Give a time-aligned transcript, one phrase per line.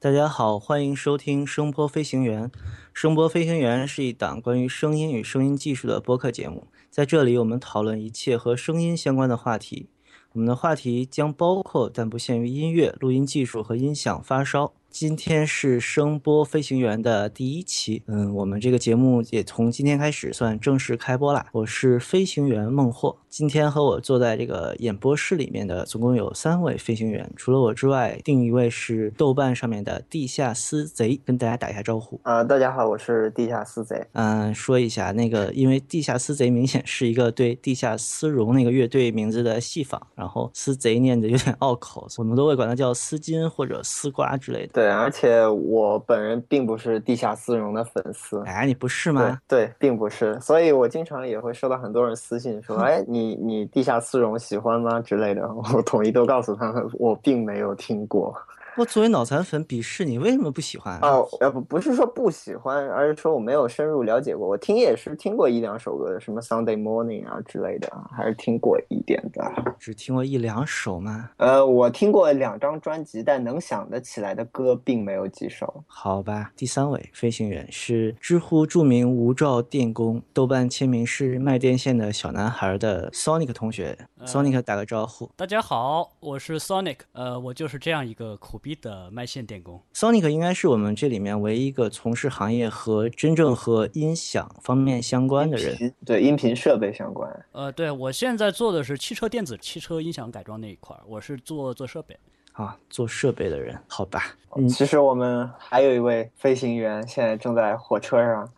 [0.00, 2.52] 大家好，欢迎收听声波飞行员。
[2.94, 9.88] 声波飞行员是一档关于声音与声音技术的播客节目，在这里我们讨论一切和声音相关的话题。
[10.34, 14.72] 我们的话题将包括但不限于音乐、录音技术和音响发烧。
[14.90, 21.46] 今天是声波飞行员的第一期，嗯，我们这个节目也从今天开始算正式开播啦。
[21.52, 32.18] 我是飞行员孟获，今天和我坐在这个演播室里面的总共有三位飞行员，除了我之外，另一位是豆瓣上面的地下私贼，跟大家打一下招呼。
[32.24, 34.04] 啊，大家好，我是地下私贼。
[34.14, 44.77] 嗯，说一下那个，因为地下私贼明显是一个对地下丝绒那个乐队名字的戏仿，然后私贼念着有点拗口，我们都会管它叫丝巾或者丝瓜之类的。
[44.78, 48.40] 对，而且我本人并不是地下丝绒的粉丝。
[48.46, 49.36] 哎，你不是吗？
[49.48, 55.52] 对，对，并不是，所以我经常也会收到很多人私信说，哎，你你地下丝绒喜欢吗之类的。
[55.74, 58.32] 我统一都告诉他们，我并没有听过。
[58.78, 61.00] 我作为脑残粉鄙视你，为什么不喜欢？
[61.00, 64.46] 哦，要不不是说不喜欢，而是说我没有深入了解过。
[64.46, 69.74] 我听也是听过一两首歌，什么 Sunday Morning 啊之类的，还是听过一点的。
[69.80, 71.28] 只听过一两首吗？
[71.38, 75.82] 呃，我听过两张专辑，但能想得起来的歌并没有几首。
[75.88, 83.98] 好吧，第三位飞行员是知乎著名无照电工，豆瓣签名是卖电线的小男孩的 Sonic 同学。
[84.24, 85.28] Sonic 打个招呼。
[85.36, 86.98] 大家好，我是 Sonic。
[87.10, 89.82] 呃，我就是这样一个苦逼的卖线电工。
[89.94, 95.94] Sonic 应该是我们这里面唯一一个从事行业和真正和音响方面相关的人。
[96.04, 97.30] 对，音频设备相关。
[97.52, 102.16] 呃，对我现在做的是汽车电子、汽车音响改装那一块儿，我是做做设备。
[102.58, 104.34] 啊，做设备的人，好吧。
[104.56, 108.48] 嗯，其实我们还有一位飞行员，现在正在火车上。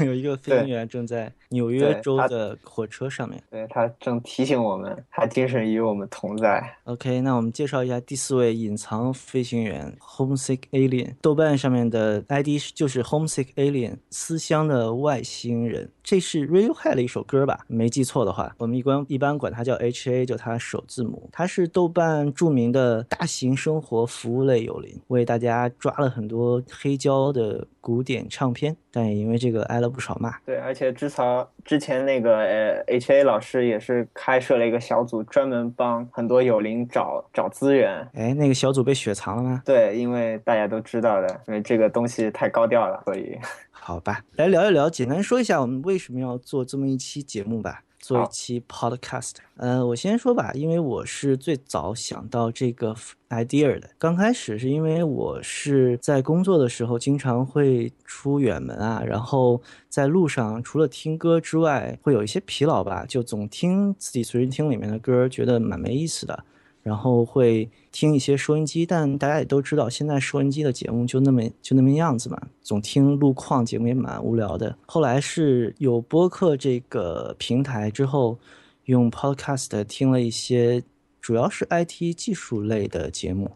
[0.00, 6.76] 有一个飞行员正在纽约州的火车上面，对他正提醒我们，他精神与我们同在。
[6.84, 15.90] OK，那我们介绍一下第四位隐藏飞行员 Homesick Alien，豆瓣上面的 ID 就是 Homesick Alien，思乡的外星人。
[16.02, 17.66] 这是 Radiohead 的一首歌吧？
[17.66, 21.28] 没记错的话，我们一般一般管它叫 HA，就它首字母。
[21.30, 30.38] 它是豆瓣著名的大型生活服务类有邻，为大家抓了很多黑胶的古典唱片，但也因为这个挨了不少骂。
[30.46, 38.08] 对，而且之前之前那个呃 HA 老师也是开设了一个小组，专门帮很多有邻找找资源。
[38.14, 39.60] 哎，那个小组被雪藏了吗？
[39.64, 43.36] 对，因为大家都知道的，因为这个东西太高调了，所以。
[43.72, 49.32] 好吧，来聊一聊，简单说一下我们为什么要做这么一期节目吧，做一期 podcast。
[49.56, 52.94] 呃，我先说吧，因为我是最早想到这个
[53.30, 53.90] idea 的。
[53.98, 66.44] 刚开始是因为我是在工作的时候经常会出远门啊，然后在路上除了听歌之外，会有一些疲劳吧，就总听自己随身听里面的歌，觉得蛮没意思的。
[66.82, 74.76] 然后会听一些收音机，但大家也都知道，现在收音机的节目就那么就那么样子嘛，总听路况节目也蛮无聊的。
[74.86, 78.38] 后来是有播客这个平台之后，
[78.84, 80.82] 用 Podcast 听了一些，
[81.20, 83.50] 主要是 IT 技术类的节目，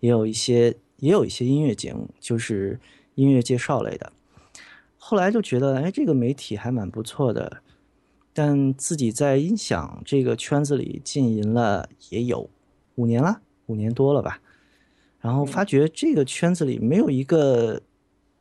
[0.00, 2.80] 也有一些也有一些音乐节目，就是
[3.14, 4.12] 音乐介绍类的。
[4.96, 7.58] 后来就觉得，哎，这个媒体还蛮不错的，
[8.32, 12.48] 但自己在音响这个圈子里浸淫了也有。
[13.02, 14.40] 五年了，五年多了吧，
[15.20, 17.82] 然后发觉这个圈子里没有一个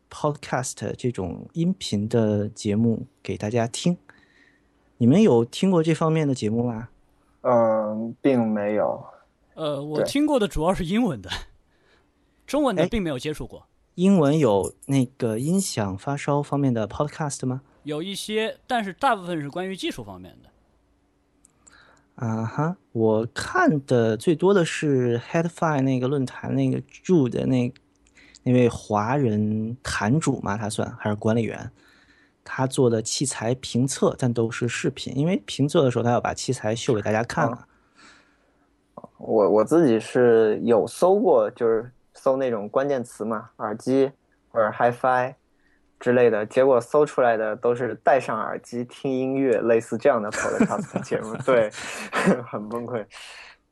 [0.08, 3.98] podcast 这种音频的节目给大家听。
[4.98, 6.90] 你们有听过这方面的节目吗？
[7.42, 9.04] 嗯，并没有。
[9.56, 11.30] 呃，我听过的主要是英文的，
[12.46, 13.66] 中文的并没有接触过。
[13.96, 17.64] 英文有那个音响发烧方面的 podcast 吗？
[17.82, 20.50] 有一些，但是大部分是关于技术方面的。
[22.22, 27.74] 啊哈，我看的最多的是 Head-Fi 那个论坛那个住的那
[28.44, 31.72] 那位华人坛主嘛，他算还是管理员，
[32.44, 37.66] 他做的器材评测，但都是视频，因为评测的时候他要把器材秀给大家看嘛。
[39.18, 44.12] 我我自己是有搜过，就是搜那种关键词嘛，耳机
[44.52, 45.34] 或者 HiFi。
[46.02, 51.70] 之类的结果搜出来的都是戴上耳机听音乐，类似这样的 podcast 节目， 对，
[52.44, 53.06] 很崩溃。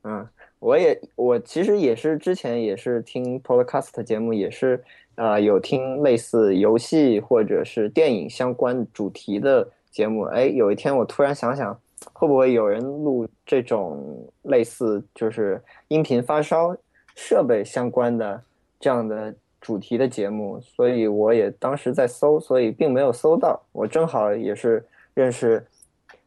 [0.04, 0.26] 嗯，
[0.60, 4.82] 我也我其实也是之前也是听 podcast 节目，也是
[5.16, 10.22] 啊、呃、有听类似游戏或者是电影相关主题的节目。
[10.26, 11.78] 哎，有一天我突然想想，
[12.14, 16.78] 会不会有人录这种类似就是音频发烧
[17.16, 18.40] 设备相关的
[18.80, 19.34] 这样的。
[19.62, 23.62] 主题的节目，所以我也当时在搜，所以并没有搜到。
[23.72, 25.66] 我正好也是认识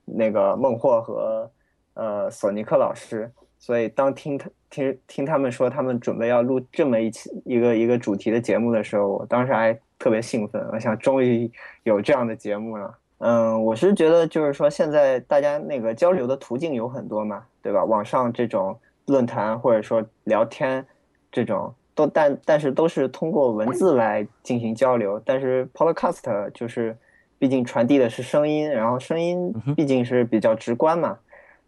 [0.05, 1.51] 那个孟获和
[1.95, 11.51] 呃索尼克老师，所以当听他听听他们说他们准备要录这么一期一个一个主题的节目的时候，我当时还特别兴奋，我想终于
[11.85, 12.99] 有这样的节目了。
[13.19, 17.85] 嗯，我是觉得就是说现在大家那个交流的途径有很多嘛，对吧？
[17.85, 18.77] 网上这种
[19.07, 20.85] 论坛或者说聊天
[21.31, 26.97] 这种都但但是都是通过文字来进行交流，但是 Podcast 就是
[27.39, 31.19] 毕竟传递的是声音，然后声音毕竟是比较直观嘛，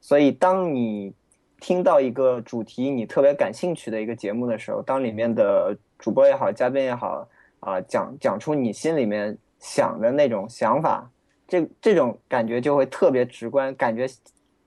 [0.01, 1.13] 所以当你
[1.61, 7.27] 听到一个主题你特别感兴趣的一个节目的时候，当里面的主播也好，嘉宾也好
[7.61, 11.11] 啊，讲讲出你心里面想的那种想法。
[11.47, 14.07] 这这种感觉就会特别直观，感觉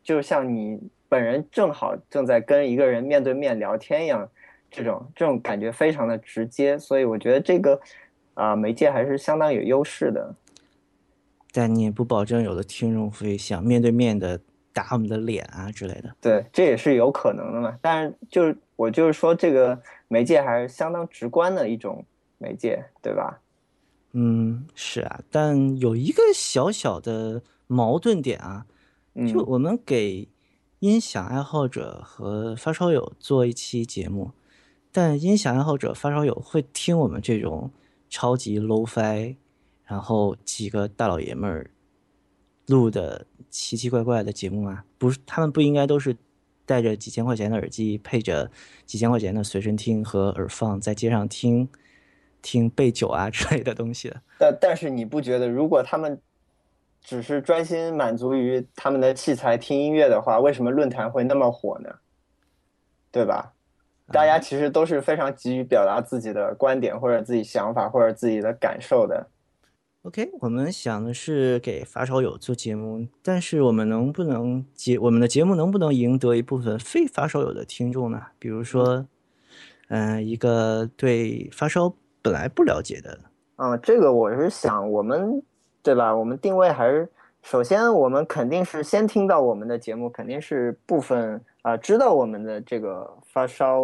[0.04, 0.80] 就像你
[1.10, 4.30] 本人正好正在跟一个人面对面聊天一样，
[4.70, 7.80] 这种这种感觉非常的直接，所以我觉得这个
[8.34, 10.36] 啊媒介还是相当有优势的。
[11.52, 14.40] 但你也不保证有的听众会想面对面的
[14.72, 16.16] 打我们的脸啊之类的。
[16.22, 17.78] 对，这也是有可能的嘛。
[17.82, 22.06] 但是就是我就是说，这个媒介还是相当直观的一种
[22.38, 23.40] 媒介，对吧？
[24.12, 28.66] 嗯，是啊，但有一个小小的矛盾点啊，
[29.28, 30.28] 就我们给
[30.80, 34.32] 音响爱好者和发烧友做一期节目，
[34.92, 37.72] 但音响爱好者、发烧友会听我们这种
[38.10, 39.36] 超级 low-fi，
[39.86, 41.70] 然后几个大老爷们儿
[42.68, 44.84] 录的奇奇怪怪的节目吗？
[44.98, 46.16] 不是，他们不应该都是
[46.66, 48.50] 带着几千块钱的耳机，配着
[48.86, 51.70] 几千块钱的随身听和耳放，在街上听。
[52.40, 56.22] 听备酒啊之类的东西的，但但是你不觉得，如果他们
[57.02, 61.90] 只是专心满足于他们的器材听音乐的话，为什么论坛会那么火呢？
[63.12, 63.54] 对吧？
[64.12, 69.28] 大家其实都是非常急于表达自己的观点或者自己想法或者自己的感受的。
[70.04, 78.22] OK，我们想的是给发烧友做节目，但是我们能不能节我们的节目能不能赢得一部分非发烧友的听众呢？
[78.40, 79.06] 比如说，
[79.90, 81.94] 嗯，一个对发烧。
[82.20, 83.18] 本来不了解的，
[83.56, 85.42] 嗯，这个我是想，我们
[85.82, 86.14] 对吧？
[86.14, 87.08] 我们定位还是
[87.42, 93.84] 首先，我们肯定是先听到我们的节目，肯定是部分啊知道我们的这个发烧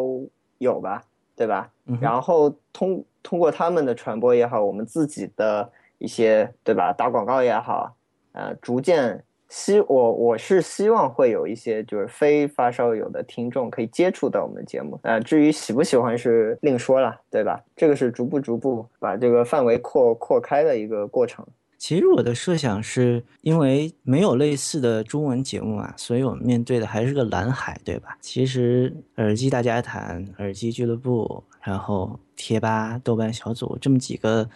[0.58, 1.04] 友吧，
[1.36, 1.70] 对吧？
[2.00, 6.94] 然后通通过他们的传播也好，我们自己的一些对吧？
[6.94, 7.96] 打广告也好，
[8.34, 9.24] 呃，逐渐。
[9.50, 17.64] 希我我是希望会有一些就是非发烧友的听众可以接触到我们的节目啊，至于喜不喜欢是另说了，对吧？
[17.76, 21.46] 这个是逐步逐步把这个范围扩扩开的一个过程。
[21.83, 28.18] 其实我的设想是因为没有类似的中文节目啊，所以我们面对的还是个蓝海，对吧？
[28.21, 34.50] 其实耳机大家谈、耳机俱乐部，然后贴吧、豆瓣小组这么几个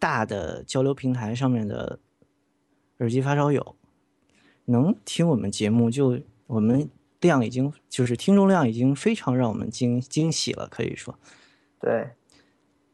[0.00, 2.00] 大的交流平台上面的。
[2.98, 3.76] 耳机发烧友
[4.64, 6.18] 能听我们节目，就
[6.48, 6.90] 我们
[7.20, 11.16] 量已经就是听众量已经非常让我们惊惊喜了，可以说，
[11.78, 12.10] 对，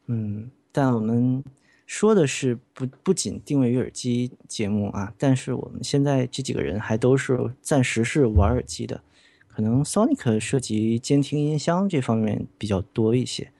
[0.05, 1.43] 嗯，但我们
[1.87, 9.01] 说的是不不仅定位于耳机节目啊，但是我们现在这几个人还都是暂时是玩耳机的，
[9.47, 13.51] 可能 Sonic 涉及监听音箱这方面比较多一些，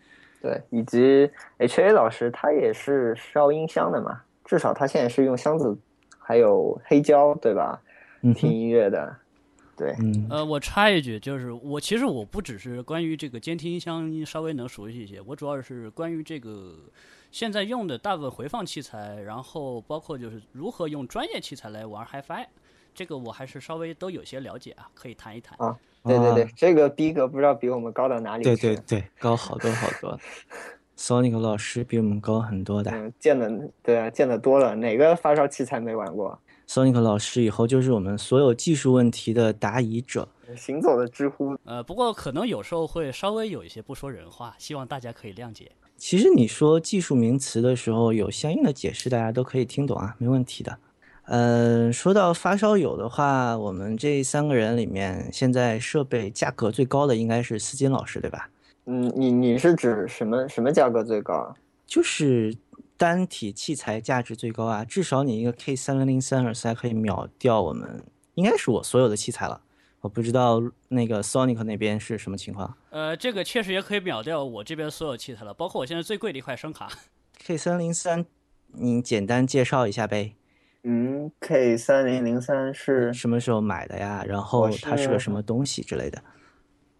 [0.44, 1.28] 对，以及
[1.58, 5.76] HA 老师他也是烧音箱的嘛，至少他现在是用箱子。
[6.20, 7.82] 还有黑胶，对吧？
[8.36, 9.16] 听音乐的，
[9.78, 9.96] 对。
[10.30, 16.76] 呃，我插一句，就是我其实我不只是关于这个监听音箱稍微能熟悉一些，我主要是关于这个
[17.31, 22.46] 现在用的大部分回放器材，然后包括就是如何用专业器材来玩 HiFi，
[22.94, 25.78] 这个我还是稍微都有些了解啊，可以谈一谈啊。
[26.04, 28.56] 对对对，这个逼格不知道比我们高到哪里去。
[28.56, 30.18] 对对对，高好多好多。
[30.98, 41.56] Sonic 老师比我们高很多的，见的对啊，见的多了，哪个发烧器材没玩过？Sonic 老师以后就是我们所有技术问题的答疑者，行走的知乎。
[41.66, 45.72] 呃，不过可能有时候会稍微有一些不说人话，希望大家可以谅解。
[45.97, 50.77] 其实你说技术名词的时候，有相应的解释，大家都可以听懂啊，没问题的。
[51.25, 58.49] 嗯，说到发烧友的话，我们这三个人里面，现在设备价格最高的应该是思金老师，对吧？
[58.85, 61.56] 嗯，你你是指什么什么价格最高啊？
[61.85, 62.56] 就是
[62.95, 68.01] 单体器材价值最高啊，至少你一个 K 三零零三耳塞可以秒掉我们，
[68.35, 69.59] 应该是我所有的器材了。
[70.01, 72.77] 我不知道那个 Sonic 那边是什么情况。
[72.92, 76.89] 呃，这个确实也可以秒掉我这边所有器材了，包括我现在最贵的一块声卡。
[77.45, 78.25] K 三零三，
[78.73, 80.33] 你简单介绍一下呗。
[80.83, 84.23] 嗯，K 三零零三是什么时候买的呀？
[84.27, 86.21] 然后它是个什么东西之类的？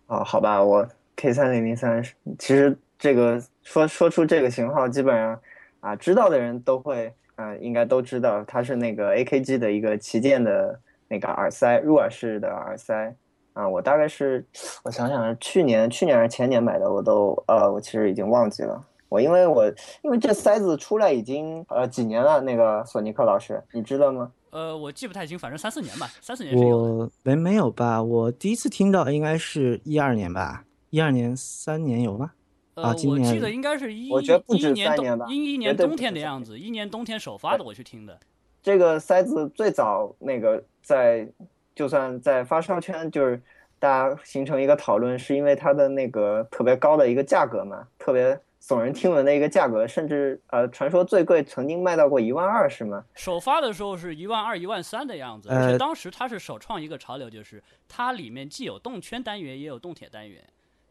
[0.08, 0.88] 哦，好吧，我。
[1.16, 2.04] K 三零零三，
[2.38, 5.42] 其实这个说说出这个型号，基本上
[5.80, 13.16] 啊，知道的人都会啊，应该都知道，它是那个 AKG 的一个旗舰的那个耳塞，入耳式的耳塞
[13.54, 14.46] 啊，我大概是，
[14.84, 18.84] 我想想，去年去年还是前年买的，我都呃，我其实已经忘记了。
[19.10, 19.66] 我因为我
[20.04, 24.32] 因为这塞子出来已经呃几年了，那个索尼克老师，你知道吗？
[24.50, 26.78] 呃，我记不太清，反正三四年吧，三四年是有。
[26.78, 28.04] 我没没有吧？
[28.04, 32.32] 我第一次听到应该是一二年吧，一二年三年有吗？
[32.74, 38.20] 呃啊，今年我记得应该是一我觉得不止一年三年吧冬一一年冬天的样子，一年冬天首发的，我去听的。
[38.62, 41.28] 这个塞子最早那个在，
[41.76, 43.42] 就算在发烧圈，就是
[43.78, 53.04] 大家形成一个讨论，是因为它的那个特别高的一个价格嘛，特别耸人听闻的一个价格，甚至呃，传说最贵曾经卖到过一万二，是吗？
[53.16, 60.42] 首发的时候是一万二、一万三的样子，呃而且当时它是首创一个潮流，就是它里面既有动圈单元，也有动铁单元，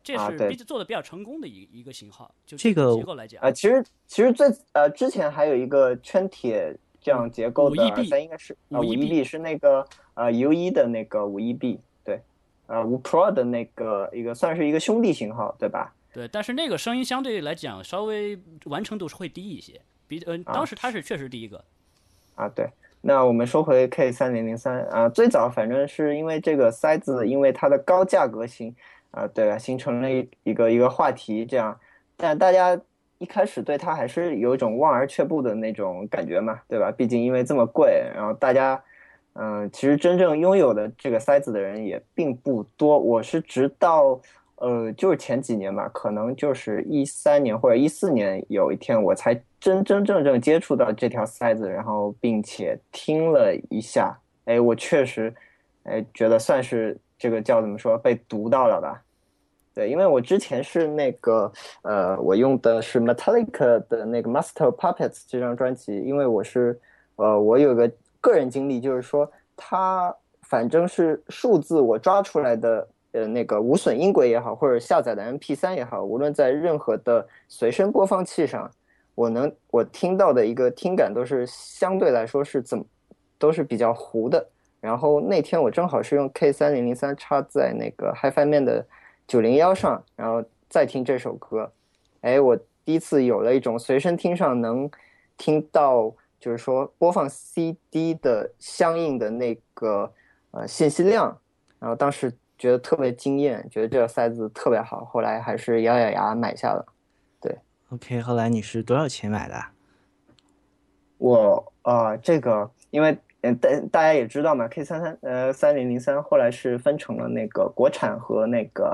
[0.05, 2.35] 这是做的比较成功的一一个型号。
[2.45, 12.21] 就这个结构来讲啊、，其实其实最呃之前还有一个圈铁这样结构的耳塞，应该是啊五五 EB EB 是那个呃 U 一的那个五 EB，对，
[12.67, 15.95] 呃五 Pro 的那个一个算是一个兄弟型号，对吧？
[16.13, 21.63] 对，但是那个声音相对来讲稍微完成度是会低一些，比呃啊当时它是确实第一个。
[22.35, 22.69] 啊，对。
[23.03, 28.75] 那我们说回 K 三零零三啊，最早反正是因为这个塞子，因为它的高价格型
[29.13, 31.79] 啊，对啊，形成了一一个一个话题，这样，
[32.17, 32.77] 但大家
[33.19, 36.93] 一开始对它还是有一种望而却步的那种感觉嘛，对吧？
[36.93, 38.83] 毕竟因为这么贵，然后大家，
[39.35, 42.99] 嗯、其实真正拥有的这个塞子的人也并不多。
[42.99, 44.21] 我是直到
[44.57, 55.35] 呃，就是前几年吧，可能就是一三年或者一四年，有一天我才真真正正接触到这条塞子，然后并且听了一下，哎，我确实，
[55.85, 59.03] 哎，觉得算是这个叫怎么说被读到了吧。
[59.77, 61.53] 对，因为我之前是那个
[61.83, 66.81] 呃，我用的是 Metallica 的那个 Master Puppets 这张专辑，因为我是
[67.17, 78.71] 呃，我有个个人经历，就是说它反正是数字我抓出来的呃那个无损音轨也好，或者下载的 MP3 也好，无论在任何的随身播放器上，
[79.15, 82.85] 我能我听到的一个听感都是相对来说是怎么
[83.39, 84.49] 都是比较糊的。
[84.81, 88.87] 然后那天我正好是用 K 三零零三插在那个 HiFi 面的
[89.27, 91.73] 九零幺上，然后再听这首歌，
[92.21, 94.91] 哎，我第一次有了一种随身听上能
[95.37, 100.13] 听到，就是说播放 CD 的相应的那个
[100.53, 101.37] 呃信息量，
[101.79, 106.87] 然后当时觉得特别惊艳，觉得这个塞子特别好，后来还是咬咬牙买下了。
[107.41, 107.59] 对
[107.91, 109.73] OK，后来你是多少钱买的啊？
[111.19, 118.85] 我呃，这个因为呃大大家也知道嘛，K 三三呃三零零三后来是分成了那个国产和那个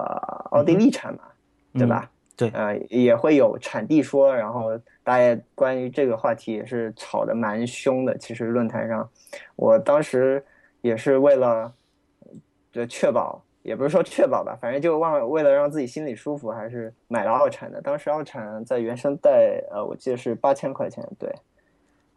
[0.51, 1.21] 奥地利产嘛，
[1.73, 2.11] 对吧？
[2.37, 4.71] 对呃，也会有产地说，然后
[5.05, 8.17] 大家关于这个话题也是吵得蛮凶的。
[8.19, 9.09] 其实论坛上，
[9.57, 10.45] 我当时
[10.81, 11.73] 也是为了
[12.73, 17.81] 就确保，也不是说确保吧，反正就忘了为了让自己心里舒服，还是买了奥产的。
[17.81, 21.33] 当时奥产在原生带，呃，我记得是八千块钱，对。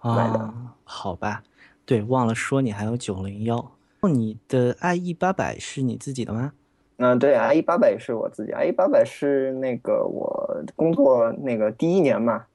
[0.01, 1.41] 买的啊，好吧，
[1.85, 3.71] 对，忘了说你还有九零幺。
[4.07, 6.53] 你的 IE 八百是你自己的吗？
[6.97, 12.45] 嗯，对，IE 八百也是我自己，IE 八百是那个我工作那个第一年嘛，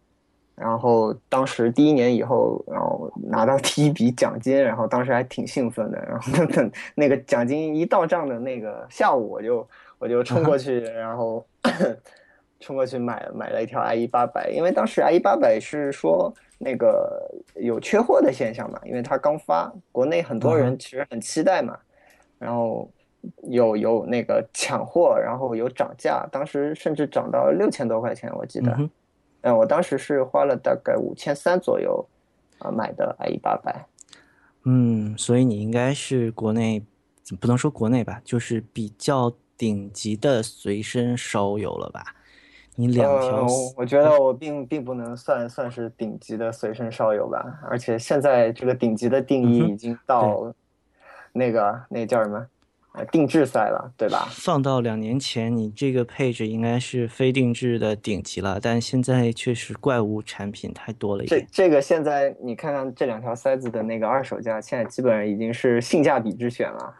[0.54, 9.68] 然后当时第一年以后，然后拿到第一笔奖金，然后当时还挺兴奋的，然后等那个奖金一到账的那个下午，我就
[9.98, 11.44] 我就冲过 去，然后
[12.60, 21.76] 冲过去买买了一条 IE 八百，因为当时 IE 八百是说那个有缺货的现象嘛，因为它刚发，国内很多人其实很期待嘛，
[22.38, 22.88] 然后
[23.44, 28.72] 有有那个抢货，然后有涨价，当时甚至涨到六千多块钱，我记得。
[28.78, 28.88] 嗯
[29.42, 32.06] 我当时是花了大概五千三左右
[32.58, 33.86] 啊、买的 IE 八百。
[34.64, 36.84] 嗯，所以你应该是国内，
[37.40, 42.14] 不能说国内吧，就是比较顶级的随身烧友了吧？
[42.76, 50.54] 你两条呃，我觉得我并并不能算算是顶级的随身烧友吧，而且现在这个顶级的定义已经到
[51.32, 52.46] 那个那叫什么
[52.92, 54.26] 呃定制赛了，对吧？
[54.30, 61.40] 放到两年前，你这个配置应该是非定制的顶级了，但现在确实怪物产品太多了一点。
[61.40, 66.94] 这这个现在你看看这两条塞子的那个二手价，现在基本上已经是性价比之选了，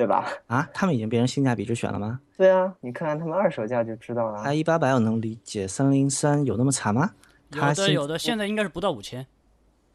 [0.00, 0.26] 对吧？
[0.48, 4.42] 啊，他们已经变成性价比之选了吗对啊，你看看他们二手价就知道了。
[4.44, 7.10] ？IE 八百我能理解，三零三有那么惨吗？
[7.50, 9.26] 有它现的有的，现在应该是不到五千，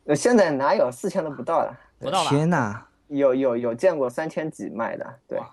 [0.04, 1.76] 呃，现在哪有四千都不到了？
[1.98, 2.30] 不到吧？
[2.30, 5.50] 天呐，有有有见过三千几卖的，对哇，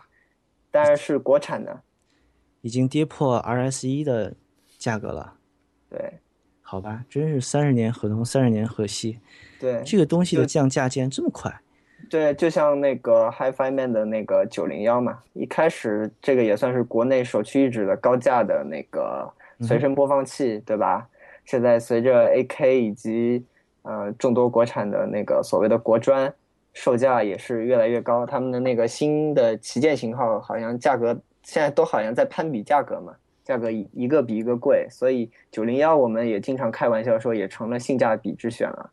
[0.70, 1.80] 当然是国产的，
[2.60, 4.34] 已经跌破 RS 一的
[4.76, 5.32] 价格了。
[5.88, 6.12] 对
[6.60, 9.18] 好吧，真是三十年河东，三十年河西，
[9.58, 9.82] 对。
[9.86, 11.62] 这个东西的降价竟然这么快。
[12.10, 19.28] 对，就像那个 HiFi Man 的那个九零幺嘛，一开始这个也算是国内首屈一指的高价的那个
[19.60, 21.08] 随身播放器，对吧？
[21.44, 23.44] 现在随着 AK 以及
[23.82, 26.32] 呃众多国产的那个所谓的国专，
[26.72, 28.26] 售价也是越来越高。
[28.26, 38.90] 他们的那个新的旗舰型号好像价格现在都好像在攀比价格嘛，价格一一个比一个贵，所以九零幺我们也经常开玩笑说也成了性价比之选了。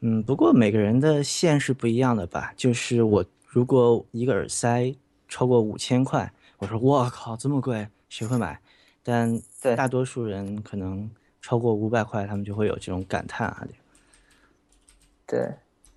[0.00, 2.52] 嗯，不过每个人的线是不一样的吧？
[2.56, 4.94] 就是我如果一个耳塞
[5.28, 8.60] 超过五千块，我说我靠这么贵，谁会买？
[9.02, 11.10] 但对大多数人可能
[11.42, 13.66] 超过五百块，他们就会有这种感叹啊。
[15.26, 15.52] 对，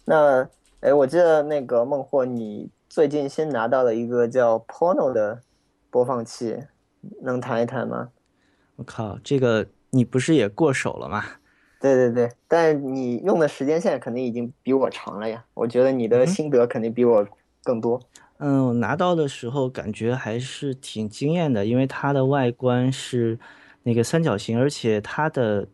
[0.05, 0.48] 那
[0.81, 5.41] 哎，我记得那个孟获，你最近新拿到了一个叫 Pono 的
[5.89, 6.57] 播放器，
[7.22, 8.10] 能谈一谈吗？
[8.75, 11.24] 我靠，这个你不是也过手了吗？
[11.84, 15.44] 对对对，但你用的时间线肯定已经比我长了呀。
[15.54, 17.28] 我觉得你的心得肯定比我
[17.62, 18.00] 更多。
[18.38, 23.38] 嗯，我拿到的时候感觉还是挺惊艳的，因为它的外观是
[23.84, 25.68] 那个三角形，而且它的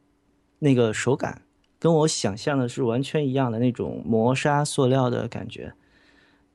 [0.57, 1.43] 那个手感
[1.77, 5.71] 跟我想象的是完全一样的那种磨砂塑料的感觉。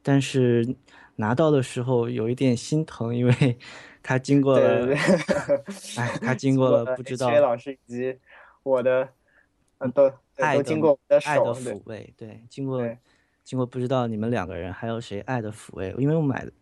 [0.02, 0.74] 但是
[1.14, 3.56] 拿到的时候有一点心疼，因为
[4.02, 4.92] 它经过了，
[5.96, 8.18] 哎，它经过了不 知道薛老师以及
[8.64, 9.08] 我的，
[9.84, 12.96] 呃，都爱的都经过我的爱的抚慰，对，经过对
[13.44, 16.52] 经过不知道你们两个人还有谁爱的抚慰，因为我买的，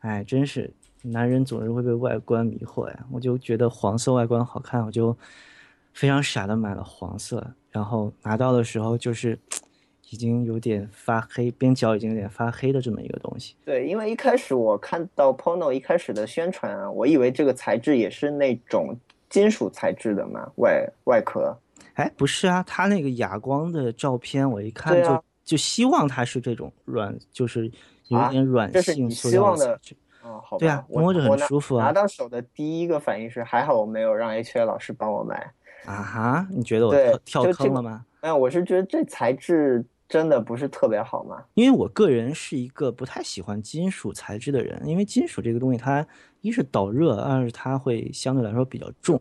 [0.00, 0.70] 哎，真是
[1.02, 5.16] 男人总是会被外观迷惑呀，我就觉得黄色外观好看，我就
[5.94, 9.38] 非常傻的买了黄色，然后拿到的时候就是
[10.10, 13.54] 已经有点发黑，边角已经有点发黑的这么一个东西。
[13.64, 18.94] 对，因为一开始我看到 Pono 一开始的宣传啊，我以为这个材质也是那种
[19.30, 21.56] 金属材质的嘛，外外壳。
[21.98, 27.72] 哎，不是啊，他那个哑光的照片我一看就、啊就希望它是这种软，就是
[28.08, 29.96] 有啊点软性塑希望的料材质。
[30.22, 35.50] 哦，好吧，对啊摸着很舒服啊拿到手的第一个反应是，还好我没有让 H A 老师帮我买。
[35.86, 36.92] 啊哈，你觉得我
[37.24, 38.04] 跳跳坑了吗？
[38.20, 41.42] 哎，我是觉得这材质真的不是特别好嘛。
[41.54, 46.06] 因为我个人是一个不太喜欢金属材质的人，因为金属这个东西它
[46.42, 49.18] 一是导热，二是它会相对来说比较重。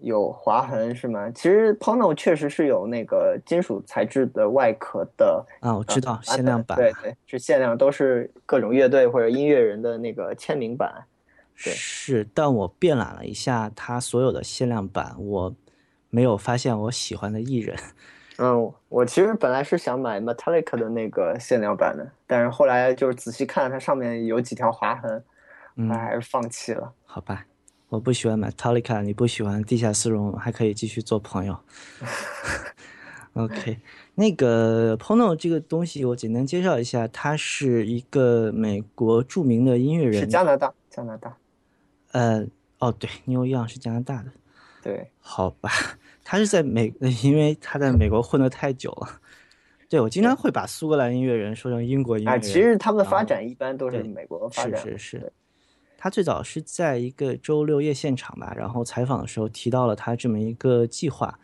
[0.00, 1.30] 有划痕是吗？
[1.30, 10.92] 其实 Pono 确实是有那个金属材质的外壳的，啊，我知道啊限量版，对对，是限量，都是各种乐队或者音乐人的那个签名版。
[11.62, 15.54] 对是，但我遍览了一下它所有的限量版，我
[16.08, 17.76] 没有发现我喜欢的艺人。
[18.42, 25.22] 嗯，我其实本来是想买 Metallica 的那个限量版的，但是后来就是仔细看它上面有几条划痕，
[25.76, 26.90] 嗯我还是放弃了。
[27.04, 27.44] 好吧，
[27.90, 31.58] 我不喜欢 Metallica，你不喜欢地下丝绒，还可以继续做朋友。
[33.34, 33.78] OK，
[34.14, 41.36] 那个 Pono 这个东西我简单介绍一下，他是一个美国著名的音乐人是人，加拿大，加拿大，
[42.12, 42.46] 呃，
[42.78, 44.30] 哦对，New Young 是加拿大的，
[44.82, 45.70] 对，好吧，
[46.24, 49.20] 他是在美， 因为他在美国混得太久了。
[49.88, 52.42] 对，我经常会把苏格兰音乐人说成英国音乐啊，人。
[52.42, 55.32] 其实他们的发展一般都是美国发展是，是是对，
[56.02, 61.38] 他最早是在一个周六夜现场吧，然后采访的时候提到了他这么一个计划，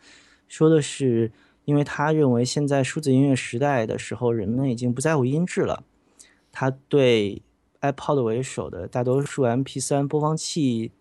[0.47, 1.31] 说的是
[1.65, 5.83] 因为他认为现在数字音乐时代的时候，人们已经不在乎音质了，
[6.51, 7.43] 他对
[7.81, 10.91] iPod 为首的大多数 MP3 播放器，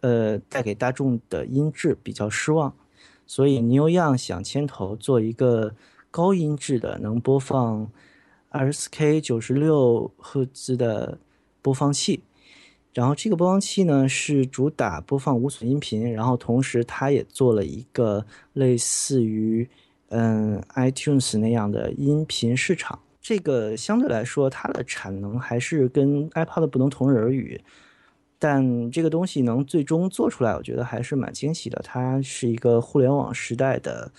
[0.00, 2.74] 呃，带给大众的音质比较失望，
[3.28, 5.76] 所以 New Young 想牵头做一个
[6.10, 7.88] 高音质的，能播放
[8.48, 11.20] 二十四 K 九十六赫兹的
[11.62, 12.24] 播放器。
[12.94, 19.66] 然后这个播放器呢是主打播放无损音频，然后同时它也做了一个类似于
[20.08, 22.98] 嗯 iTunes 那样的音频市场。
[23.20, 27.58] 这个相对来说它的产能还是跟 iPod 不能同日而语，
[28.38, 31.80] 但这个东西能最终做出来，我觉得还是蛮惊喜的。
[31.84, 34.10] 它是一个互联网时代的，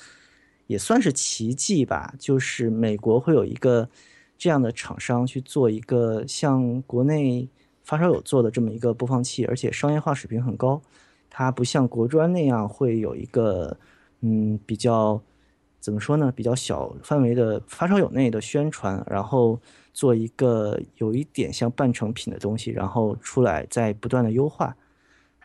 [0.67, 2.15] 也算是奇迹吧。
[2.17, 3.89] 就是美国会有一个
[4.37, 7.47] 这样的厂商去做一个像国内
[7.83, 10.81] 发烧友做的这么一个播放器，而且商业化水平很高。
[11.29, 13.75] 它不像国专那样会有一个
[14.21, 15.21] 嗯比较
[15.79, 19.59] 怎么说呢，比较小范围的发烧友内的宣传，然后
[19.93, 24.75] 做一个有一点像半成品的东西，然后出来再不断的优化。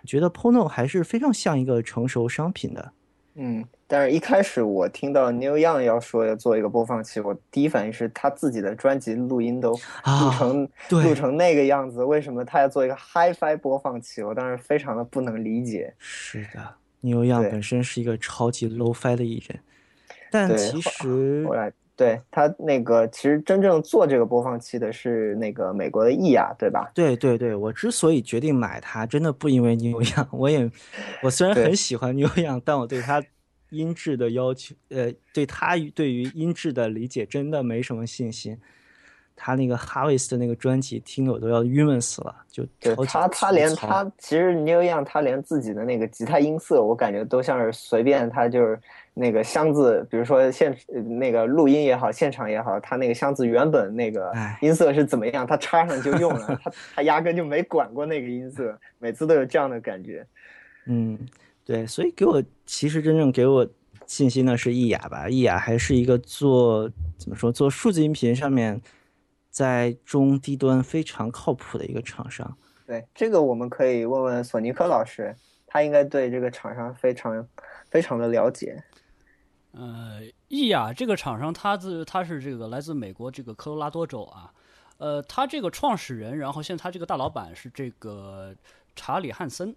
[0.07, 2.93] 觉得 Pono 还是非常像一个成熟商品的。
[3.35, 14.23] 嗯，但是一开始我听到 Neil Young 要说要做一个播放器，我第一反应是他自己的专辑录音都录啊成、对录成那个样子，为什么他要做一个 HiFi 播放器？
[14.23, 15.95] 我当时非常的不能理解。
[15.99, 19.59] 是的，Neil Young 本身是一个超级 low-fi 的艺人，
[20.31, 26.91] 但其实后来对他那个，其实真正做这个播放器的是那个美国的益亚，对吧？
[26.95, 30.71] 对对对，我之所以决定买它，真的不因为 New Young，，我也
[31.23, 33.21] 我虽然很喜欢 New Young，，但我对它
[33.71, 38.59] 音质的要求，呃，对他对于音质的理解真的没什么信心。
[39.41, 48.77] 他那个 Harvest 的那个专辑听得我都要郁闷死了，就对他，他连他其实 Young 他连自己的那个吉他音色，我感觉都像是随便他就是
[49.15, 60.27] 那个箱子，比如说现呃那个录音也好，现场也好，他那个箱子原本那个哎音色是怎么样，他插上就用了， 他他压根就没管过那个音色，每次都有这样的感觉。
[60.87, 61.17] 嗯，
[61.69, 63.69] 对，所以给我其实真正给我
[64.07, 68.81] 信心的是易雅吧，易雅还是一个做怎么说做数字音频上面
[69.51, 72.57] 在中低端非常靠谱的一个厂商。
[72.87, 77.47] 对，这个我们可以问问索尼克老师，他应该对这个厂商非常
[77.91, 78.83] 非常的了解。
[79.73, 84.51] 呃，易雅这个厂商，它自它是这个来自美国这个科罗拉多州啊，
[84.97, 88.57] 呃，他这个创始人，然后现在他这个大老板是这个
[88.97, 89.77] 查理汉森。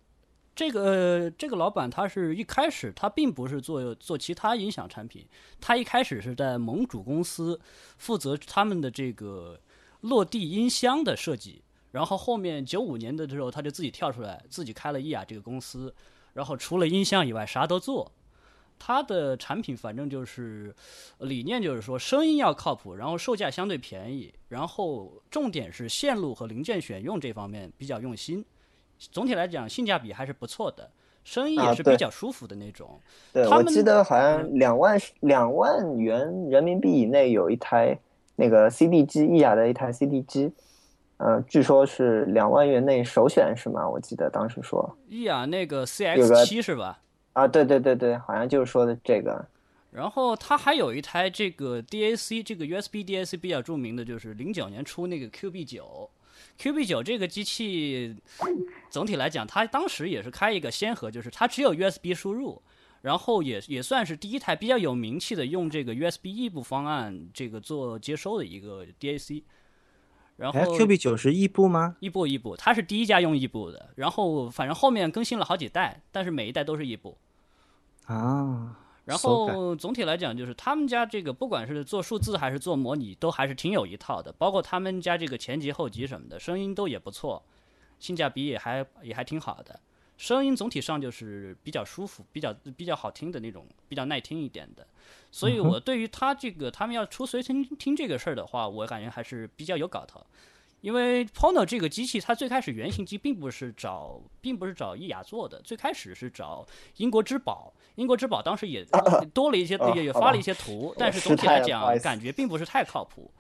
[0.54, 5.26] 这个这个老板他是一开始他并不是做做其他音响产品，
[5.60, 7.60] 他一开始是在盟主公司
[7.98, 9.60] 负责他们的这个
[10.02, 11.62] 落地音箱的设计，
[11.92, 15.94] 然后后面九五年的时候他就自己跳出来，自己开了益雅这个公司，
[16.34, 18.12] 然后除了音箱以外啥都做。
[18.84, 20.76] 他的产品反正就是
[21.20, 28.44] 理念就是说声音要靠谱，然后售价相对便宜，然后重点是线路和零件选用这方面比较用心。
[29.12, 30.90] 总体来讲性价比还是不错的，
[31.24, 33.00] 声音也是比较舒服的那种。
[33.34, 37.98] 对，我记得好像嗯两万两万元人民币以内有一台
[38.36, 40.52] 那个 CD 机，意雅的一台 CD 机，
[41.18, 43.88] 呃，据说是两万元内首选是吗？
[43.88, 47.00] 我记得当时说意雅那个 CX 个七是吧？
[47.34, 49.46] 啊，对对对对，好像就是说的这个，
[49.92, 56.10] 然后它还有一台这个 DAC，这个 USB DAC 比较著名的就是零九年出那个 QB 九
[56.60, 58.16] ，QB 九这个机器
[58.90, 62.62] 总体来讲，它当时也是开一个先河，就是它只有 USB 输入，
[63.02, 69.44] 然后也也算是第一台比较有名气的用这个 USB 异步方案这个做接收的一个 DAC。
[70.38, 71.98] 然哎后，Q B 九是异步吗？
[72.00, 77.16] 异步异步，它是第一家用异步的，然后反正后面更新了好几代，但是每一代都是异步。
[78.06, 84.32] 啊，然后总体来讲，就是他们家这个不管是做数字还是做模拟，都还是挺有一套的。
[84.34, 87.44] 包括他们家这个前级后级什么的，声音都也不错，
[88.00, 89.80] 性价比也还也还挺好的。
[90.18, 94.86] 声音总体上就是比较舒服、比较比较好听的那种，比较耐听一点的。
[95.32, 100.24] 所以我对于他这个他们要出随身听这个事儿的话，我感觉还是比较有搞头。
[100.82, 106.66] 因为 Pono 这个机器，它最开始原型机并不是找，并不是找益雅做的，最开始是找
[106.98, 107.72] 英国之宝。
[107.96, 108.86] 英国之宝当时也
[109.34, 113.32] 多了一些，哦也也发了一些图，但是总体来讲感觉并不是太靠谱。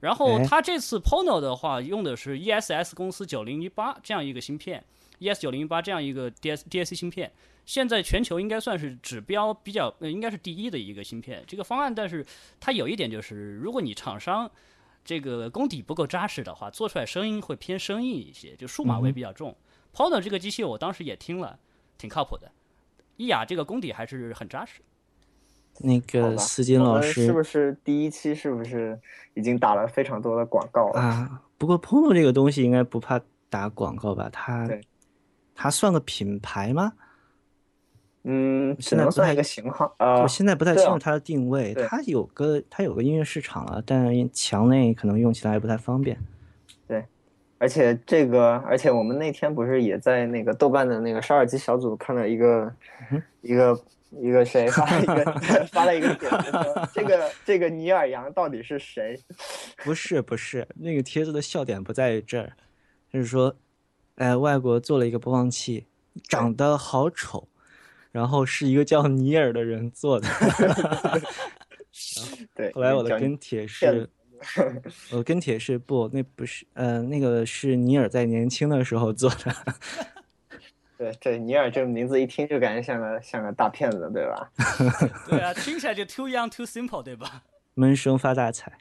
[0.00, 4.82] 然后哎它这次 Pono 的话，用的是 ESS 公司九零一八这样一个芯片
[5.18, 7.30] ，ES 九零一八这样一个 DS DAC 芯片，
[7.66, 11.42] 现在全球应该算是指标比较，呃，应该是第一的一个芯片。
[11.46, 12.24] 这个方案，但是
[12.60, 14.50] 它有一点就是，如果你厂商
[15.06, 19.56] 这个功底不够扎实的话，做出来声音会偏生硬一些，就数码味比较重。
[19.94, 21.58] Pono 这个机器我当时也听了，
[21.96, 22.50] 挺靠谱的。
[23.16, 24.82] 伊雅这个功底还是很扎实。
[25.78, 28.98] 那个思金老师是不是第一期是不是
[29.34, 31.00] 已经打了非常多的广告了？
[31.00, 34.28] 啊，不过 Pono 这个东西应该不怕打广告吧？
[34.32, 34.80] 它对
[35.54, 36.92] 它算个品牌吗？
[38.28, 40.26] 嗯，只现在不算一个型号啊我。
[40.26, 46.18] 现在不太清楚它的定位，对它有个它有个音乐市场了，但墙内可能用起来还不太方便。
[46.88, 47.04] 对
[47.58, 52.74] 而且这个，而且我们那天不是也在那个豆瓣的那个烧耳机小组看了一个、
[53.42, 55.32] 一个一个谁发了一个
[55.72, 59.18] 发了一个帖子说这个这个尼尔杨到底是谁？
[59.84, 62.52] 不是不是，那个帖子的笑点不在于这儿，
[63.10, 63.54] 就是说，
[64.16, 65.86] 哎，外国做了一个播放器，
[66.28, 67.48] 长得好丑，
[68.16, 70.26] 然后是一个叫尼尔的人做的。
[72.56, 74.08] 对，后来我的 跟帖是，
[75.10, 79.54] 我的跟帖是不，那不是，呃，那个是尼尔在年轻的时候做的。
[80.96, 84.50] 对这尼尔这个名字一听就感觉像个像个大骗子，对吧？
[85.28, 87.42] 对啊，听起来就 too young too simple，对吧？
[87.74, 88.72] 闷声发大财。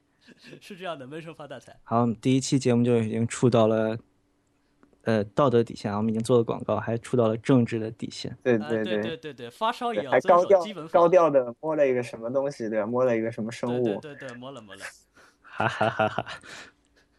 [0.61, 1.75] 是这样的，闷声发大财。
[1.83, 3.97] 好，我们第一期节目就已经触到了，
[5.05, 8.35] 呃，道德底线啊，我们已经做了广告，还触到了政治的底线。
[8.43, 10.91] 对啊，对对对对对，发烧也要遵还高调守基本法。
[10.99, 12.85] 高调的摸了一个什么东西，对吧？
[12.85, 13.83] 摸了一个什么生物？
[13.83, 14.81] 对对对对，摸了摸了。
[15.41, 16.25] 哈哈哈哈。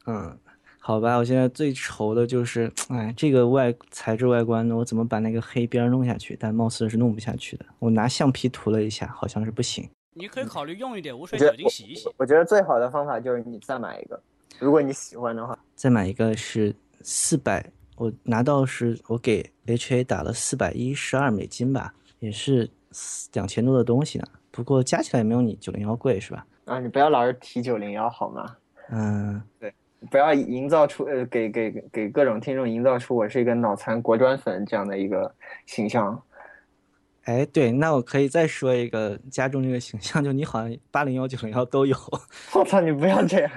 [0.06, 0.38] 嗯，
[0.78, 6.36] 好吧，我现在最愁的就是，哎，这个外材质外观呢，我怎么把那个黑边儿弄下去？
[6.38, 7.64] 但貌似是弄不下去的。
[7.78, 9.88] 我拿橡皮涂了一下，好像是不行。
[10.14, 12.08] 你可以考虑用一点无水酒精洗一洗。
[12.16, 14.20] 我觉得最好的方法就是你再买一个，
[14.58, 15.58] 如果你喜欢的话。
[15.74, 17.64] 再买一个是四百，
[17.96, 22.68] 我拿到是我给 HA 打了四百一十二美金吧，也是
[23.32, 24.26] 两千多的东西呢。
[24.50, 26.46] 不过加起来也没有你九零幺贵是吧？
[26.64, 28.56] 啊，你不要老是提九零幺好吗？
[28.90, 29.72] 嗯，对
[30.10, 35.34] 不要营造出呃给给给给各种听众营造出我是一个脑残国专粉这样的一个
[35.66, 36.20] 形象。
[37.26, 41.96] 哎，对，那我可以再说一个加重这个形象，就你好像八零幺、九零幺都有。
[42.52, 43.50] 我操，你不要这样。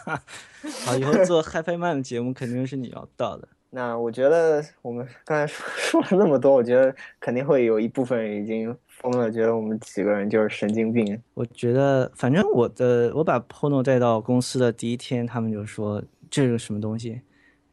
[0.86, 3.46] 好，以后做 HiFi Man 的节目肯定是你要到的。
[3.68, 11.20] 那我觉得我们刚才说 说了那么多，我觉得肯定会有一部分人已经疯了，觉得我们几个人就是神经病。
[11.34, 17.20] 我觉得，反正我的我把 Pono 带到公司的第一天，他们就说这是什么东西，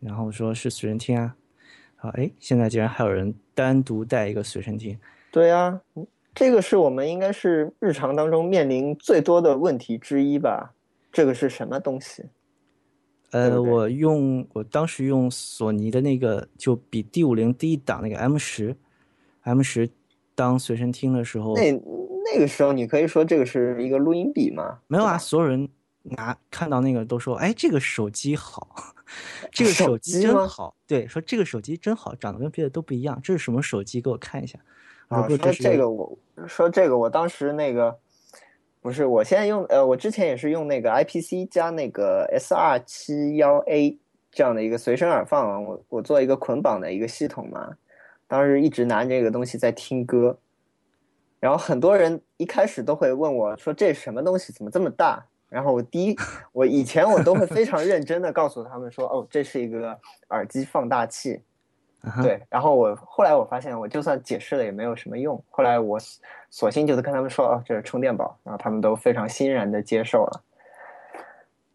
[0.02, 1.36] 然后我说是随身听啊。
[2.04, 5.00] 好，哎，现在竟然还有人单独带一个随身听。
[5.32, 10.74] 对啊，嗯这个是我们应该是日常当中面临最多的问题之一吧？
[11.14, 12.26] 这个是什么东西？
[13.32, 18.76] 呃，我用我当时用索尼的那个，就比 D 五零低一档那个 M 十
[19.44, 19.90] ，M 十
[20.36, 21.72] 当随身听的时候，那
[22.34, 24.80] 那个时候你可以说这个是一个录音笔吗？
[24.88, 25.70] 没有啊，所有人
[26.02, 28.93] 拿看到那个都说，哎，这个手机好，
[29.52, 34.02] 这个手手机真好，对，说这个手机真好，长得跟别的都不一样，这是什么手机？
[34.02, 34.58] 给我看一下。
[35.10, 37.96] 啊，说不，是这个我说这个我当时那个
[38.82, 43.98] 不是，我现在用呃，我之前也是用那个 IPC 加那个 SR 七幺 A
[44.32, 47.78] 这样的一个随身耳放啊，我我做一个捆绑的一个系统嘛，
[48.28, 50.40] 当时一直拿这个东西在听歌，
[51.40, 55.26] 然后很多人一开始都会问我说这什么东西，怎么这么大？
[55.54, 56.16] 然后我第一，
[56.52, 59.96] 我以前我都会非常认真的告诉他们说，哦，这是一个
[60.30, 61.40] 耳机放大器，
[62.24, 65.42] 对，然后我后来我发现，我就算解释了也没有什么用。
[65.52, 70.44] 后来我索索性就是跟他们说，哦，这是充电宝，然后他们都非常欣然的接受了。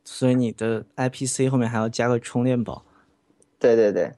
[0.03, 2.83] 所以你的 IPC 后面还要加个充电宝。
[3.61, 4.13] 对对对，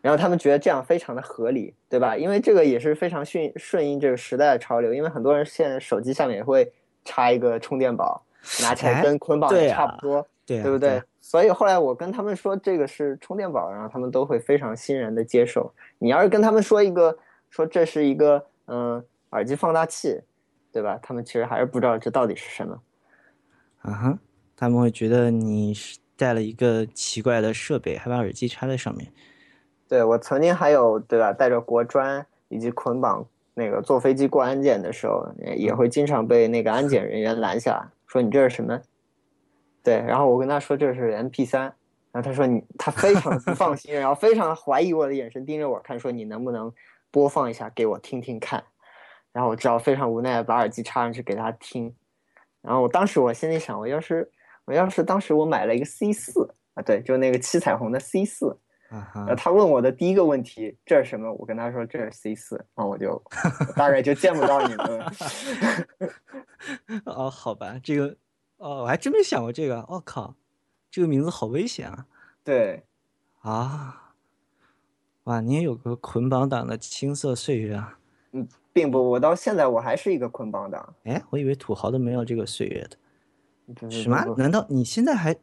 [0.00, 2.16] 然后他们觉得这样非常的合理，对吧？
[2.16, 6.72] 因为这个也是非常顺顺应这个时代的潮流，因为很多人现在手机下面也会
[7.04, 8.22] 插一个充电宝，
[8.62, 10.26] 拿起来哎跟捆绑差不多。
[10.46, 11.04] 对啊，对不对对啊？？
[11.20, 15.72] 所以后来我跟他们说这个是充电宝，然后他们都会非常欣然的接受。
[15.98, 17.16] 你要是跟他们说一个
[17.48, 20.20] 说这是一个嗯耳机放大器，
[20.70, 20.98] 对吧？
[21.02, 22.78] 他们其实还是不知道这到底是什么。
[23.80, 24.18] 啊哈，
[24.56, 29.10] 他们会觉得你是带了一个奇怪的设备，还把耳机插在上面。
[29.88, 38.80] 对我曾经还有对吧，带着国专以及捆绑那个坐飞机过安检的时候，也也会经常被那个安检人员拦下，说你这是什么？
[39.82, 41.62] 对，然后我跟他说这是 MP 三
[42.12, 46.72] 然后他说你他非常不放心，然后非常怀疑我的眼神盯着我看，说你能不能
[47.10, 48.62] 播放一下给我听听看？
[49.32, 51.92] 然后我只好非常无奈的把耳机插上去给他听。
[52.62, 54.30] 然后我当时我心里想，我要是
[54.64, 58.56] 我要是当时我买了一个 C 四啊，对，就那个七彩虹的 C 四，
[58.90, 61.32] 啊呃，他问我的第一个问题，这是什么？
[61.32, 63.22] 我跟他说这是 C 四，然后我就我
[63.74, 65.12] 大概就见不到你们了。
[67.06, 68.16] 哦，好吧，这个，
[68.58, 69.84] 哦，我还真没想过这个。
[69.88, 70.34] 我、靠，
[70.90, 72.06] 这个名字好危险啊！
[72.42, 72.84] 对，
[73.40, 74.12] 啊，
[75.24, 77.98] 哇，你也有个捆绑党的青涩岁月啊！
[78.32, 80.94] 嗯并不，我到现在我还是一个捆绑党。
[81.04, 82.96] 哎，我以为土豪都没有这个岁月的。
[83.66, 84.34] 不不什么不？
[84.34, 85.34] 不难道你现在还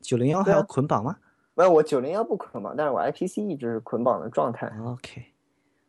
[0.00, 1.16] 九零幺还要捆绑吗
[1.54, 4.66] 没有，我九零幺不捆绑，但是我 IPC 一直是捆绑的状态。
[4.84, 5.24] ？OK，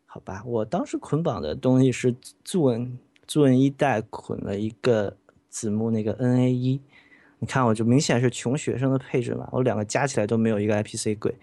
[0.06, 2.16] 好吧，我当时捆绑的东西是
[3.32, 5.16] Zoom 一代捆了一个
[5.50, 6.82] 子木那个 NA 一，
[7.40, 11.34] 你看我就明显是穷学生的配置嘛，我两个加起来都没有一个 IPC 贵。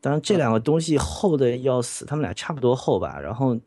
[0.00, 3.58] 当然这两个东西厚的要死，他们俩差不多厚吧，然后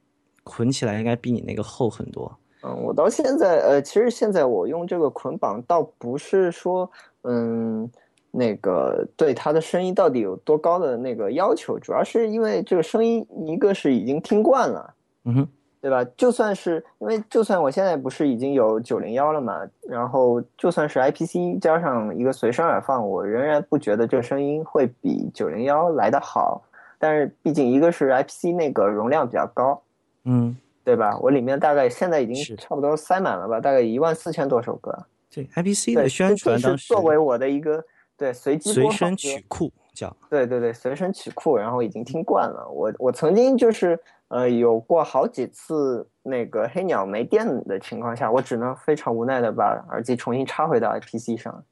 [0.43, 2.37] 捆起来应该比你那个厚很多。
[2.61, 6.89] 嗯，我到现在，呃，其实现在我用这个捆绑，倒不是说，
[7.23, 7.89] 嗯，
[8.31, 14.93] 那个对它的声音到底有多高的那个要求，主要是因为这个声音，一个是已经听惯了，
[15.25, 15.47] 嗯哼，
[15.81, 16.03] 对吧？
[16.17, 26.61] 就算是因为，就算我现在不是已经有九零幺了嘛，然后就算是 IPC 加上一个随身耳放，我仍然不觉得这声音会比九零幺来的好。
[26.97, 29.81] 但是毕竟一个是 IPC 那个容量比较高，
[30.25, 31.17] 嗯，对吧？
[31.21, 34.93] 我里面大概现在已经差不多塞满了吧，大概一万四千多首歌。
[35.33, 37.81] 对 IPC，的宣传当时是作为我的一个
[38.17, 42.67] 对随机随身曲库叫，对对对，随身曲库，然后已经听惯了。
[42.69, 43.97] 我我曾经就是
[44.29, 51.63] 呃有过好几次那个黑鸟没电的情况下，我只能非常无奈的把耳机重新插回到 IPC 上。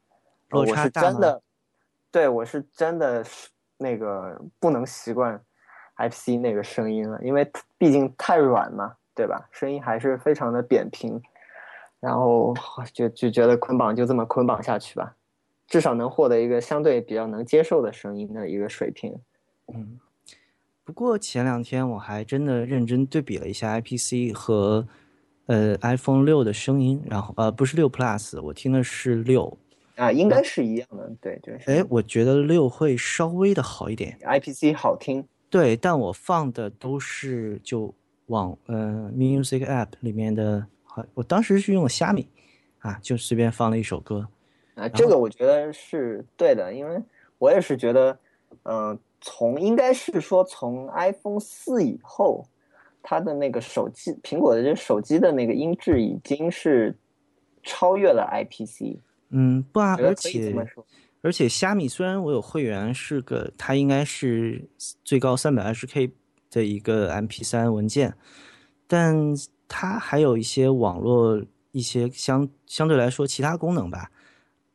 [0.49, 1.41] 落我是差大吗真的，
[2.11, 5.39] 对我是真的是那个不能习惯
[5.97, 9.47] IPC 那个声音了，因为毕竟太软嘛，对吧？
[9.51, 11.21] 声音还是非常的扁平。
[11.99, 12.53] 然后
[12.93, 15.15] 就就觉得捆绑就这么捆绑下去吧，
[15.67, 19.19] 至少能获得一个相对比较能接受的声音的一个水平。
[19.73, 19.99] 嗯，
[20.87, 24.87] 不过前两天我还真的认真对比了一下 IPC 和
[25.47, 29.57] 呃 iPhone 六的声音，然后呃不是六 Plus，我听的是六
[29.97, 31.69] 啊，应该是一样的，对，就是。
[31.69, 35.27] 哎，我觉得六会稍微的好一点，IPC 好听。
[35.49, 37.93] 对，但我放的都是就
[38.27, 42.29] 往呃 Music App 里面的，好，我当时是用的虾米，
[42.79, 44.25] 啊，就随便放了一首歌。
[44.75, 46.97] 啊，这个我觉得是对的，因为
[47.39, 48.17] 我也是觉得，
[48.63, 48.97] 嗯。
[49.21, 52.47] 从应该是说，从 iPhone 四以后，
[53.01, 56.95] 它的那个手机，苹果的这手机的那个音质已经是
[57.63, 58.97] 超越了 IPC。
[59.29, 60.53] 嗯，不啊，而且
[61.21, 64.69] 而且虾米虽然我有会员，是个它应该是
[65.03, 66.11] 最高三百二十 K
[66.49, 68.13] 的一个 MP3 文件，
[68.85, 69.15] 但
[69.67, 74.09] 它还有一些网络一些相相对来说其他功能吧，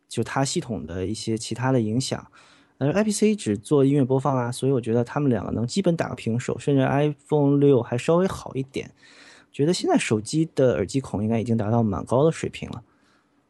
[0.08, 2.26] 就它系统的一些其他的影响。
[2.82, 8.90] 而 IPC 只做音乐播放啊，所以我觉得他们两个能基本打个平手，甚至 iPhone 六还稍微好一点。
[9.52, 12.82] 觉得现在手机的耳机孔应该已经达到蛮高的水平了。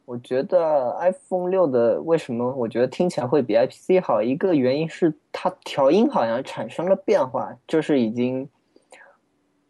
[0.05, 4.21] 我觉得 iPhone 六的为什么我觉得听起来会比 IPC 好？
[4.21, 8.47] 一个原因是它调音好像产生了变化，就是已经，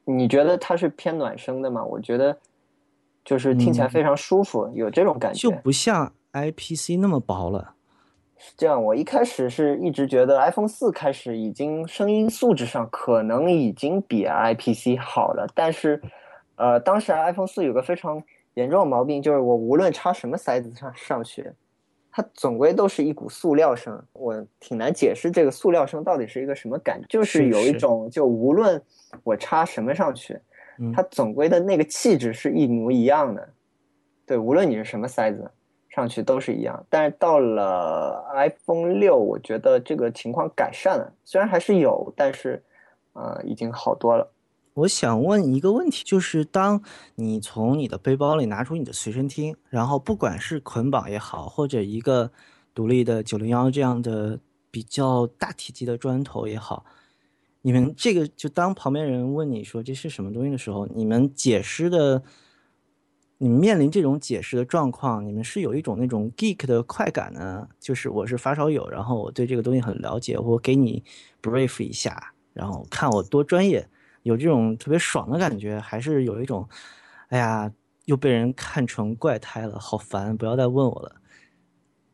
[0.06, 1.86] 你觉得它是偏暖声的吗？
[1.86, 2.36] 我觉得
[3.24, 7.76] 就是听起来非常舒服，有这种感觉，就不像 IPC 那么薄了。
[8.58, 16.02] 这样，我一开始是一直觉得 iPhone 四开始已经声音素质上可能已经比 IPC 好了，但是，
[16.56, 18.22] 呃，当时 iPhone 四有个非常
[18.56, 21.52] 严重的毛病，就是我无论插什么塞子上上去，
[22.12, 28.82] 它总归都是一股塑料声，我挺难解释这个塑料声到底是一个什么感觉，就是有一种就无论
[29.24, 30.38] 我插什么上去，
[30.94, 33.50] 它总归的那个气质是一模一样的，
[34.26, 35.50] 对，无论你是什么塞子。
[35.94, 42.64] 上去都是一样，但是到了 iPhone 六，我觉得这个情况改善了，虽然还是有，但是，
[43.14, 44.32] 呃，已经好多了。
[44.74, 46.82] 我想问一个问题，就是当
[47.14, 52.32] 你从你的背包里拿出你的随身听，然后不管是捆绑也好，或者一个
[52.74, 54.40] 独立的九零幺这样的
[54.72, 56.84] 比较大体积的砖头也好，
[57.62, 62.24] 你们这个就当旁边人问你说这是什么东西的时候，你们解释的。
[63.44, 67.68] 你们面临这种解释的状况，你们是有一种那种 geek 的快感呢？
[67.78, 71.04] 就是我是发烧友，然后我对这个东西很了解，我给你
[71.42, 73.86] brief 一下，然后看我多专业，
[74.22, 76.66] 有这种特别爽的感觉，还是有一种，
[77.28, 77.70] 哎呀，
[78.06, 81.12] 又被人看成怪胎了，好烦，不要再问我了。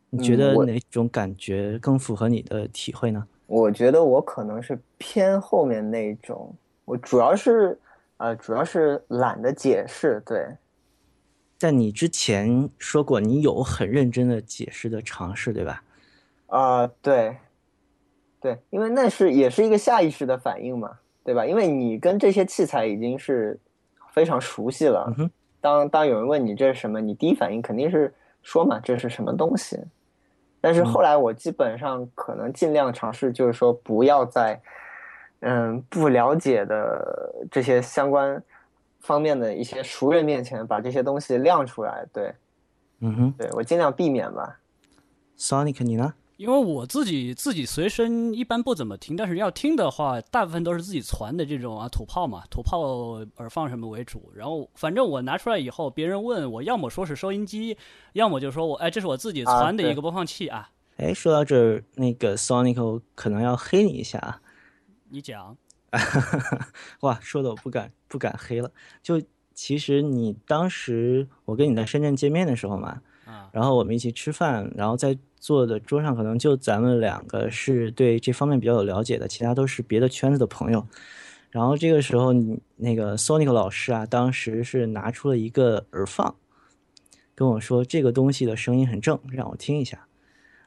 [0.10, 3.24] 你觉得哪种感觉更符合你的体会呢？
[3.46, 6.52] 我觉得我可能是偏后面那种，
[6.86, 7.80] 我主要是，
[8.18, 10.44] 呃，主要是懒得解释，对。
[11.60, 15.84] 但你之前说过，你有很认真的解释的尝试，对吧？
[16.48, 17.36] 啊，对，
[18.40, 21.46] 对，因为那是也是一个下意识的反应嘛，对吧？
[21.46, 23.60] 因为你跟这些器材已经是
[24.14, 25.14] 非常熟悉了。
[25.60, 29.78] 当当有人问你这是什么，你第一反应肯定是说嘛，这是什么东西。
[30.62, 34.62] 但是后来我基本上可能尽量尝试，就是说不要在
[35.42, 38.42] 嗯不了解的这些相关。
[39.00, 42.34] 方面的一些熟人面前把这些东西亮出来，对，
[43.00, 44.60] 嗯哼，对我尽量避免吧。
[45.38, 46.14] Sonic，你呢？
[46.38, 52.80] 因为我自己自己随身一般不怎么听，但是要听的话，大部分都是自己传的这种啊土炮嘛，土炮
[53.36, 54.32] 耳放什么为主。
[54.34, 57.78] 然后反正我拿出来以后，别人问我，要么说是收音机，
[58.14, 60.70] 要么就说我哎，这是我自己传的一个播放器啊。
[60.96, 64.42] 哎，说到这儿，那个 Sonic 可能要黑你一下啊。
[65.10, 65.58] 你讲。
[67.02, 68.72] 哇，说的我不敢不敢黑了。
[69.02, 69.22] 就
[69.54, 80.86] 其实你当时我跟你在深圳见面的时候嘛，啊，然后我们一起吃饭，然后在坐的桌上可能就咱们两个是对这方面比较有了解的，其他都是别的圈子的朋友。
[81.52, 86.36] 然后这个时候，你那个 Sonic 老师啊，当时是拿出了一个耳放，
[87.34, 90.06] 跟我说这个东西的声音很正，让我听一下。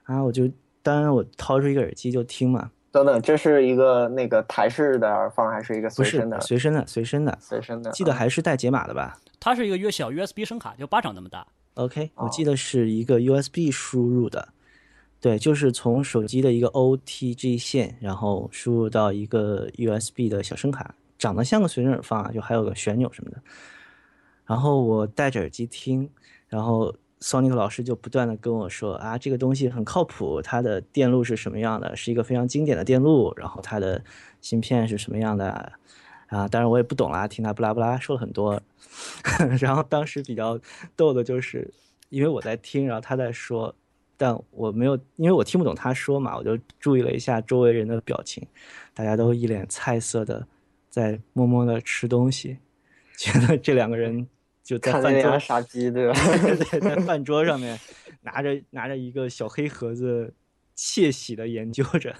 [0.02, 0.50] 啊，我就
[0.82, 2.72] 当然我掏出一个耳机就听嘛。
[2.92, 6.38] 等等，这是一个那个台式的耳放，还是一个随身的？
[6.42, 7.90] 随身的，随身的，随身的。
[7.92, 9.18] 记得还是带解码的吧？
[9.40, 11.46] 它是一个约小 USB 声卡，就巴掌那么大。
[11.74, 14.46] OK，我记得是一个 USB 输入的，
[15.22, 23.38] 对，就是从手机的一个 OTG 线，然后输入到一个 USB 的小声卡，长得像个随身耳放啊，就还有个旋钮什么的。
[24.44, 26.10] 然后我戴着耳机听，
[26.46, 26.94] 然后。
[27.22, 34.02] Sonic 老师就不断的跟我说啊，这个东西很靠谱，它的电路是什么样的，是一个非常经典的电路，然后它的
[34.40, 35.72] 芯片是什么样的，
[36.26, 38.60] 啊，当然我也不懂啦，听他布拉布拉说了很多。
[39.60, 40.58] 然后当时比较
[40.96, 41.72] 逗的就是，
[42.08, 43.74] 因为我在听，然后他在说，
[44.16, 48.46] 但我没有，因为我听不懂他说嘛，我就注意了一下周围人的表情，
[48.92, 50.46] 大家都一脸菜色的
[50.90, 52.58] 在默默的吃东西，
[53.16, 54.26] 觉得这两个人
[54.62, 56.14] 就在饭桌杀鸡对吧？
[56.80, 57.78] 在饭桌上面
[58.22, 60.32] 拿着拿着一个小黑盒子，
[60.74, 62.14] 窃喜的研究着。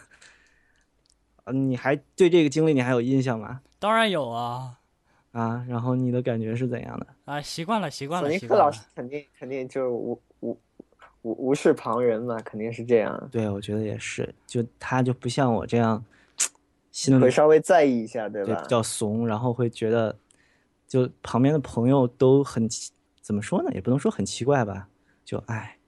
[1.45, 3.61] 嗯，你还对这个经历你还有印象吗？
[3.79, 4.79] 当然有啊，
[5.33, 7.07] 啊，然后你的感觉是怎样的？
[7.25, 8.29] 啊，习惯了，习惯了。
[8.29, 10.61] 索尼克老师肯定肯定就是无无
[11.23, 13.29] 无无视旁人嘛，肯定是这样。
[13.33, 16.05] 对，我觉得也是，就他就不像我这样，
[16.93, 18.61] 心里会稍微在意一下，对吧？
[18.63, 20.17] 比较怂，然后会觉得，
[20.93, 22.69] 就旁边的朋友都很
[23.23, 23.71] 怎么说呢？
[23.73, 24.89] 也不能说很奇怪吧，
[25.25, 25.79] 就哎，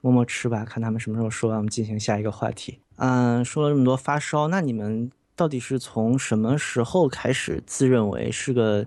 [0.00, 2.80] 默默吃吧，看他们什么时候说完，我们进行下一个话题。
[2.96, 8.86] 嗯，说了这么多发烧，那你们到底是从什么时候开始自认为是个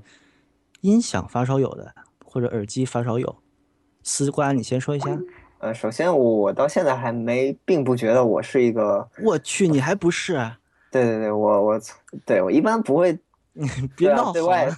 [0.82, 1.94] 音响发烧友的，
[2.26, 3.36] 或者耳机发烧友？
[4.02, 5.20] 丝瓜，你先说一下。
[5.60, 9.08] 呃，首先我到现在还没，并不觉得我是一个。
[9.24, 10.34] 我去，你还不是？
[10.34, 10.58] 啊
[10.92, 11.80] 对对对，我我
[12.26, 13.20] 对我一般不会，
[13.98, 14.70] 别闹对外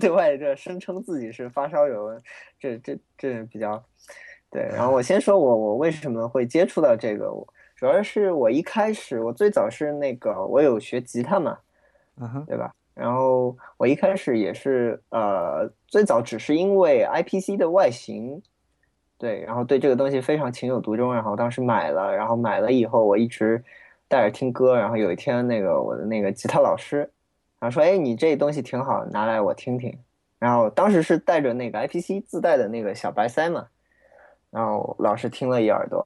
[0.00, 2.20] 对外这声称自己是发烧友，
[2.58, 3.82] 这这这比较
[4.50, 4.62] 对。
[4.72, 7.46] 然后我先说我我为什么会接触到这个我。
[7.76, 11.58] 主要是我一开始，我最早是那个我有学吉他嘛，
[12.20, 12.72] 嗯哼，对吧？
[12.94, 18.40] 然后我一开始也是呃，最早只是因为 I P C 的外形，
[19.18, 23.62] 对，然后对这个东西非常情有独钟，然后当时买了，然后买了以后我一直
[24.06, 27.10] 带着听歌，然后有一天那个我的那个吉他老师，
[27.64, 29.98] 然后说，哎，你这东西挺好，拿来我听听。
[30.38, 33.66] 然后当时是带着那个 I P C 自带的那个小白塞嘛，
[34.50, 36.04] 然后老师听了一耳朵。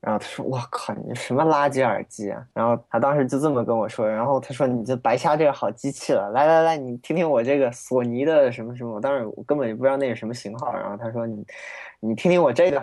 [0.00, 4.06] 然后他说：“我靠，你什么垃圾耳机啊！”然后他当时就这么跟我说。
[4.06, 10.72] 然后他说：“你这白瞎这个好机器了，来来来，你听听我这个索尼的什么什么。”我当时我根本就不知道那是什么型号。
[10.72, 11.44] 然后他说：“你，
[11.98, 12.76] 你听听我这个，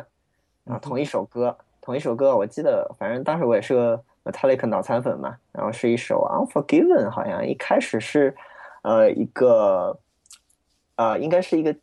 [0.65, 5.37] 然后同一首歌，同一首歌，我记得，反正当时我也是个 metallic 脑残粉嘛。
[5.51, 8.35] 然后是一首 Unforgiven，好像一开始是，
[8.83, 9.97] 呃，一个，
[10.95, 11.75] 呃，应该是一个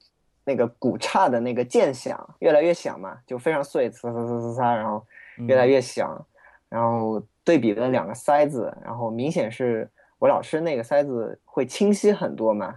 [0.45, 5.05] 那个鼓刹的那个键响，越来越响嘛，就非常碎，呲呲呲呲呲，然后。”
[5.47, 6.26] 越来越响，
[6.68, 12.74] 然后对比了两个塞子，然后明显是我老师那个塞子会清晰很多嘛，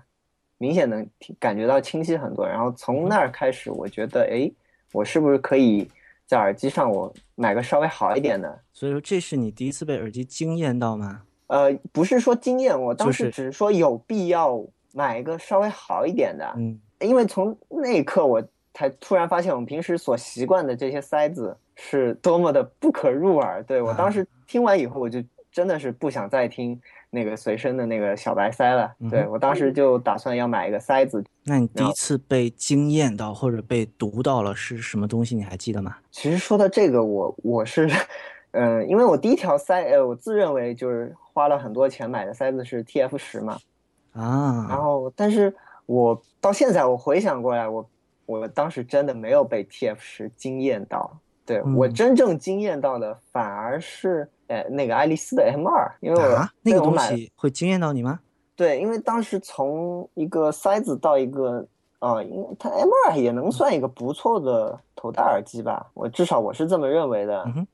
[0.59, 1.03] 明显能
[1.39, 2.47] 感觉到清晰很多。
[2.47, 4.51] 然后从那儿开始，我觉得，哎，
[4.91, 5.89] 我是不是可以
[6.32, 8.58] 在耳机上我买个稍微好一点的？
[8.72, 11.24] 所以说，这是你第一次被耳机惊艳到吗？
[11.48, 14.64] 呃，不是说惊艳，我当时只是说有必要
[14.94, 16.50] 买一个稍微好一点的。
[16.56, 18.42] 嗯，因为从那一刻我
[18.74, 21.58] 才突然发现，我们平时所习惯的这些塞子。
[21.76, 23.64] 是多么的不可入耳！
[23.64, 25.22] 对我当时听完以后，我就
[25.52, 26.80] 真的是不想再听
[27.12, 28.91] 那个随身的那个小白塞了。
[29.09, 31.24] 对我当时就打算要买一个塞子。
[31.43, 35.36] 那你第一次被惊艳到或者被读到了是什么东西？
[35.36, 35.97] 你还记得吗？
[36.09, 37.89] 其实说到这个，我我是，
[38.51, 43.59] 嗯， 因为我第一条塞，呃，我自认为就是花了很多钱买的塞子是 TF 十嘛。
[44.14, 44.66] 啊。
[44.70, 45.53] 然后，但是
[45.86, 47.89] 我到现在我回想过来，我
[48.26, 51.18] 我当时真的没有被 TF 十惊艳到。
[51.52, 58.20] 对我真正惊艳到的反而是，呃，那个爱丽丝的 M 二，因为我那个东西会惊艳到你吗？
[58.56, 61.66] 对，因为当时从一个塞子到一个，
[61.99, 67.43] 啊，因为它 M 二也能算一个不错的头戴耳机吧，我至少我是这么认为的。
[67.47, 67.68] 嗯，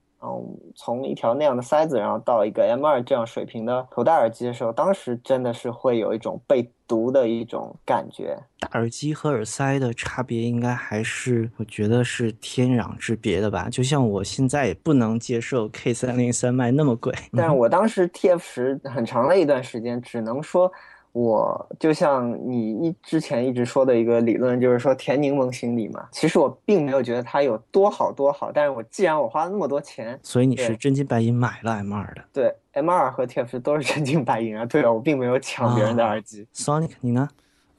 [0.76, 8.38] 从一条那样的塞子，然后到一个 M 二这样水平的头戴耳机的时候，当时真的是会有一种被毒的一种感觉。
[8.60, 13.70] 大耳机和耳塞的差别，应该还是我觉得是天壤之别的吧。
[13.70, 20.72] 就像我现在也不能接受 K 三零三卖那么贵，但是我当时 TF 十很长的一段时间，只能说。
[21.18, 26.08] 我就像你一之前一直说的一个理论，就是说甜柠檬心理嘛。
[26.12, 32.24] 其实我并没有觉得它有多好多好，但是我既然我花了那么多钱，所以你是真金白银买了 M 二的。
[32.32, 34.64] 对，M 二和 TF 都是真金白银啊。
[34.68, 36.46] 对了，我并没有抢别人的耳机。
[36.54, 37.28] Sonic，你呢？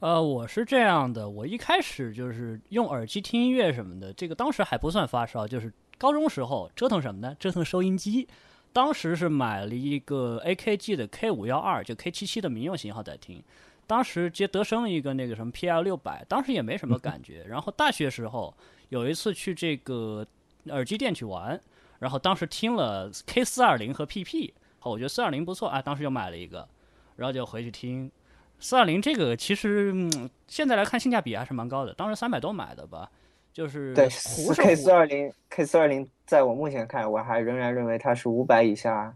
[0.01, 7.33] 呃，我是这样的，我一开始就是用耳机听音乐什么的，这个当时还不算发烧，就是高中时候折腾什么呢？
[7.39, 8.27] 折腾收音机。
[8.71, 13.43] 当时是买了一个 AKG 的 K 五幺二，就 K 七七的民用型号在听。
[13.87, 17.43] 当时接德生一个那个什么 PL 六百，当时也没什么感觉。
[17.49, 18.55] 然后大学时候
[18.89, 20.25] 有一次去这个
[20.65, 21.59] 耳机店去玩，
[21.97, 26.67] 然后当时听了 K 四二零和 PP，好，我觉得四二零不错啊，当时就买了一个，
[27.15, 28.11] 然后就回去听
[28.59, 29.93] 四二零这个，其实
[30.47, 33.09] 现在来看性价比还是蛮高的，当时三百多买的吧。
[33.51, 34.07] 就是对
[34.55, 39.11] ，K 四二零，K 四二零，在我目前看，我还仍然认为它是五百以下，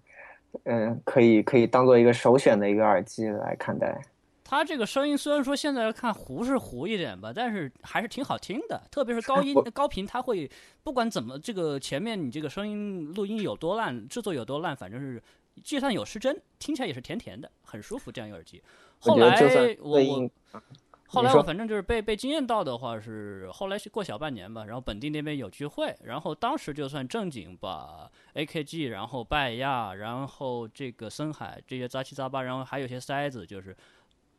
[0.64, 4.01] 嗯，可以可以当做一个首选的一个耳机来看待。
[4.43, 8.82] 它这个声音虽然说现在看糊是糊一点吧，但是还是挺好听的。
[8.89, 10.49] 特别是高音高频，它会
[10.82, 15.22] 不管怎么这个前面你这个声音录音有多烂，制作有多烂，反正是
[15.64, 18.11] 就算有失真，听起来也是甜甜的，很舒服。
[18.11, 18.59] 这样一个耳机。
[18.97, 19.39] 后来
[19.80, 20.30] 我我
[21.14, 33.76] 后来我反正就是被被惊艳到的话是后来是过小半年吧，然后本地那边有聚会，然后当时就算正经把 AKG，然后拜亚，然后这个森海这些杂七杂八，然后还有些塞子就是。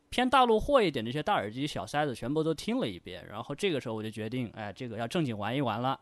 [0.07, 5.99] 偏大陆货一点，这些大耳机、小塞子全部都听了一遍，然后这个时候我就决定，哎，这个要正经玩一玩了。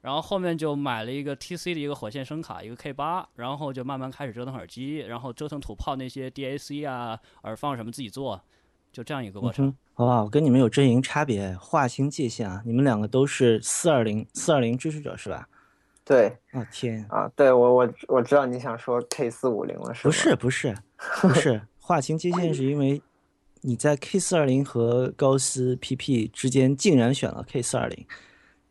[0.00, 8.42] 然后后面就买了一个 TC 的一个火线声卡，一个 K 八，然后就慢慢开始折腾耳机，然后折腾土炮那些 DAC 啊、耳放什么自己做，
[8.96, 9.74] 就这样一个过程。
[9.92, 12.62] 好吧，我跟你们有阵营差别，划清界限啊！
[12.64, 15.46] 你们两个都是四二零四二零支持者是吧？
[16.02, 16.34] 对。
[16.52, 17.30] 啊天啊！
[17.36, 20.74] 对我我我知道你想说 K 四五零了是不是不是
[21.20, 23.02] 不是，划清界限是因为。
[23.62, 28.06] 你在 K 四二零和高斯 PP 之间竟然选了 K 四二零，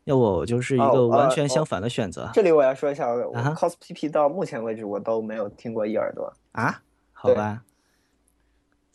[0.06, 2.30] 要我就是一个完全相反的选择。
[2.34, 6.82] 这里我要说一下，Cos PP 到目前为止我都没有听过一耳朵啊。
[7.12, 7.62] 好吧，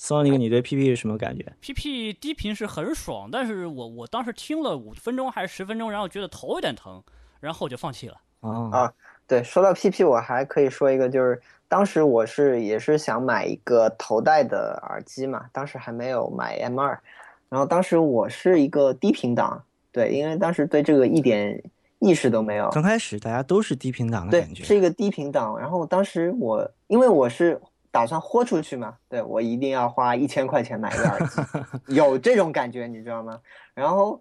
[0.02, 7.02] 送那个你对 PP 是什么感觉？PP 低频是很爽，但是我我当时听了五分钟还是十分钟，然后觉得头有点疼，
[7.38, 8.16] 然后我就放弃了。
[8.40, 8.90] 啊，
[9.26, 11.40] 对，说到 PP，我还可以说一个就是。
[11.68, 17.00] 当时我是也是想买一个头戴的耳机嘛，当时还没有买 M 二，
[17.48, 21.62] 然后当时我是一个低频档，对，因为当时对这个一点
[22.00, 22.68] 意识都没有。
[22.70, 25.56] 刚开始大家都是低频档的感觉，是一个低频档。
[25.56, 27.60] 然后当时我因为我是
[27.90, 31.42] 打算豁出去嘛，对我一定要花一千块钱买个耳机，
[31.94, 33.40] 有这种感觉你知道吗？
[33.74, 34.20] 然后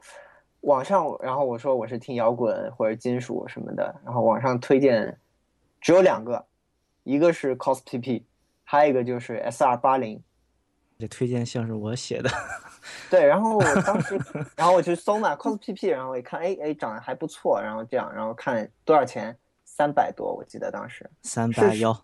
[0.61, 5.17] 网上，然后我说我是听摇滚或者金属什么的，然后网上推荐
[5.81, 6.45] 只有两个。
[7.03, 8.23] 一个是 Cos PP，
[8.63, 10.21] 还有一个就是 SR 八零。
[10.99, 12.29] 这推荐像是我写的。
[13.09, 14.19] 对，然后我 当时，
[14.55, 21.09] 然后我去搜嘛 Cos PP，然后我一看，哎哎，长得还不错，然后这样，然后看多少钱，三百多，我记得当时。
[21.23, 21.99] 三八幺。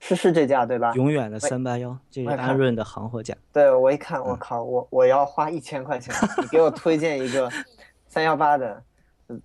[0.00, 0.92] 是是这架对吧？
[0.94, 3.36] 永远的三八幺，这是安润的行货价。
[3.52, 7.48] 对，我一看，我靠，我我要花一千块钱，你给我推荐一个
[8.08, 8.82] 三幺八的。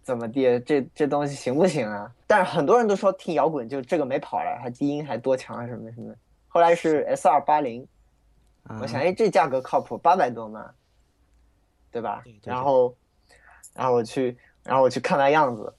[0.01, 0.59] 怎么地？
[0.61, 2.11] 这这东西行不行啊？
[2.25, 6.11] 但是很多人都说听摇滚就这个没跑了，还低音还多强啊什么什么。
[6.47, 7.87] 后来是 S 二八零，
[8.81, 10.71] 我想哎这价格靠谱，八百多嘛，
[11.91, 12.23] 对吧？
[12.43, 12.95] 然后，
[13.75, 15.71] 然后我去，然后我去看他样子，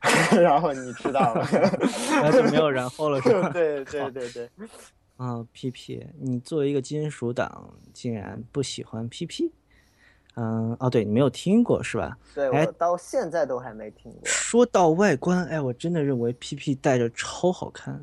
[0.40, 1.46] 然后你知道了，
[2.22, 3.48] 那就没有然后了，是吧？
[3.50, 4.50] 对对对对。
[5.16, 9.50] 啊， PP，你作为一个金属党，竟然不喜欢 PP？
[10.34, 12.16] 嗯哦，对你没有听过是吧？
[12.34, 14.20] 对，我到现在都还没听过。
[14.24, 17.98] 说到外观，哎，我真的认为 PP 戴着超好看。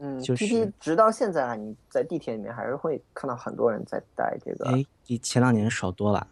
[0.00, 4.66] 嗯，PP 直到现在啊，你在地铁里面还是会看到很多人在戴这个。
[4.70, 6.24] 哎，比前两年少多了。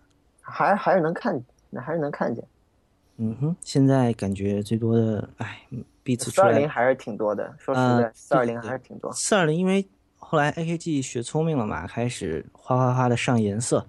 [0.43, 2.45] 还还是能看，那还是能看见。
[3.19, 5.61] 嗯哼，现在感觉最多的，哎
[6.03, 7.55] ，B 四四二零还是挺多的。
[7.59, 9.13] 说实在，四二零还是挺多。
[9.13, 9.87] 四二零因为
[10.17, 13.87] 后来 AKG 学聪明了嘛，开始哗哗哗的上颜色。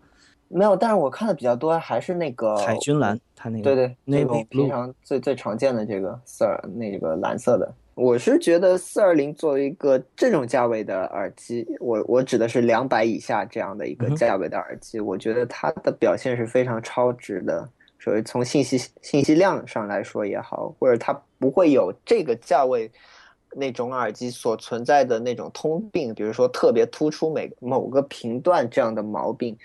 [0.49, 7.69] 没有，但是我看的比较多还是那个海军蓝，它那个对对，那种平常最最常见的这个四二那个蓝色的。
[7.95, 17.67] 我是觉得四二零作为一个这种价位的耳机，我我指的是两百以下这样的一个价位的耳机，我觉得它的表现是非常超值的。
[18.07, 22.89] 所以从信息信息量上来说也好，或者它不会有这个价位
[23.53, 29.57] 那种耳机所存在的那种通病，比如说特别突出每某个频段这样的毛病。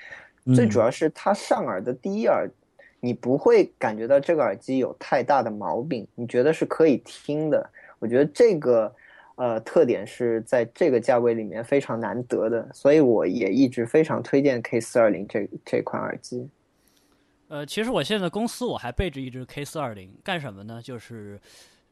[0.57, 2.51] 最主要是它上耳的第一耳，
[2.99, 7.70] 你不会感觉到这个耳机有太大的毛病，你觉得是可以听的。
[8.01, 8.93] 我觉得这个，
[9.36, 16.49] 呃，特点是在这个价位里面非常难得的，所以我也一直非常推荐 K 四二零这这款耳机。
[17.53, 20.80] 呃，其实我现在公司我还备着一支 K 四二零，干什么呢？
[20.80, 21.38] 就是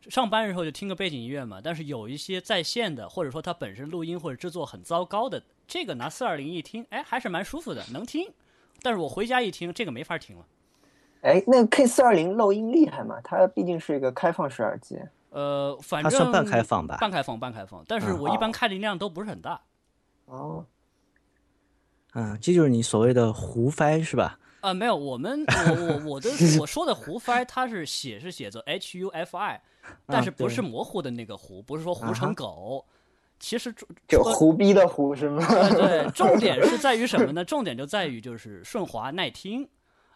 [0.09, 1.61] 上班的时候就听个背景音乐嘛。
[1.63, 5.43] 但是有一些在线的，或者说它本身录音或者制作很糟糕的。
[5.69, 8.27] 这个拿四二零一听，哎，还是蛮舒服的，能听。
[8.81, 10.47] 但是我回家一听，这个没法听了。
[11.21, 13.21] 哎，那个 K 四二零漏音厉害吗？
[13.23, 14.99] 它毕竟是一个开放式耳机。
[15.29, 16.97] 呃，反正它算半开放吧。
[16.99, 17.85] 半开放，半开放。
[17.87, 19.61] 但是我一般开的音量都不是很大。
[20.25, 20.65] 哦。
[22.15, 24.39] 嗯，这就是你所谓的胡翻是吧？
[24.61, 26.31] 啊，没有，我们我我我的
[26.61, 29.61] 我说的胡翻，它是写是写作 H U F I，
[30.07, 32.85] 但是不是模糊的那个胡，不是说糊成狗。
[33.39, 33.75] 其实
[34.07, 35.43] 就胡逼的胡是吗？
[35.71, 37.43] 对，重点是在于什么呢？
[37.47, 39.67] 重点就在于就是顺滑耐听。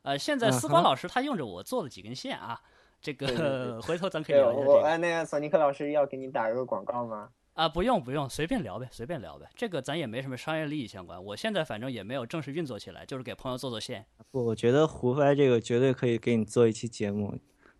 [0.02, 2.60] 呃，现在思光老师他用着我做了几根线啊，
[3.00, 4.82] 这个 回头咱可以聊一下这个。
[4.82, 7.30] 哎，那个索尼克老师要给你打一个广告吗？
[7.54, 9.48] 啊，不用不用，随便聊呗，随便聊呗。
[9.54, 11.24] 这个咱也没什么商业利益相关。
[11.24, 14.04] 我现在反正也没有正式运作起来，就是给朋友做做线。
[14.32, 17.38] 不，我觉得胡掰这个绝对可以给你做一期节目，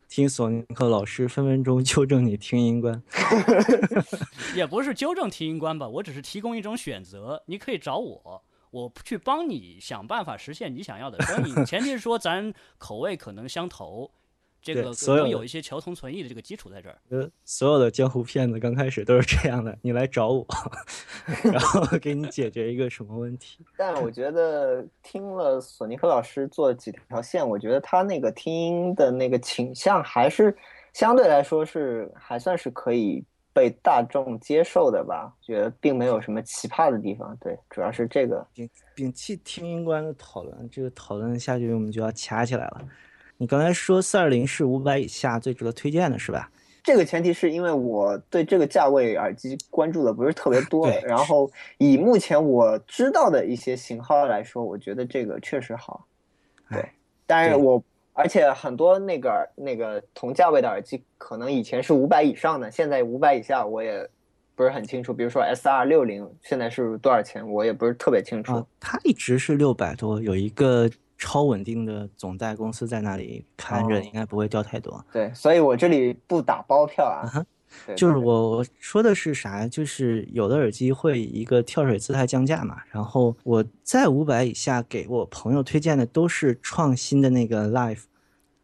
[0.09, 3.03] 听索尼克老师分分钟纠正你听音观。
[4.55, 11.65] 也不是纠正听音观吧，我只是提供一种选择，你可以找我，我去帮你想办法实现你想要的声音。
[11.65, 14.09] 前提是说咱口味可能相投。
[14.65, 16.97] 这个所有有一些求同存异的这个基础在这儿。
[17.11, 20.47] 呃，所有的江湖骗子刚开始都是这样的，你来找我，
[21.45, 23.59] 然后给你解决一个什么问题。
[23.77, 30.57] 但我觉得听了索尼克老师做几条线，我觉得他那个听音的那个倾向还是
[30.95, 35.31] 相对来说是还算是可以被大众接受的吧。
[35.43, 37.37] 觉得并没有什么奇葩的地方。
[37.39, 38.47] 对，主要是这个。
[38.55, 42.81] 摒摒弃听音观的讨论，这个讨论下去我们就要掐起来了。
[43.37, 46.51] 你刚才说四二零是五百以下最值得推荐的是吧？
[46.85, 56.07] 这个前提是因为我对这个价位耳机关注的不是特别多，然后以目前我知道的一些型号来说，我觉得这个确实好。
[56.71, 56.87] 对，
[57.27, 57.83] 但是我
[58.13, 64.07] 而且很多那个那个同价位的耳机，可能以前是五百以上的，现在五百以下我也
[64.55, 65.15] 不是很清楚。
[65.15, 68.63] 比如说 S 二六零现在是多少钱，我也不是特别清楚。
[68.79, 70.91] 它一直是六百多，有一个。
[71.25, 75.03] 超稳定的总代公司在那里看着，应该不会掉太多。
[75.11, 77.25] 对，所以我这里不打包票啊。
[77.97, 79.67] 就是我我说的是啥？
[79.67, 82.77] 就是有的耳机会一个跳水姿态降价嘛。
[82.91, 88.03] 然后我在五百以下给我朋友推荐的都是创新的那个 Life。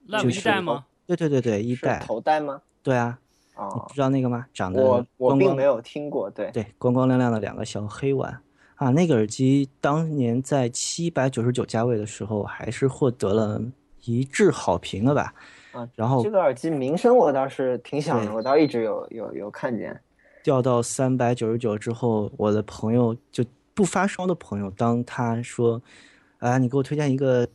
[0.06, 0.84] Life 一代吗？
[1.06, 1.98] 对对对对，一代。
[2.06, 2.60] 头戴吗？
[2.82, 3.18] 对啊。
[3.56, 4.46] 哦你不知道那个吗？
[4.52, 6.28] 长得我我并没有听过。
[6.28, 8.38] 对对，光光亮亮的两个小黑碗。
[8.80, 13.60] 啊，那个耳机当年在七百九十九价位的时候，还是获得了
[14.06, 15.34] 一致好评的吧？
[15.72, 20.00] 啊，然后这个耳机名声我倒是挺响的，我倒一直有有有看见。
[20.42, 25.82] 掉到三百九十九之后，我的朋友就不发烧的朋友，当他说
[26.40, 27.46] ：“啊，你给我推荐一个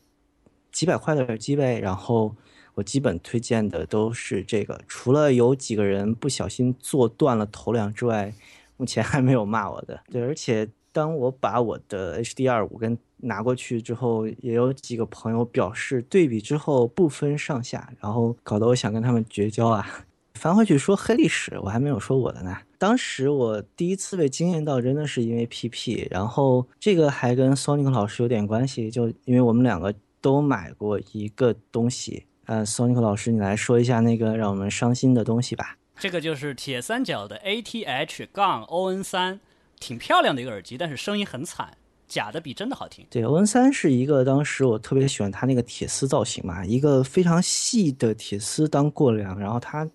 [0.72, 2.36] 几百块的耳机呗。”然后
[2.76, 8.32] 我基本推荐的都是这个，除了有几个人不小心做断了头梁之外，
[8.78, 10.00] 目前还没有骂我的。
[10.12, 10.70] 对，而且。
[10.96, 20.06] 当我把我的 HDR 五跟拿过去之后，也有几个朋友表示对比之后不分上下，然后搞得我想跟他们绝交啊！
[20.40, 22.56] 翻回去说黑历史，我还没有说我的呢。
[22.78, 32.24] 当时我第一次被惊艳到，真的是因为 PP，然后这个还跟 Sonic 老师有点关系，就因为我们两个都买过一个东西。
[32.46, 35.78] 呃，Sonic 老师，你来说一下那个让我们伤心的东西吧。
[35.98, 39.42] 这个就是铁三角的 ATH 杠 ON 三。
[39.86, 41.78] 挺漂亮的一个耳机，但是声音很惨，
[42.08, 43.06] 假的比真的好听。
[43.08, 49.88] 对，N 三是一个当时我特别喜欢它那个铁丝造型嘛，一个非常细的铁丝当过梁，然后它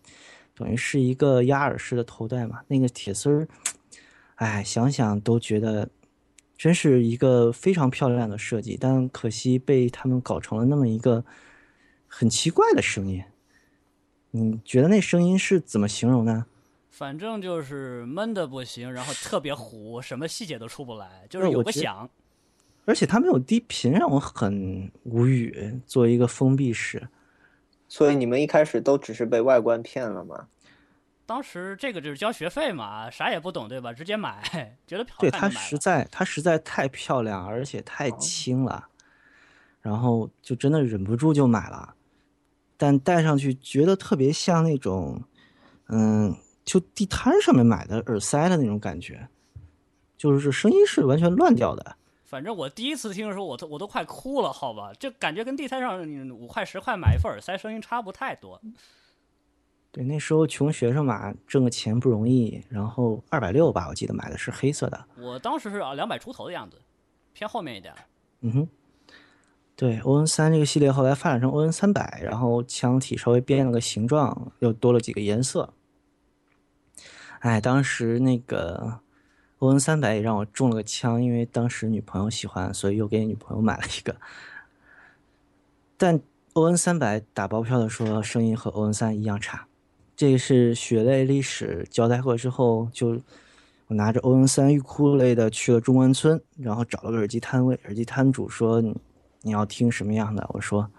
[0.55, 3.49] 等于是一个压耳式的头戴嘛，那个铁丝儿，
[4.37, 5.89] 哎，想想都觉得
[6.57, 11.25] 真是一个非常漂亮的设计，但可惜被他们搞成了那么一个
[12.07, 13.21] 很奇怪的声音。
[14.31, 16.47] 你觉得那声音是怎么形容呢？
[16.91, 22.11] 反正就是闷的不行，然后特别糊，什么细节都出不来，就是有个响。
[22.85, 25.81] 而且它没有低频，让我很无语。
[25.87, 27.09] 作为一个封闭式，
[27.89, 30.49] 所以你们一开始都只是被外观骗了吗？
[31.25, 33.93] 当时这个就是交学费嘛，啥也不懂，对吧？
[33.93, 35.31] 直接买，觉得漂亮。
[35.31, 38.89] 对它实在，它实在太漂亮，而且太轻了，
[39.81, 41.95] 然后就真的忍不住就买了。
[42.77, 45.23] 但戴上去觉得特别像那种，
[45.89, 46.37] 嗯。
[46.71, 49.27] 就地摊上面买的耳塞的那种感觉，
[50.17, 51.97] 就是声音是完全乱掉的。
[52.23, 54.93] 反正我第一次听的时候，我都我都快哭了，好吧？
[54.95, 56.01] 就感觉跟地摊上
[56.31, 58.61] 五块十块买一副耳塞声音差不太多。
[59.91, 62.63] 对，那时候穷学生嘛，挣个钱不容易。
[62.69, 65.07] 然后二百六吧，我记得买的是黑色的。
[65.19, 66.77] 我当时是啊两百出头的样子，
[67.33, 67.93] 偏后面一点。
[68.43, 68.69] 嗯哼，
[69.75, 75.75] 对，ON 三这个系列后来发展成 ON 三百，然后腔体稍微变了个形状，又多了几个颜色。
[77.41, 79.01] 哎，当时那个
[79.59, 84.17] 欧恩三百也让我中了个枪，因为当时女朋友喜欢，所以又给女朋友买了一个。
[85.97, 86.21] 但
[86.55, 89.67] 欧恩三百打包票的说声音和欧恩三一样差，
[90.17, 93.21] 这个是血泪历史交代过之后，就
[93.87, 98.95] 我拿着欧恩三欲哭无泪的去了中关村，然后找了个耳机摊位，耳机摊主说你
[99.43, 100.47] 你要听什么样的？
[100.53, 100.91] 我说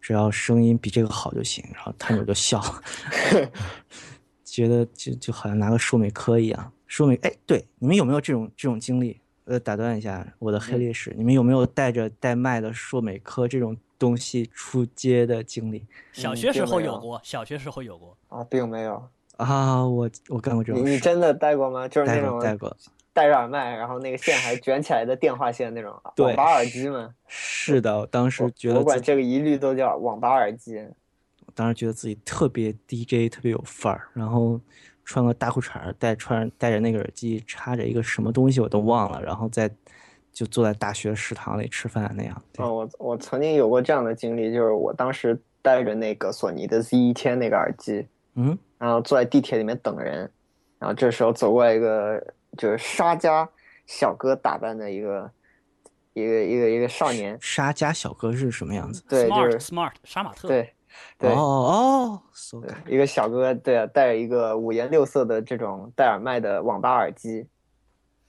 [0.00, 2.82] 只要声音比这个好就行，然后摊主就笑了。
[4.50, 9.20] 觉得就就好像拿个硕美科一样，硕美哎，对，你们有没有这种这种经历？
[9.44, 15.84] 呃，打断一下我的黑历史，你们有没有带着带麦的硕美科这种东西出街的经历？
[16.12, 19.02] 小学时候有过，小学时候有过啊，并没有
[19.38, 21.88] 啊，我我干过这种事，你真的戴过吗？
[21.88, 22.76] 就是那种过戴过，
[23.12, 27.12] 戴着耳麦，然后那个线还卷起来的电话线那种对网吧耳机吗。
[27.26, 30.86] 是的，我当时觉得我管这个一律都叫网吧耳机。
[31.60, 34.58] 当时觉得自己特别 DJ，特别有范儿，然后
[35.04, 39.70] 穿个大裤衩儿，戴穿戴着那个耳机，插着一个什么东西我都忘了，然后再
[40.32, 42.42] 就坐在大学食堂里吃饭那样。
[42.50, 50.30] 对哦，我我曾经有过这样的经历，就是我当时戴着那个索尼的 Z 一千那个耳机，嗯，然后坐在地铁里面等人，
[50.78, 52.18] 然后这时候走过来一个
[52.56, 53.46] 就是沙家
[53.84, 55.30] 小哥打扮的一个
[56.14, 59.02] 一个一个一个少年，沙家小哥是什么样子？
[59.06, 60.72] 对，就是 smart 杀马特，对
[61.18, 62.20] 对哦
[62.86, 67.46] 一个小哥对啊，戴着一个五颜六色的这种戴耳麦的网吧耳机，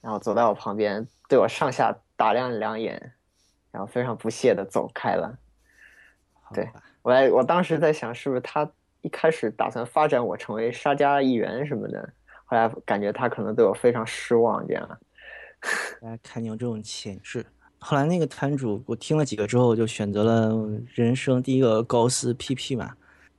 [0.01, 3.13] 然后走到我旁边，对我上下打量两眼，
[3.71, 5.37] 然后非常不屑的走开了。
[6.53, 6.69] 对
[7.01, 8.69] 我还我当时在想，是不是他
[9.01, 12.13] 一开始打算发展我成为沙家一员什么的，
[12.45, 14.99] 后来感觉他可能对我非常失望，这样。
[16.01, 17.45] 大家看你有这种潜质。
[17.83, 20.55] 后来那个摊主，我听了几个之后，我就选择了
[20.93, 22.93] 人生第一个高斯 PP 嘛。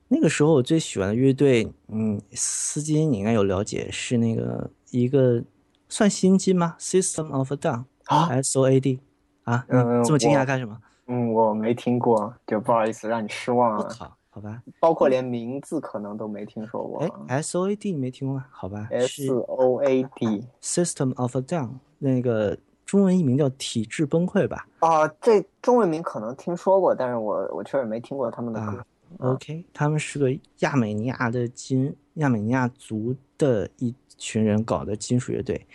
[0.08, 5.42] 那个时候我最喜欢的乐队，嗯，丝巾你应该有了解，是那个一个
[5.88, 8.98] 算新金吗？System of a Down 啊 S O A D
[9.44, 10.76] 啊，你嗯这么惊讶干什么？
[11.06, 17.24] 嗯，我没听过，就不好意思让你失望了，我靠，好吧，包括连名字可能都没听说过哎过。
[17.28, 18.44] ，S O A D 你没听过吗？
[18.50, 22.58] 好吧，，S O A D System of a Down，那个
[22.92, 24.68] 中文译名叫体制崩溃吧？
[24.80, 28.76] 啊，这中文名可能听说过，但是我我确实没听过他们的歌
[29.16, 29.32] 啊。
[29.32, 35.66] OK，他们是个亚美尼亚的金亚美尼亚族的一群人搞的金属乐队。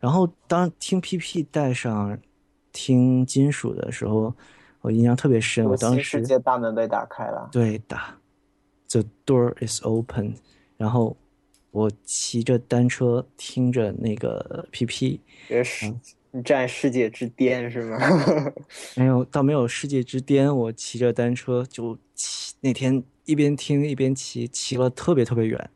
[0.00, 2.18] 然后当听 PP 带上
[2.72, 4.34] 听金属的时候，
[4.80, 5.64] 我印象特别深。
[5.64, 7.96] 我当时世时界大门被打开了，对的
[8.88, 10.34] ，The door is open。
[10.76, 11.16] 然后
[11.70, 16.00] 我骑着单车听着那个 PP，也是嗯
[16.32, 17.98] 你站世界之巅是吗？
[18.96, 20.54] 没有，倒没有世界之巅。
[20.54, 25.70] 我骑着单车就骑，那天一边听一边骑，骑了特别特别远，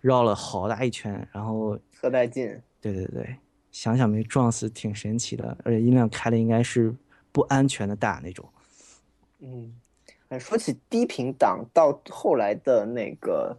[0.00, 1.28] 绕了好大一圈。
[1.32, 2.58] 然后，特带劲。
[2.80, 3.36] 对对对，
[3.70, 5.56] 想想没撞死，挺神奇的。
[5.64, 6.94] 而且音量开的应该是
[7.30, 8.48] 不安全的大那种。
[9.40, 9.74] 嗯，
[10.28, 13.54] 哎说起低频档，到后来的那个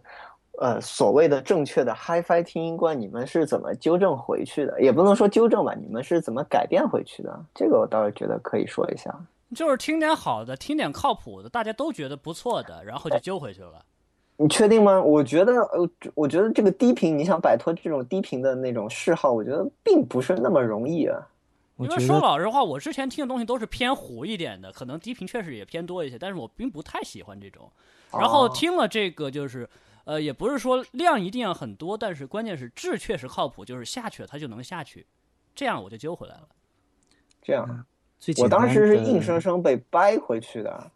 [0.58, 4.80] 呃所谓的正确的 HiFi 听音观，你们是怎么纠正回去的？
[4.80, 7.44] 也不能说纠正吧，你们是怎么改变回去的？
[7.54, 9.14] 这个我倒是觉得可以说一下。
[9.54, 13.84] 就是听点好的，听点靠谱的，大家都觉得不错的，然后就揪回去了。
[14.38, 15.00] 你确定吗？
[15.00, 21.20] 我觉得，呃，我觉得这个低频，你想摆脱这种低频的那种嗜好，我觉得并不是那么容易啊。
[21.76, 27.70] 因为说老实话，我之前听的东西都是偏糊一点的，可能低频确实也偏多一些，但是我并不太喜欢这种。
[28.12, 29.68] 然后哦听了这个，就是
[30.04, 35.06] 呃，也不是说量一定要很多，但是关键是质确实靠谱，就是下去了它就能下去，
[35.54, 36.48] 这样我就揪回来了。
[37.42, 37.84] 这样，
[38.38, 40.90] 我当时是硬生生被掰回去的，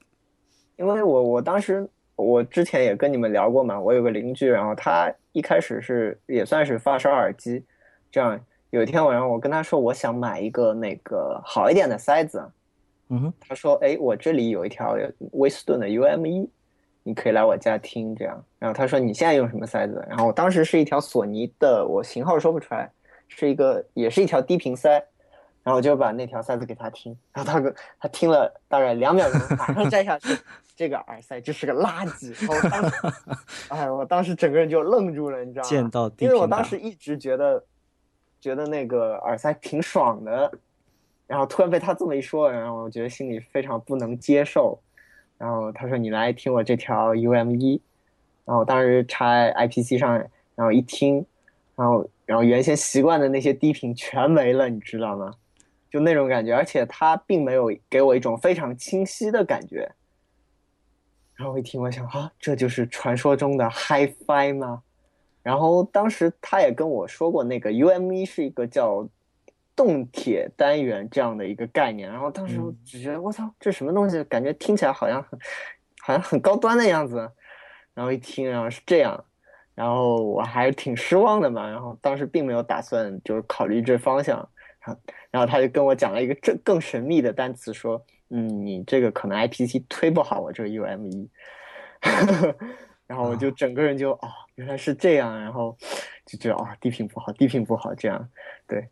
[0.77, 7.65] 因为我我当时我之前也跟你们聊过嘛，我有个邻居，然后他一开始是也算是发烧耳机，
[8.11, 8.41] 这样
[8.71, 12.49] 有一天晚上我跟他说我想买一个那个好一点的塞子，
[13.09, 14.97] 嗯哼，他说哎我这里有一条
[15.33, 16.49] 威斯顿的 UM 一，
[17.07, 20.05] 你可以来我家听这样，然后他说你现在用什么塞子？
[20.09, 22.91] 然后我当时是一条索尼的，我型号说不出来，
[23.29, 24.91] 是一个也是一条低频塞。
[25.63, 30.37] 然后我就把那条塞子给他听，然后他给他听了大概两秒钟，马上摘下去，
[30.77, 32.35] 这个耳塞就是个垃圾。
[32.49, 32.97] 我当时，
[33.71, 35.69] 哎，我当时整个人就愣住了，你知道吗？
[35.69, 37.65] 见到低因为我当时一直觉得，
[38.41, 40.51] 觉得那个耳塞挺爽的，
[41.27, 44.81] 然后突然被他这么一说，然后我觉得心里非常不能接受。
[45.39, 47.81] 然后他说：“你来听我这条 UM 一。”
[48.45, 50.17] 然后当时插 IPC 上，
[50.55, 51.27] 然后一听，
[51.75, 55.35] 然后然后原先习惯的那些低频全没了，你知道吗？
[55.91, 59.91] 就那种感觉，而且它并没有给我一种非常清晰的感觉。
[61.35, 64.83] 然后我一听，我想啊，这就是传说中的 HiFi 吗？
[65.43, 69.07] 然后当时他也跟我说过，那个 UME 是一个叫
[69.77, 72.11] 动铁单元这样的一个概念。
[72.11, 74.25] 然后当时我只觉得，我操，这什么东西？
[74.25, 75.39] 感觉听起来好像很，
[76.01, 77.31] 好像很高端的样子。
[77.95, 79.25] 然后一听，然后是这样，
[79.75, 81.69] 然后我还是挺失望的嘛。
[81.69, 84.37] 然后当时并没有打算就是考虑这方向。
[84.81, 85.01] 然后，
[85.31, 91.29] 然后他就跟我讲了一个这更神秘的单词，说，嗯，你这个可能 IPC 推不好我这个 UME。
[93.07, 95.77] 然后我就整个人就哦，原来是这样，然后
[96.25, 98.29] 就觉得哦、低频不好，低频不好，这样，
[98.67, 98.89] 对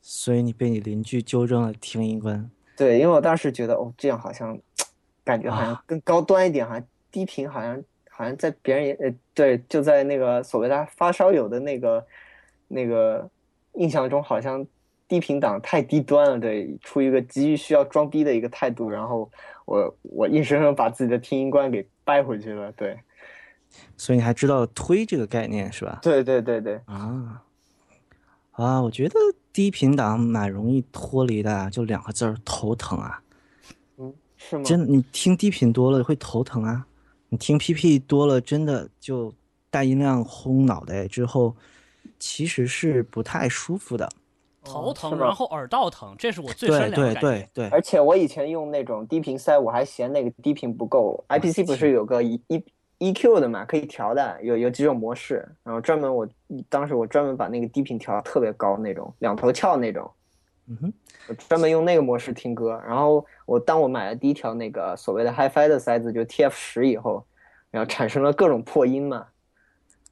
[0.00, 2.50] 所以你被你邻居纠正了听音观。
[2.76, 4.58] 对，因为我当时觉得哦，这样好像
[5.24, 7.76] 感觉好像啊更高端一点，好像低频好像
[8.10, 12.06] 好好像在别人也呃对， 就在那个所谓的发烧友的那个
[12.68, 13.28] 那个
[13.74, 14.66] 印象中，好像
[15.08, 19.30] 低频档太低端了，对，出于一个急于需要装逼的一个态度，然后
[19.64, 22.98] 我我硬生生把自己的听音观给掰回去了，对，
[23.96, 25.98] 所以你还知道推这个概念是吧？
[26.02, 27.42] 对对对对，啊
[28.60, 29.18] 啊，我觉得
[29.52, 33.22] 低频档蛮容易脱离的啊，就两个字儿头疼啊。
[33.96, 34.64] 嗯，是吗？
[34.64, 36.86] 真的，你听低频多了会头疼啊。
[37.30, 39.32] 你听 PP 多了，真的就
[39.70, 41.54] 大音量轰脑袋之后，
[42.18, 44.08] 其实是不太舒服的。
[44.64, 47.20] 头疼，然后耳道疼，这是我最对深两个感觉。
[47.20, 51.24] 对对对，而且我以前用那种低频塞，我还嫌那个低频不够。
[51.28, 52.62] IPC 不是有个 E E
[53.00, 55.46] EQ 的嘛，可以调的，有有几种模式。
[55.64, 56.28] 然后专门我
[56.68, 60.08] 当时我专门把那个低频调得特别高那种，两头翘那种。
[60.68, 60.92] 嗯哼，
[61.26, 62.80] 我专门用那个模式听歌。
[62.86, 67.24] 然后我当我买了第一条那个所谓的 HiFi 的塞子，就 TF 十以后，
[67.70, 69.26] 然后产生了各种破音嘛。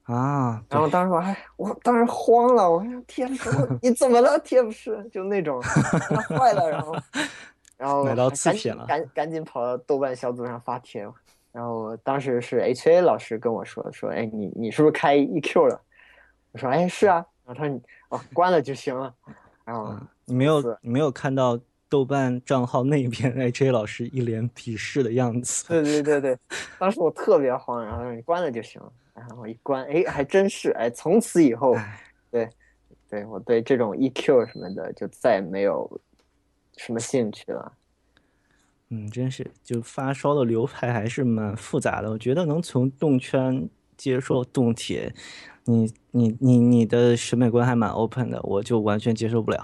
[0.04, 6.96] 啊，然后当时我还我当时慌了，我说 TF 十你怎么了？TF 十就那种坏了，然后
[7.76, 11.06] 然后买到次品了赶赶紧跑到豆瓣小组上发帖。
[11.52, 15.80] 然后当时是 HA 老师跟我说说，哎，你你是不是开 EQ 了？
[16.52, 17.24] 我说，哎，是啊。
[17.44, 17.80] 然后他说你
[18.10, 19.14] 哦，关了就行了。
[19.64, 19.94] 然后
[20.26, 25.66] 你没有你没有看到豆瓣账号那边 HA 老师一脸鄙视的样子。
[25.68, 26.38] 对对对对，
[26.78, 28.92] 当时我特别慌，然后他说你关了就行了。
[29.14, 31.74] 然后我一关，哎，还真是，哎，从此以后，
[32.30, 32.48] 对，
[33.10, 36.00] 对我对这种 EQ 什么的就再也没有
[36.76, 37.72] 什么兴趣了。
[38.90, 42.10] 嗯，真是，就发烧的流派还是蛮复杂的。
[42.10, 43.68] 我觉得能从动圈
[43.98, 45.14] 接受动铁，
[45.64, 49.62] 你你你你的审美观还蛮 open 的，我就完全接受不了。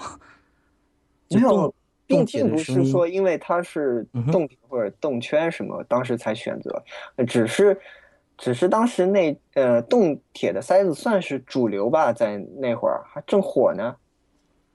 [1.26, 1.74] 就没有动
[2.06, 6.84] 并动铁并不是说因为它是动铁或者动圈什么，当时才选择，
[7.16, 7.80] 呃只是
[8.36, 13.96] 只是当时那呃动铁的塞子算是主流吧，在那会儿还正火呢，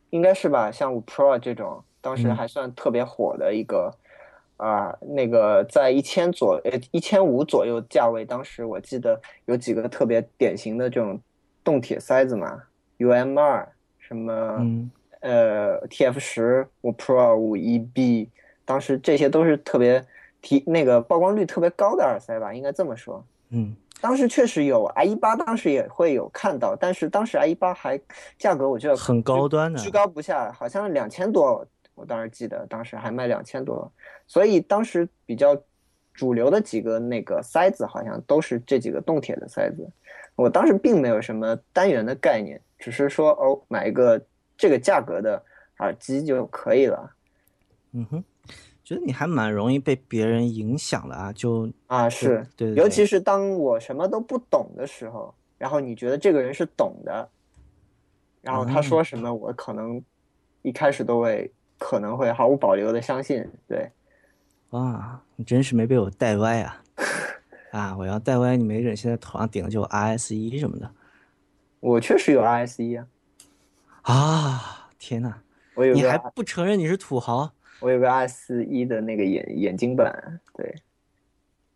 [0.10, 0.72] 应该是吧？
[0.72, 3.94] 像五 Pro 这种，当时嗯还算特别火的一个。
[4.60, 11.18] 啊，那个在一千左呃一千五左右价位，当时我记得有几个特别典型的这种
[11.64, 12.62] 动铁塞子嘛
[12.98, 13.66] ，UM 二
[13.98, 14.92] 什么，嗯
[15.22, 18.30] 呃，TF 十、五 Pro、五一 B，
[18.66, 20.06] 当时这些都是特别
[20.42, 23.24] 提那个曝光率特别高的耳塞吧，应该这么说。
[23.52, 28.00] 嗯当时确实有 i 一八，当时也会有看到，但是当时 i 一八还
[28.38, 31.66] 价格我觉得很高端的居高不下，好像两千多，
[32.00, 33.92] 我当时记得当时还卖两千多，
[34.26, 35.62] 所以当时比较
[36.14, 39.86] 主流的几个那个塞子好像都是这几个动铁的塞子。
[40.36, 44.22] 我当时并没有什么单元的概念，只是说哦买一个
[44.58, 45.44] 这个价格的
[45.80, 47.12] 耳机就可以了
[47.92, 48.24] 嗯哼，
[48.84, 52.08] 觉得你还蛮容易被别人影响的啊，就啊。
[52.08, 57.30] 是，对尤其是当我什么都不懂的时候，然后你觉得这个人是懂的，
[58.42, 60.02] 然后他说什么，我可能
[60.62, 63.90] 一开始都会可能会毫无保留的相信，对。
[64.72, 66.84] 哇，你真是没被我带歪啊！
[67.72, 70.92] 啊，我要带歪，你没准现在头上顶的就 RS 一什么的
[71.80, 73.08] 我确实有 RSE 啊，
[74.04, 74.90] 啊！
[75.00, 75.42] 天呐，
[75.76, 80.76] 你我有个还不承认你是土豪，我有个 RSE 的那个眼眼睛版，对，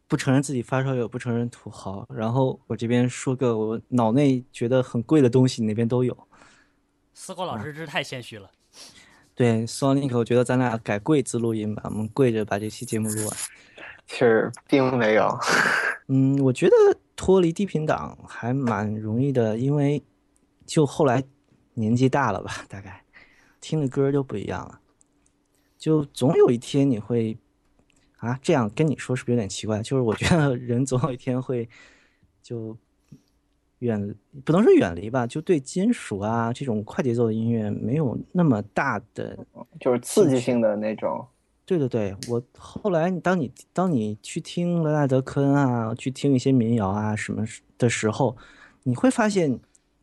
[0.08, 6.16] 不承认自己发烧友，不承认土豪，然后我这边说个我脑内觉得很贵的东西，你那边都有。
[7.14, 8.51] 思国老师真是太谦虚了。
[9.36, 13.38] 对，Sonic，我觉得咱俩改跪姿录音吧，我们跪着把这期节目录完。
[14.06, 15.36] 其实并没有。
[16.08, 16.76] 嗯，我觉得
[17.16, 20.04] 脱离低频档还蛮容易的，因为
[20.66, 21.24] 就后来
[21.74, 23.04] 年纪大了吧，大概
[23.60, 24.80] 听的歌就不一样了，
[25.78, 27.38] 就总有一天你会
[28.18, 29.82] 啊，这样跟你说是不是有点奇怪？
[29.82, 31.68] 就是我觉得人总有一天会
[32.42, 32.78] 就
[33.84, 39.38] 远，不能说远离吧，就对金属啊这种快节奏的音乐没有那么大的
[39.80, 41.26] 就是刺激性的那种。
[41.66, 47.46] 对对对，我后来当你当你去听莱纳德·科恩啊，去听一些民谣啊什么
[47.78, 48.36] 的时候，
[48.84, 49.60] 你会发现，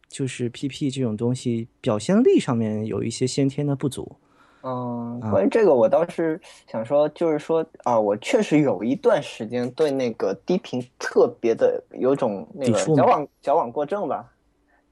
[0.09, 4.17] 就是 PP 这种东西表现力上面有一些先天的不足。
[4.63, 14.31] 嗯，啊关于这个，我倒是想说，就是说啊，我确实有一段时间对那个低频特别的有种那个矫枉矫枉过正吧，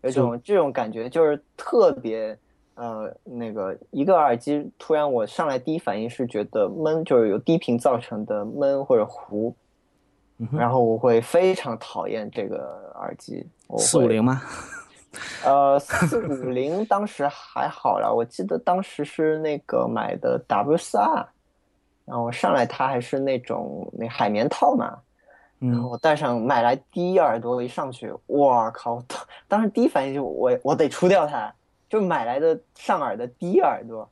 [0.02, 2.36] 有种这种感觉，就是特别
[2.76, 9.54] 呃那个一个耳机突然我上来第一反应是觉得闷，就是有低频造成的闷或者糊，
[10.38, 13.46] 嗯，然后我会非常讨厌这个耳机。
[13.76, 14.40] 四五零吗？
[15.44, 21.28] 呃，四五零 当时还好啦，我记得当时是那个买的 W 四 R，
[22.04, 24.98] 然后上来它还是那种那海绵套嘛，
[25.58, 29.02] 然后，我戴上买来第一耳朵一上去，哇靠！
[29.08, 31.52] 当 当时第一反应就我我得出掉它，
[31.88, 34.08] 就买来的上耳的第一耳朵，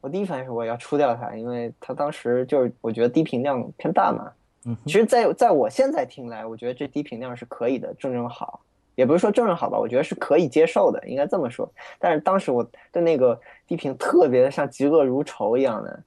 [0.00, 4.30] 我第一反应是我要出掉它，因为它当时就是我觉得低频量偏大嘛。
[4.68, 8.60] 嗯其实在，在我现在听来，我觉得这低频量是可以的，正正好，
[8.96, 11.70] 也不是说正正好吧，我觉得是可以接受的，应该这么说。
[12.00, 16.02] 但是当时我对那个低频特别的像嫉恶如仇一样的，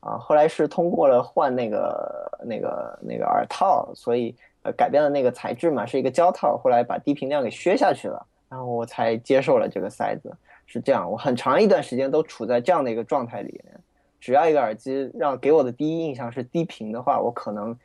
[0.00, 11.10] 啊，后来是通过了换那个那个那个耳套，所以呃改变了那个材质嘛，是一个胶套，后来把低频量给削下去了，然后我才接受了这个塞子，是这样。
[11.10, 13.80] 我很长一段时间都处在这样的一个状态里面，
[14.18, 17.78] 只要一个耳机让给我的第一印象是低频的话，我可能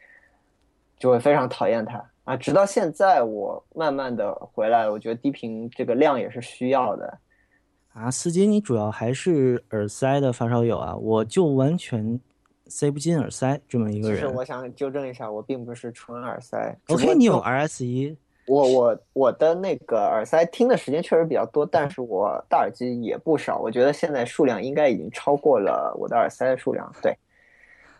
[0.97, 2.37] 就会非常讨厌它啊。
[2.37, 7.19] 直到现在，我慢慢的回来了，我觉得低频这个量也是需要的。
[7.93, 12.17] 啊，司机，你主要还是耳塞的发烧友啊，我就完全
[12.67, 14.17] 塞不进耳塞这么一个人。
[14.17, 16.73] 其实我想纠正一下，我并不是纯耳塞。
[16.87, 18.15] OK，你有 RS 一，
[18.47, 23.59] 我我我的那个耳塞听的时间确实比较多，但是我大耳机也不少。
[23.59, 26.89] 我觉得现在数量应该已经超过了我的耳塞的数量。
[27.01, 27.13] 对，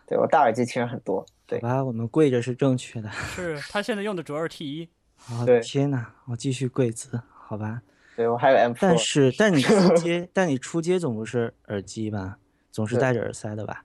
[0.06, 1.22] 对我大耳机其实很多。
[1.52, 3.10] 对好，吧，我们跪着是正确的。
[3.10, 4.88] 是他现在用的主要是 T 一，
[5.30, 7.82] 啊，对天哪，我继续跪姿，好吧。
[8.16, 8.96] 对我还有 M 但。
[8.98, 12.38] 是，但你出街， 但你出街总不是耳机吧？
[12.70, 13.84] 总是对戴着耳塞的吧？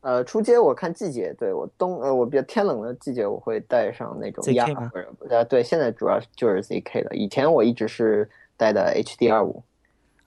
[0.00, 4.90] 呃，出街我看季节，对我冬呃我比较天冷的季节，我会带上那种 ZK 压吗
[5.30, 7.14] 呃对，现在主要就是 ZK 了。
[7.14, 9.62] 以前我一直是带的 HD 二五，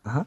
[0.03, 0.25] 啊？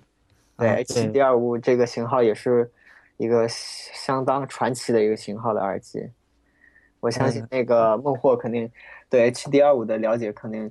[0.59, 2.71] 对啊 HD 二五这个型号也是
[3.17, 6.11] 一个相当传奇的一个型号的耳机。
[7.01, 8.71] 我相信嗯那个孟获肯定
[9.09, 10.71] 对 HD 二五的了解肯定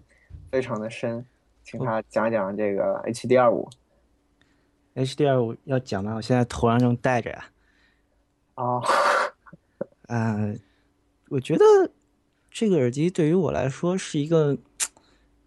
[0.52, 1.26] 非常的深，
[1.64, 3.70] 请他讲讲这个 HD 二五。
[4.96, 6.16] HDR 五要讲吗？
[6.16, 7.46] 我现在头上正戴着呀。
[8.56, 8.84] 哦，
[10.08, 10.60] 嗯，
[11.30, 11.64] 我觉得
[12.50, 14.58] 这个耳机对于我来说是一个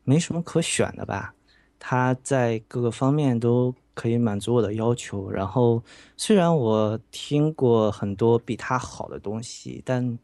[0.05, 1.35] 没什么可选的吧。
[1.81, 5.28] 它在各个方面都可以满足我的要求。
[5.31, 5.83] 然后，
[6.16, 10.18] 虽然我听过很多比它好的东西，但嗯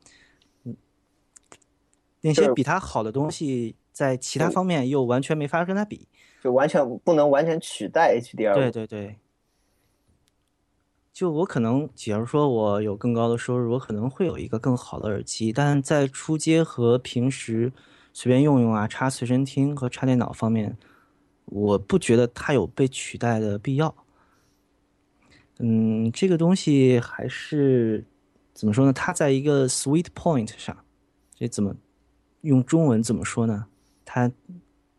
[2.27, 6.09] 那些比它好的东西在其他方面又完全没法跟它比。
[6.43, 8.71] 就完全不能完全取代 HDR 对。
[8.71, 9.17] 对对，
[11.13, 17.73] 就我可能，假如说我有更高的收入，我可能会有一个更好的耳机，但在出街和平时
[18.13, 20.77] 随便用用啊，插随身听和插电脑方面，
[21.47, 23.93] 我不觉得它有被取代的必要。
[25.59, 28.07] 嗯，这个东西还是
[28.53, 28.93] 怎么说呢？
[28.93, 30.77] 它在一个 sweet point 上，
[31.35, 31.75] 这怎么
[32.43, 33.67] 用中文怎么说呢？
[34.05, 34.31] 它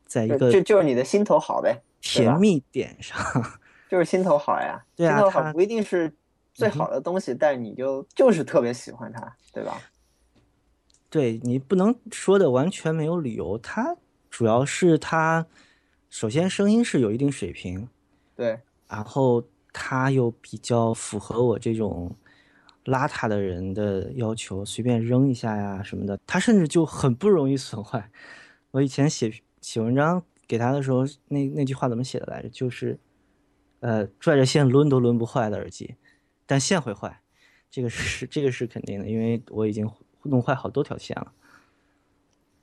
[0.05, 3.17] 在一个就就就是你的心头好呗，甜蜜点上。
[3.89, 4.83] 就是心头好呀。
[4.95, 6.13] 对啊它心头好不一定是
[6.53, 9.79] 最好的东西，但是你就就是特别喜欢它，对吧？
[11.09, 13.95] 对你不能说的完全没有理由，它
[14.29, 15.45] 主要是它
[16.09, 17.87] 首先声音是有一定水平，
[18.35, 18.59] 对，
[18.89, 22.13] 然后它又比较符合我这种
[22.87, 28.09] 邋遢的人的要求，随便扔一下呀什么的，它甚至就很不容易损坏。
[28.71, 32.47] 我以前写写文章给他的时候，那那句话怎么写的来着？
[32.47, 32.97] 就是，
[33.81, 35.95] 呃，拽着线抡都抡不坏的耳机，
[36.45, 37.21] 但线会坏，
[37.69, 39.89] 这个是这个是肯定的，因为我已经
[40.23, 41.33] 弄坏好多条线了。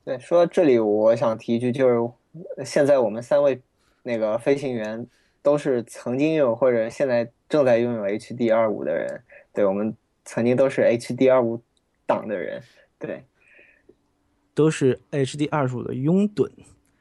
[0.05, 3.61] 对，说到这里，我想提一句，就是现在我们三位
[4.03, 5.07] 那个飞行员
[5.43, 9.23] 都是曾经拥有或者现在正在拥有 HD 二五的人，
[9.53, 9.95] 对我们
[10.25, 11.63] 曾经都是 HD 二五
[12.07, 12.63] 党的人，
[12.99, 13.25] 对
[14.55, 16.49] 都是 HD 二十五的拥趸。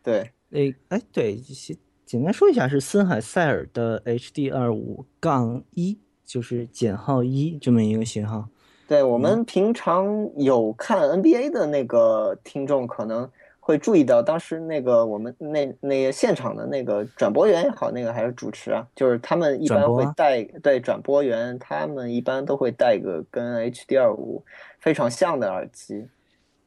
[0.03, 8.49] 对哎，哎，对，先简单说一下，是森海塞尔的 HD 二五杠一，就是减号一这么一个型号。
[8.87, 13.31] 对，我们平常有看 NBA 的那个听众可能
[13.65, 24.43] 会注意到，当时那个我们那那个现场的那个转播员也好，那个还是主持啊，就是他们一般转播啊会带，对转播员，他们一般都会带一个跟 HD 二五
[24.81, 26.05] 非常像的耳机，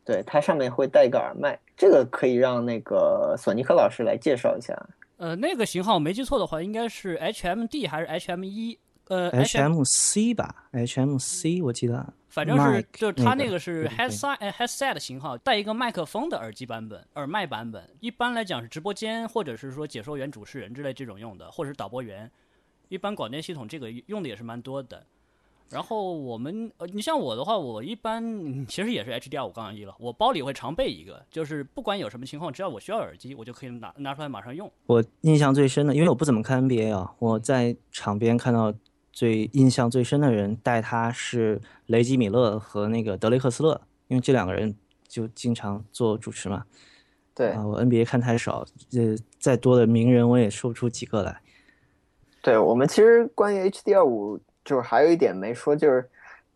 [0.06, 4.74] 对，它上面会带一个耳麦，这个可以让那个索尼克老师来介绍一下。
[5.18, 8.78] 呃，那个型号没记错的话，应该是 HMD 还是 HM 一？
[9.08, 17.88] 呃，HM HMC 吧，HMC 我记得，反正是就是它那个是 headset 呃 headset 型号，带一个麦克风的耳机版本、耳麦版本。
[18.00, 22.30] 一般来讲是直播间或者是说解说员、主持人之类这种用的，或者是导播员。
[22.88, 25.04] 一般广电系统这个用的也是蛮多的。
[25.68, 34.70] 然后我们呃，你像我的话，我一般嗯其实也是 HDR 五杠一了，我包里会常备一个，就是不管有什么情况，只要我需要耳机，我就可以拿拿出来马上用。
[34.86, 38.72] 我印象最深的，因为我不怎么看 NBA 啊，我在场边看到
[39.16, 44.76] 最印象最深的人带他是雷吉米勒和那个德雷克斯勒，因为这两个人
[45.08, 46.66] 就经常做主持嘛。
[47.34, 51.40] 对啊，我 NBA 看太少，呃，再多的名人我也说不出几个来。
[52.42, 56.06] 对，我们其实关于 HDR 五就是还有一点没说，就是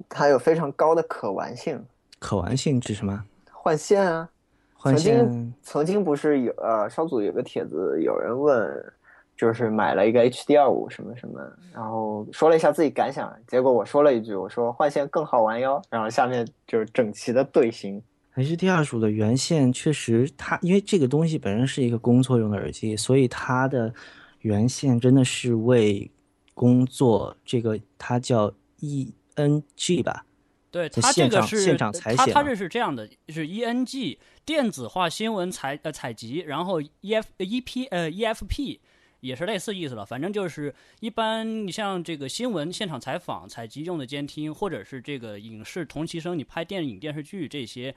[0.06, 1.82] 它有非常高的可玩性，
[2.18, 3.24] 可玩性指什么？
[3.50, 4.28] 换线啊。
[4.74, 8.92] 换曾经线曾经不是有呃，稍组有个帖子，有人问，
[9.40, 11.40] 就是买了一个 H D 二五什么什么，
[11.72, 18.02] 然后说了一下自己感想，结果我说了一句，我说换线更好玩哟，然后下面就是整齐的队形。
[18.34, 23.94] H D 二五的原线确实它，因为这个东西本身是一个工作用的耳机，所以它的
[24.40, 26.10] 原线真的是为
[26.52, 30.26] 工作，这个它叫 ENG 吧？
[30.70, 38.78] 对它这个是现场采写嘛它它这是这样的，是 ENG 电子化新闻采呃采集，然后 EF EP 呃 EFP
[39.20, 40.04] 也是类似意思了。
[40.04, 47.94] 反正就是一般你像这个新闻现场采访采集用的监听，或者是这个影视同期声，你拍电影电视剧这些。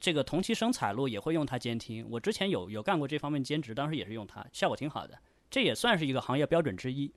[0.00, 5.16] 这个同期声采录也会用它监听，我之前有有干过这方面兼职，当时也是用它，效果挺好的，
[5.48, 7.10] 这也算是一个行业标准之一。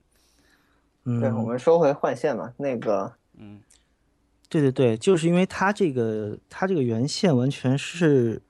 [1.04, 3.60] 嗯，对，我们说回换线嘛，那个嗯，
[4.48, 8.40] 对对对，就是因为它这个它这个原线完全是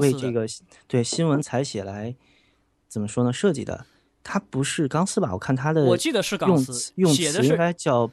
[0.00, 0.44] 为这个
[0.88, 2.16] 对新闻采写来
[2.88, 3.86] 怎么说呢设计的，
[4.24, 5.32] 它不是钢丝吧？
[5.32, 8.10] 我看它的我记得是钢丝用词，应写的是该叫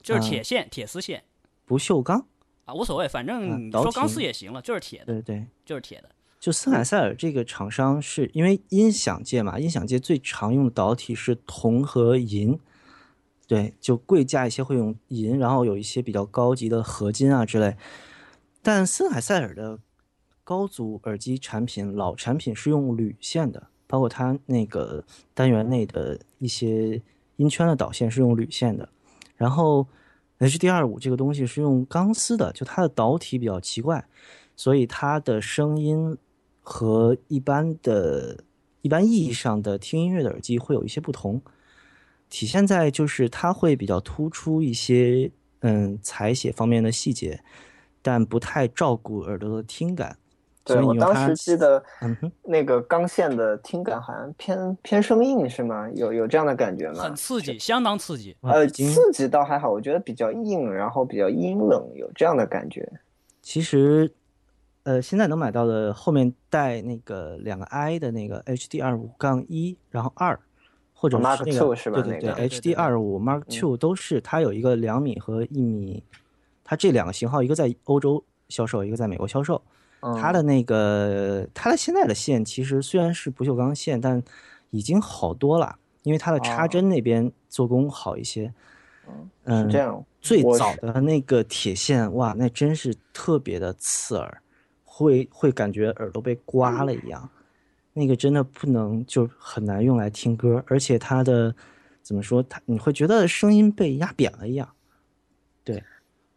[0.00, 1.24] 就是嗯铁线、铁丝线
[1.66, 2.24] 不锈钢。
[2.66, 6.08] 啊，无所谓，反正你说钢丝也行了，就是铁的，对对，就是铁的。
[6.38, 12.58] 就森海塞尔这个厂商是因为音响界嘛，音响界最常用的导体是铜和银，
[13.46, 17.76] 对，就贵价一些会用银，然后有一些比较高级的合金啊之类。
[18.60, 19.78] 但森海塞尔的
[20.44, 26.98] 高阻耳机产品，老产品是用铝线的，包括它那个单元内的一些
[27.36, 28.88] 音圈的导线是用铝线的，
[29.36, 29.86] 然后
[30.38, 34.02] HDR 五这个东西是用钢丝的，就它的导体比较奇怪，
[34.56, 36.16] 所以它的声音
[36.62, 38.42] 和一般的、
[38.80, 41.42] 一般意义上的听音乐的耳机会有一些不同，
[42.30, 45.30] 体现在就是它会比较突出一些
[45.60, 47.44] 嗯采写方面的细节，
[48.00, 50.16] 但不太照顾耳朵的听感。
[50.64, 51.82] 对所以你用它我当时记得
[52.42, 55.90] 那个钢线的听感好像偏偏生硬是吗？
[55.94, 57.02] 有有这样的感觉吗？
[57.02, 58.36] 很刺激，相当刺激。
[58.42, 62.88] 呃，刺激倒还好，我觉得比较硬，然后比较阴冷，有这样的感觉。
[63.40, 64.12] 其实，
[64.84, 70.38] 呃，现在能买到的后面带那个两个 i 的那个 HDR 五杠一，然后二，
[70.94, 76.04] 或者是 Mark 那 II 个是吧对对那个对对对，HDR 五 Mark Two 都是它有一个两米和一米，
[76.62, 79.60] 它这两个型号一个在欧洲销售，一个在美国销售。
[80.02, 84.22] 嗯，它的那个它的现在的线其实虽然是不锈钢线，但
[84.70, 88.52] 已经好多了，因为它的插哦针那边做工好一些。
[89.04, 89.10] 是
[89.44, 90.04] 嗯，这样。
[90.20, 94.42] 最早的那个铁线，哇，那真是特别的刺耳，
[94.84, 97.28] 会会感觉耳朵被刮了一样。
[97.92, 101.54] 那个真的不能，就很难用来听歌，而且它的
[102.02, 104.68] 怎么说，它你会觉得声音被压扁了一样。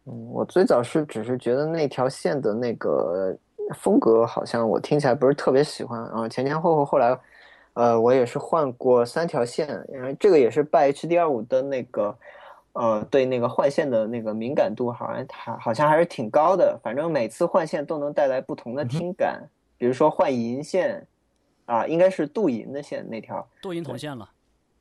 [0.08, 3.36] 嗯，我最早是只是觉得那条线的那个
[3.74, 7.18] 风格好像我听起来不是特别喜欢，啊前前后后后来，
[7.74, 12.16] 呃，我也是换过三条线，因为这个也是拜 HDR 五的那个，
[12.72, 19.42] 呃，对那个换线的那个敏感度好像它好像还是挺高的，反正每次换线都能带来不同的听感，
[19.76, 21.06] 比如说换银线，
[21.64, 24.28] 啊，应该是镀银的线那条，镀银铜线了，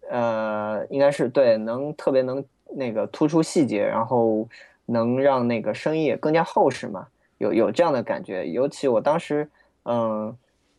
[0.09, 2.43] 呃，应该是对，能特别能
[2.75, 4.47] 那个突出细节，然后
[4.85, 7.07] 能让那个声音也更加厚实嘛，
[7.37, 8.47] 有有这样的感觉。
[8.47, 9.49] 尤其我当时，
[9.83, 10.35] 嗯、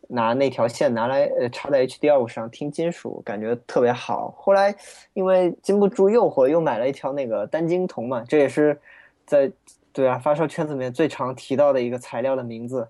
[0.09, 4.35] 拿那条线拿来呃插在 HDR 五上听金属，感觉特别好。
[4.37, 4.75] 后来
[5.15, 8.79] 因为经不住诱惑，又买了一条那个单晶铜嘛，这也是
[9.25, 9.51] 在
[9.93, 12.87] 对啊发烧圈子里面最常提到的一个材料的名字，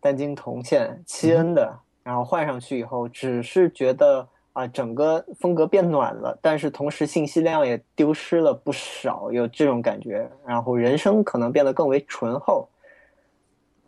[0.00, 10.28] 单晶铜线七 N 的，然后换上去以后，只是觉得啊，整个风格变暖了，但是同时信息量也丢失了不少，有这种感觉。
[10.44, 12.68] 然后人声可能变得更为醇厚，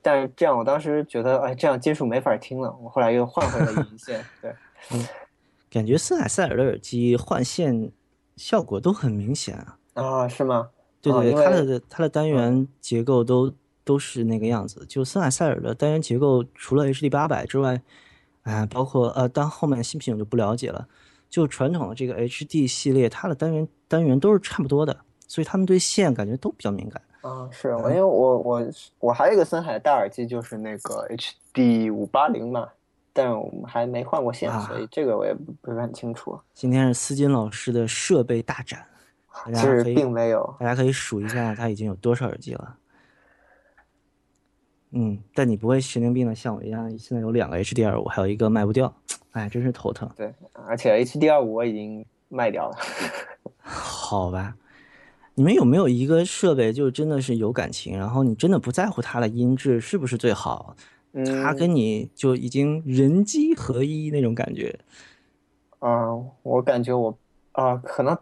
[0.02, 2.76] 但是这样我当时觉得，哎，这样金属没法听了。
[2.82, 4.52] 我后来又换回了银线，对，
[5.70, 7.90] 感觉森海塞尔的耳机换线
[8.36, 9.78] 效果都很明显啊。
[9.94, 10.70] 啊，是吗？
[11.00, 13.52] 对对对，它的它的单元结构都
[13.84, 14.84] 都是那个样子。
[14.88, 17.80] 就森海塞尔的单元结构，除了 HD 八百之外，
[18.42, 20.86] 啊，包括呃，当后面的新品我就不了解了。
[21.28, 24.96] 就传统的这个 HD 系列，它的单元单元都是差不多的，
[25.26, 27.00] 所以他们对线感觉都比较敏感。
[27.22, 28.62] 啊，是我因为我我
[28.98, 32.68] 我还有一个森海大耳机，就是那个 HD 五八零嘛，
[33.12, 36.38] 但我们还没换过线，啊所以这个我也不不是很清楚。
[36.52, 38.84] 今天是思金老师的设备大展，
[39.46, 42.76] 大其实家可以并没有，大家可以数一下他已经有多少耳机了。
[44.94, 48.92] 嗯，但你不会神经病的像我一样，现在有两个 HD 二五，还有一个卖不掉，
[49.30, 50.10] 哎，真是头疼。
[50.16, 52.76] 对，而且 HD 二五我已经卖掉了。
[53.62, 54.54] 好吧，
[55.34, 60.76] 你们有没有一个设备，就真的是有感情，然后你真的不在乎它的音质是不是最好，
[61.12, 64.78] 它嗯，跟你就已经人机合一那种感觉。
[65.80, 67.16] 嗯，我感觉我
[67.52, 68.16] 啊、可能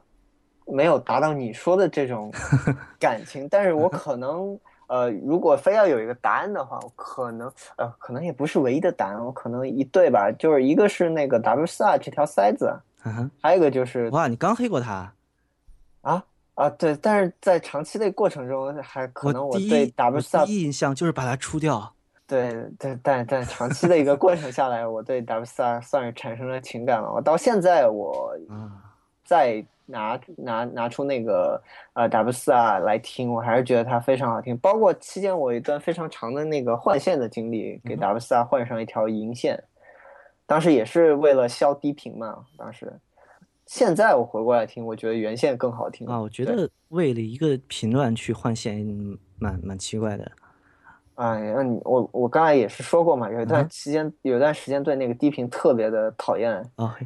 [0.67, 2.33] 没有达到你说的这种
[2.99, 4.59] 感情，但是我可能
[4.89, 12.73] 呃，如果非要有一个答案的话，我可能呃，可能也不是唯一的答案，我可能一对吧，就是一个是那个 W 四 R 这条塞子，
[13.41, 15.13] 还有一个就是哇，你刚黑过它，
[16.03, 16.25] 啊
[16.61, 21.91] 啊对，但是在长期的过程中，还可能我对 W 我四 R 第一印象就是把它出掉。
[22.27, 27.11] 对对，但但长期的一个过程下来，我对 W 四 R 算是产生了情感了。
[27.11, 28.71] 我到现在我啊，
[29.25, 31.61] 再拿拿拿出那个
[31.95, 34.55] 呃 W 四 R 来听，我还是觉得它非常好听。
[34.59, 39.61] 包括期间我有一段非常长的那个换线的经历，给 W 四 R 换上一条银线，
[40.45, 42.45] 当时也是为了消低频嘛。
[42.59, 42.93] 当时，
[43.71, 50.33] 现在我回过来听，我觉得原线更好听啊，我觉得为了一个频段去换线，嗯蛮蛮奇怪的。
[51.15, 56.53] 哎，那你我我刚才也是说过嘛，有一段期间，有一段时间对那个低频特别的讨厌。
[56.75, 56.99] 啊，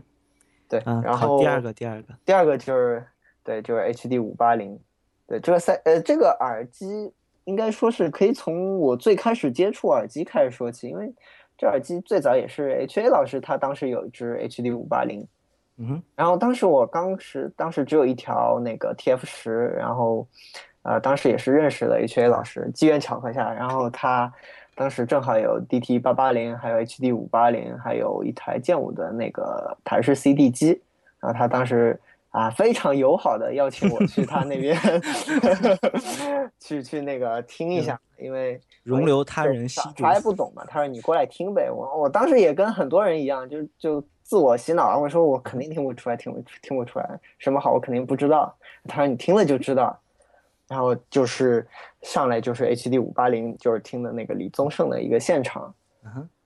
[0.66, 3.06] 对，啊，然后，第二个，第二个，第二个就是
[3.44, 4.80] 对，就是 HD 五八零，
[5.26, 7.12] 对这个三呃这个耳机
[7.44, 11.14] 应该说是可以从我最开始接触耳机开始说起，因为
[11.58, 15.28] 这耳机最早也是 HA 老师他当时有一只 HD 五八零，
[15.76, 20.26] 嗯哼，然后当时我刚时当时只有一条那个 TF 十，然后
[20.82, 24.32] 呃当时也是认识了 HA 老师，机缘巧合下，然后他
[24.76, 30.80] 当时正好有 DT 八八零，还有 HD 五八零，还有一台剑舞的那个台式 CD 机，
[31.20, 34.76] 然后他当时啊非常友好的邀请我去他那边
[36.60, 40.32] 去去那个听一下，因为容留他人吸毒他还不。
[40.32, 41.70] 懂嘛，他说你过来听呗。
[41.70, 48.52] 我我当时也跟很多人一样，就就自我洗脑，我说我肯定听不出来，听不听不出来什么好，我肯定不知道。
[48.88, 49.96] 他说你听了就知道。
[50.66, 51.64] 然后就是
[52.00, 55.72] 上来就是 HD 五八零，就是听的那个李宗盛的一个现场。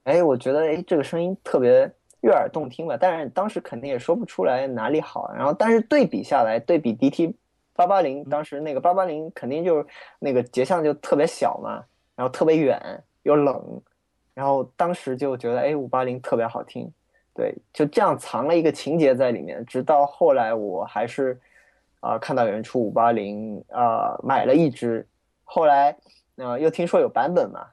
[0.03, 1.89] 哎，我觉得哎这个声音特别
[2.19, 5.31] 悦耳动听吧，但是当时肯定也说不出来哪里好。
[5.33, 7.33] 然后但是对比下来，对比 DT
[7.73, 9.85] 八八零，当时那个八八零肯定就是
[10.19, 11.81] 那个节像就特别小嘛，
[12.17, 13.81] 然后特别远又冷，
[14.33, 16.91] 然后当时就觉得哎五八零特别好听，
[17.39, 19.65] 对，就这样藏了一个情节在里面。
[19.65, 21.39] 直到后来我还是
[22.01, 25.07] 啊、看到有人出五八零啊买了一只，
[25.45, 25.95] 后来
[26.35, 27.65] 呃又听说有版本嘛，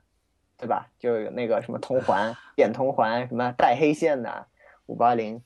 [0.56, 0.88] 对吧？
[1.00, 4.46] 就有那个什么铜环、 点铜环，什么带黑线的
[4.86, 5.42] 五八零，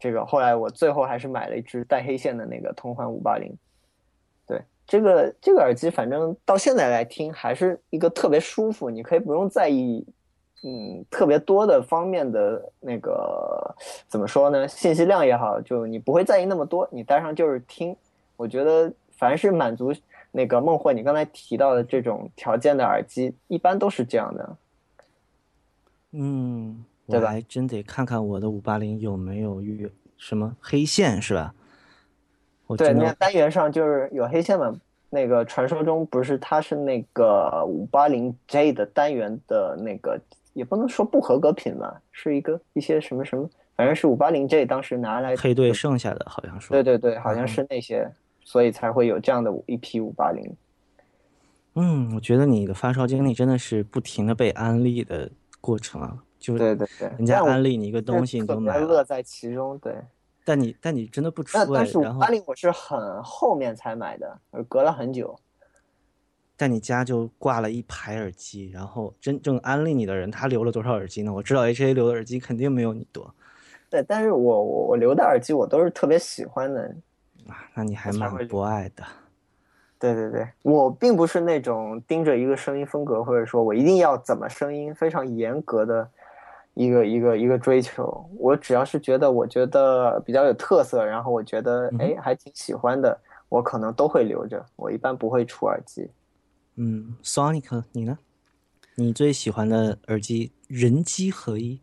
[0.00, 3.56] 这个后来我最后还是买了一只带黑线的那个铜环五八零。
[4.48, 10.04] 对，这个这个耳机，反正到现在来听还是一个特别舒服，你可以不用在意，
[10.62, 13.74] 嗯，特别多的方面的那个
[14.08, 14.68] 怎么说呢？
[14.68, 17.96] 信息量也好，就你不会在意那么多，你戴上就是听。
[18.36, 19.92] 我觉得凡是满足
[20.30, 24.56] 那个孟获你刚才提到的这种条件的耳机，一般都是这样的。
[26.12, 31.54] 嗯，我对吧还真得看看我的五八零有没有遇什么黑线，是吧？
[32.66, 34.78] 我对，那单元上就是有黑线嘛。
[35.12, 40.20] 那个传说中不是它是那个五八零 J 的单元的那个，
[40.52, 48.10] 也不能说不合格品吧，是一个一些什么什么，反正是五八零 J 当时拿来配对剩下的，好像说对，对对，好像是那些，
[48.42, 50.56] 所以才会有这样的一批五八零。
[51.74, 59.78] 嗯，我觉得你的发烧经历真的是不停的被安利的过程啊，就是对对对，人家安利你一个东西你都买了，乐在其中。
[59.78, 59.94] 对，
[60.44, 65.38] 但你但你真的不出来但是，五位然后八零我是很后面才买的，呃隔了很久。
[66.60, 71.32] 在你家就挂了一排耳机，然后真正安利你的人他留了多少耳机呢？
[71.32, 73.34] 我知道 HA 留的耳机肯定没有你多
[73.88, 76.82] 对，但是我我我留的耳机我都是特别喜欢的。
[77.48, 79.02] 啊，那你还蛮博爱的。
[79.98, 86.06] 对对对，我并不是那种盯着一个声音风格，或者说我一定要怎么声音非常严格的
[86.74, 88.28] 一个一个一个追求。
[88.36, 93.18] 我只要是觉得我觉得比较有特色，然后我觉得嗯哎还挺喜欢的，
[93.48, 94.62] 我可能都会留着。
[94.76, 96.10] 我一般不会出耳机。
[96.82, 98.18] 嗯，Sonic 你呢？
[98.94, 101.78] 你最喜欢的耳机人机合一？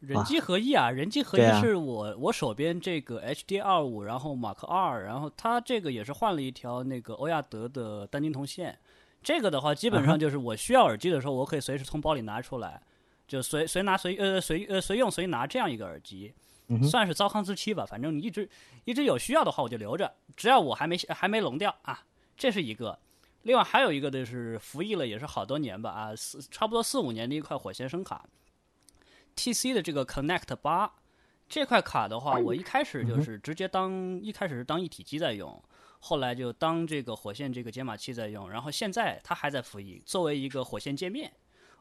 [0.00, 8.78] 人机合一啊，人机合一是我、我手边这个 HD 二五，然后马克二，然后它这个也是换了一条那个欧亚德的单晶铜线。
[9.22, 12.82] 这个的话，基本上就是我需要耳机的时候，我可以随时从包里拿出来，
[13.26, 16.34] 就随随拿随呃随呃随用随拿这样一个耳机，
[16.68, 17.86] 嗯算是糟糠之妻吧。
[17.86, 18.46] 反正你一直
[18.84, 22.04] 一直有需要的话，我就留着，只要我还没还没聋掉啊，
[22.36, 22.98] 这是一个。
[23.44, 28.26] 另外还有一个的是服役了也是好多年吧啊，四差不多四五年的一块火线声卡
[29.36, 30.92] ，TC 的这个 Connect 八
[31.48, 35.62] 这块卡的话，我一开始就是直接当一开始是当一体机在用，
[36.00, 41.32] 后来就当这个火线这个解码器在用，然后现在它还在服役，作为一个火线界面。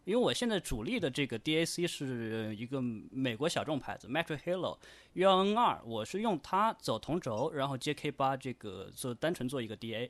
[0.03, 4.77] 因为我现在主力的这个 DAC 是一个美国小众牌子 Metro Halo
[5.14, 10.10] UN 二，我是用它走同轴，然后接 K 八这个做单纯做一个 DA。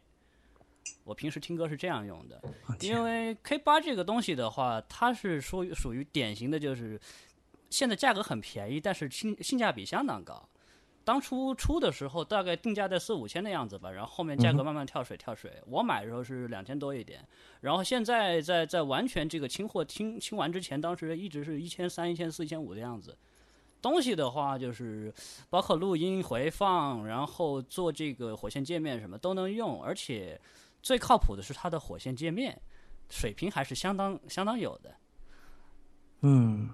[1.04, 2.42] 我平时听歌是这样用的，
[2.82, 7.00] 因为 K 八这个东西的话，它是属于属于典型的，就是
[7.70, 10.48] 现在价格很便宜，但是性性价比相当高。
[11.06, 15.52] 当初出的时候大概定价在四五千的样子吧，然后后面价格慢慢跳水跳水。
[15.66, 17.20] 我买的时候是两千多一点，
[17.60, 23.18] 然后现在在在完全这个清货清清完之前，当时一直是一千三、一千四、一千五的样子。
[23.82, 25.14] 东西的话就是
[25.50, 30.40] 包括录音回放，然后做这个火线界面什么都能用，而且
[30.84, 32.62] 最靠谱的是它的火线界面
[33.10, 34.96] 水平还是相当相当有的。
[36.22, 36.70] 嗯。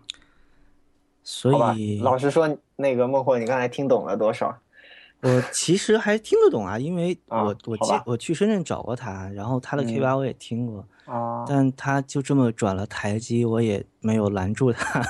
[1.21, 4.57] 所以，老实说，那个孟获，你刚才听懂了多少？
[5.21, 15.03] 我其实还听得懂啊，因为我我记我去深圳找过他，然后他的 K 八我也听过啊，但他就这么转了台机，我也没有拦住他。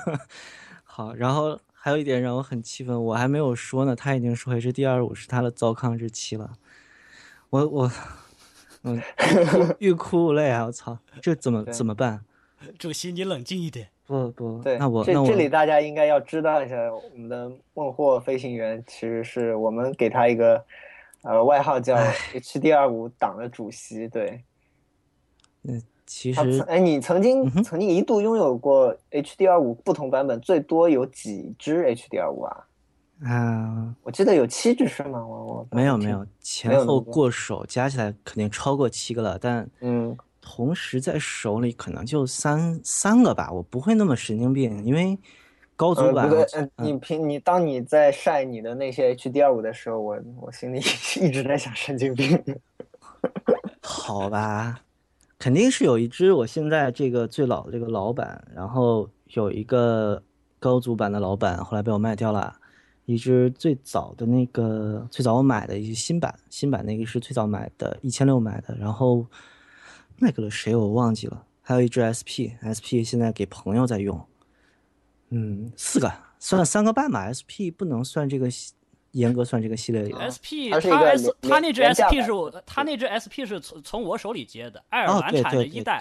[0.84, 6.52] 好，然后还有一点让我很气愤，我还没有说呢，他已经说 H D 二五是他的糟糠之妻了。
[7.54, 7.90] 我我
[8.82, 9.00] 嗯，
[9.78, 10.64] 欲哭无泪啊！
[10.66, 12.24] 我操，这怎么怎么办？
[12.76, 13.90] 主席，你冷静一点。
[14.08, 20.64] 不不，对，那我这这里大家应该要知道一下，我们的孟获飞行员其实是我们给他一个
[21.22, 21.94] 呃外号叫
[22.34, 24.08] H D 二五党的主席。
[24.08, 24.42] 对，
[25.62, 25.74] 那
[26.04, 32.66] 其实哎，你曾经曾经一度拥有过 H D 二五不同版本，最多有几只 H D 二五啊？
[33.24, 35.26] 啊，我记得有七只是吗？
[35.26, 40.16] 我我没有没有，前后过手加起来肯定超过七个了，但嗯。
[40.46, 45.18] 同时在手里可能就三三个吧，我不会那么神经病，因为
[45.74, 46.30] 高足版。
[46.76, 50.80] 你平你当你在晒你的那些 H D 二五的时候，我我心里
[51.22, 52.38] 一直在想神经病。
[53.80, 54.82] 好吧，
[55.38, 60.22] 肯定是有一只我现在这个最老的这个老板，然后有一个
[60.58, 62.54] 高足版的老板，后来被我卖掉了。
[63.04, 69.26] 一只最早的那个最早我买的一些新版，新版那个是最早买的，一千六买的，然后。
[70.16, 74.24] 卖给了谁我忘记了，还有一只 SP，SP 现在给朋友在用。
[75.30, 76.08] 嗯，四个
[76.38, 78.48] 算三个半吧，SP 不能算这个
[79.10, 80.14] 严格算这个系列里。
[80.22, 85.98] SP 它 S 它那只 SP 是我它那只 SP 是从从我手里接的，爱尔兰产的一代。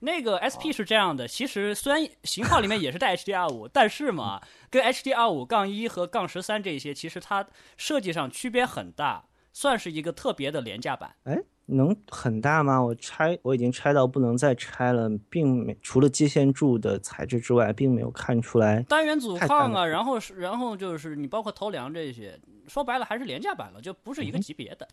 [0.00, 4.40] 对，那个 SP 是这样的，其实虽然型号里面也是带 HDR 五， 但是嘛，
[4.70, 7.46] 跟 HDR 五杠一和杠十三这些，其实它
[7.76, 11.14] 设计上区别很大，算是一个特别的廉价版。
[11.24, 11.42] 哎。
[11.68, 12.80] 能很大吗？
[12.80, 24.86] 我拆我已经拆到不能再拆了，并没除了接线柱的材质之外，并没有看出来单元阻抗啊，然后是然后就是你包括头梁这些，说白了还是廉价版了，就不是一个级别的。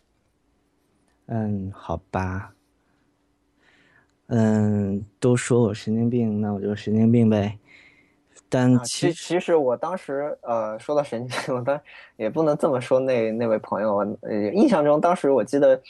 [1.26, 2.54] 嗯，好吧。
[4.34, 7.56] 嗯，都说我神经病，那我就神经病呗。
[8.48, 11.80] 但其其实我当时呃说到神经病，我当
[12.16, 15.80] 也不能这么说那那位朋友，呃，印象中当时我记得。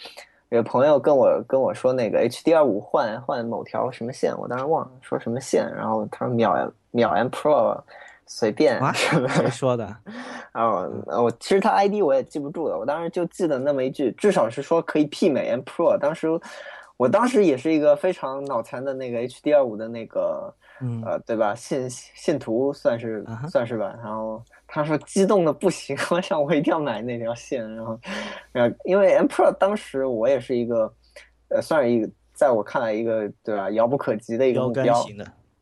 [0.51, 7.77] 有朋友跟我跟我说那个 H D R 五换换某条什么线，我当时忘了说什么线，然后他说秒秒 M Pro
[8.27, 9.85] 随便谁说的？
[10.53, 10.89] 然后
[11.25, 15.99] 我其实他 I D 我也记不住了，我当时就记得那么一句，至少是说可以媲美 M Pro。
[15.99, 16.29] 当时
[16.97, 20.55] 我当时也是一个非常脑残的那个 H D R 五的那个
[21.05, 21.55] 呃对吧？
[21.55, 24.43] 信信徒算是算是吧，然后。
[24.67, 28.01] 他说激动的不行， 我想我一定要买那条线，然后，
[28.51, 30.93] 然后因为 M Pro 当时我也是一个，
[31.51, 35.07] 呃，算是一个在我看来一个对吧，遥不可及的一个目标，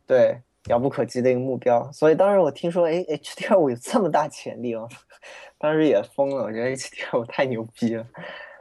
[0.07, 1.91] 对，遥不可及的一个目标。
[1.93, 4.89] 所以当时我听说，哎，H D R 五有这么大潜力哦，
[5.59, 8.07] 当时也疯了，我觉得 H D R 五太牛逼了。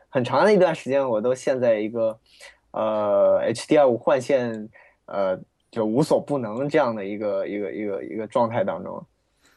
[0.09, 2.19] 很长的一段时间，我都陷在一个，
[2.71, 4.69] 呃，H D R 五换线，
[5.05, 5.39] 呃，
[5.69, 9.05] 就无所不能这样的一个一个一个一个状态当中，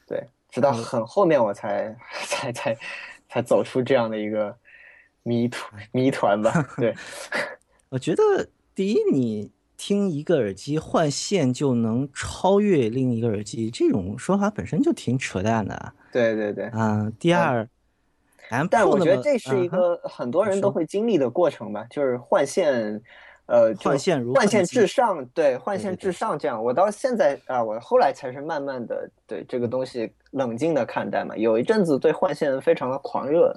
[0.06, 0.22] 对。
[0.50, 1.92] 直到很后面我才
[2.28, 2.78] 才才
[3.28, 4.56] 才走出这样的一个
[5.24, 6.64] 谜团谜团吧。
[6.76, 6.94] 对，
[7.90, 8.22] 我觉得
[8.72, 15.92] 第一，你听一个耳机换线就能超越另一个耳机，这种说法本身就挺扯淡的。
[16.12, 16.70] 对对对。
[16.72, 17.68] 嗯，第二，
[18.70, 23.02] 但我觉得这是一个很多人都会经历的过程吧，就是换线。
[23.46, 26.64] 呃，换线如换线至上，对，换线至上这样。
[26.64, 31.36] 我到现在啊，我后来才是慢慢的对这个东西冷静的看待嘛。
[31.36, 33.54] 有一阵子对换线非常的狂热，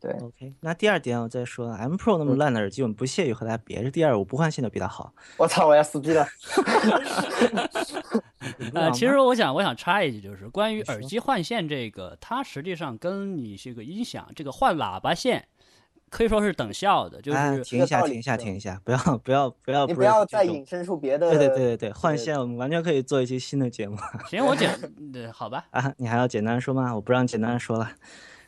[0.00, 0.54] 对，OK。
[0.60, 3.74] 那第二点我再说，M Pro 那么烂的耳机，我们不屑于和它比。
[3.74, 5.12] 这第二，我不换线的比它好。
[5.36, 6.26] 我操，我要撕逼了。
[8.72, 15.46] 呃，其实我想，我想插一句，就是关于耳机换线这个，它实际上跟你这个音响这个换喇叭线
[16.08, 17.20] 可以说是等效的。
[17.20, 21.28] 就是停一下，停一下，停一下，不要不要不要，你不要再引申出别的。
[21.28, 23.98] 对对对对对，换线我们完全可以做一期新的节目。
[24.30, 24.70] 行， 我简，
[25.30, 25.66] 好吧。
[25.70, 26.94] 啊，你还要简单说吗？
[26.94, 27.90] 我不让简单说了。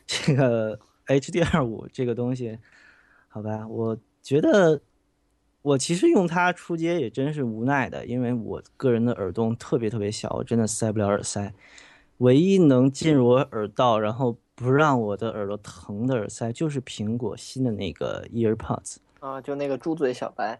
[0.05, 0.77] 这个
[1.07, 2.57] HDR 五这个东西，
[3.27, 4.81] 好吧，我觉得。
[5.63, 11.53] 我其实用它出街也真是无奈的，因为我个人的耳洞特别特别小，我真的塞不了耳塞。
[12.17, 20.59] 唯一能进入我耳道，然后不让我的耳朵疼的耳塞，就是苹果新的那个 EarPods 啊，就那个猪嘴小白。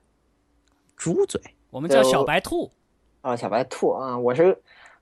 [0.96, 2.72] 猪嘴，我们叫小白兔。
[3.20, 4.58] 啊，小白兔啊，我是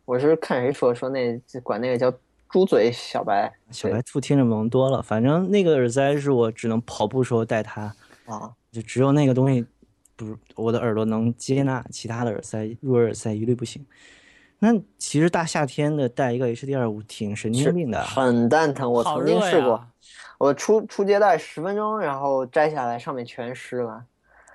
[0.06, 2.12] 我是看谁说说那管那个叫
[2.52, 3.52] 猪嘴小白。
[3.72, 7.84] 小白兔听着萌多了，反正那个耳塞是我只能跑步时候戴它
[8.26, 9.66] 啊，就只有那个东西。
[10.18, 13.84] 不是，我的耳朵能接纳其他的耳塞，入耳塞一律不行。
[14.60, 18.92] 那其实大夏天的戴一个 HDR 五挺神经病的，很蛋疼。
[18.92, 19.84] 我曾经试过，
[20.38, 24.06] 我出出街戴十分钟，然后摘下来上面全湿了。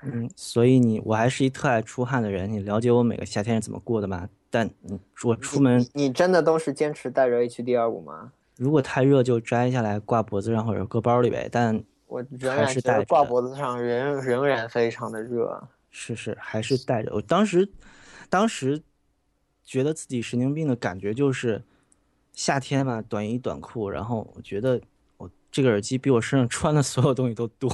[0.02, 4.28] 嗯，所以你我还是一特爱出汗的人，你了解我每个夏天是怎么过的吗？
[4.56, 4.70] 但
[5.22, 8.32] 我出门，你真的都是坚持戴着 HDR 五吗？
[8.56, 11.46] 如果太热就摘下来挂脖子上或者搁包里呗。
[11.52, 17.12] 但我仍然觉得挂脖子上仍仍然非常的热，是是，还是戴着。
[17.12, 17.68] 我当时，
[18.30, 18.82] 当时
[19.62, 21.62] 觉得自己神经病的感觉就是，
[22.32, 24.80] 夏天嘛，短衣短裤，然后我觉得
[25.18, 27.70] 我这个耳机比我身上穿的所有东西都多，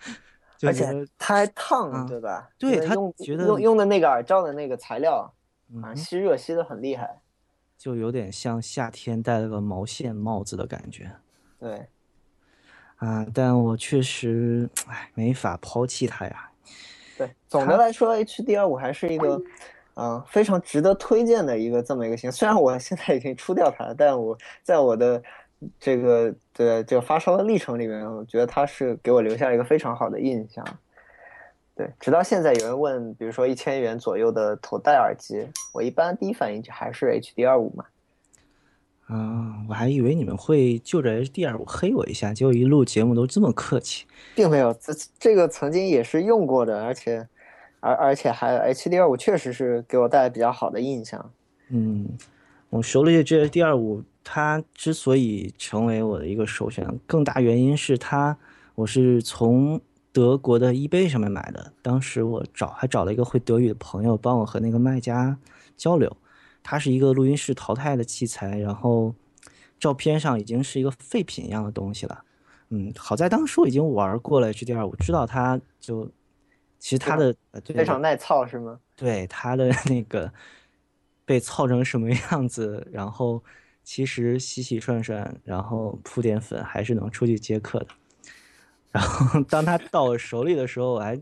[0.64, 0.86] 而且
[1.18, 2.48] 它还烫，对吧？
[2.58, 5.30] 对他用觉得用用的那个耳罩的那个材料，
[5.80, 7.20] 好像吸热吸的很厉害，
[7.76, 11.10] 就有点像夏天戴了个毛线帽子的感觉。
[11.58, 11.86] 对。
[12.98, 16.48] 啊，但我确实，哎，没法抛弃它呀。
[17.18, 19.42] 对，总的来说，HDR 五还是一个，
[19.94, 22.30] 嗯，非常值得推荐的一个这么一个型。
[22.30, 25.22] 虽然我现在已经出掉它了，但我在我的
[25.78, 30.64] 这个对这个发烧的历程里面，我觉得它是给我留下一个非常好的印象。
[31.76, 37.84] 对，直到现在有人问，比如说一千元左右的头戴耳机，我一般第一反应就还是 HDR 五嘛。
[39.06, 44.72] 啊，我还以为你们会就着 HDR 五黑我一下，结果一录节目都这么客气， 并没有。
[44.74, 47.28] 这这个曾经也是用过的，而且，
[47.80, 51.30] 而而且还 HDR 五确实是给我带来比较好的印象。
[51.68, 52.08] 嗯，
[52.70, 58.38] 我手里的这 HDR 五，它之所以成为我的一个首选，更大原因是它，
[58.74, 59.80] 我是从
[60.14, 61.72] 德国的 eBay 上面买的。
[61.82, 65.36] 当时我找还找了一个会德语的朋友，帮我和那个卖家
[65.76, 66.16] 交流。
[66.62, 69.12] 它是一个录音室淘汰的器材，然后
[69.78, 72.24] 照片上已经是一个废品一样的东西了。
[72.68, 76.08] 嗯，好在当时我已经玩过了 HDR，我知道它就
[76.78, 77.34] 其实它的
[77.64, 78.78] 非常耐操是吗？
[78.94, 80.32] 对，它的那个
[81.26, 83.42] 被操成什么样子，然后
[83.82, 87.88] 其实洗洗涮涮，然后铺点粉还是能出去接客的。
[88.94, 91.16] 然后当它到我手里的时候，我还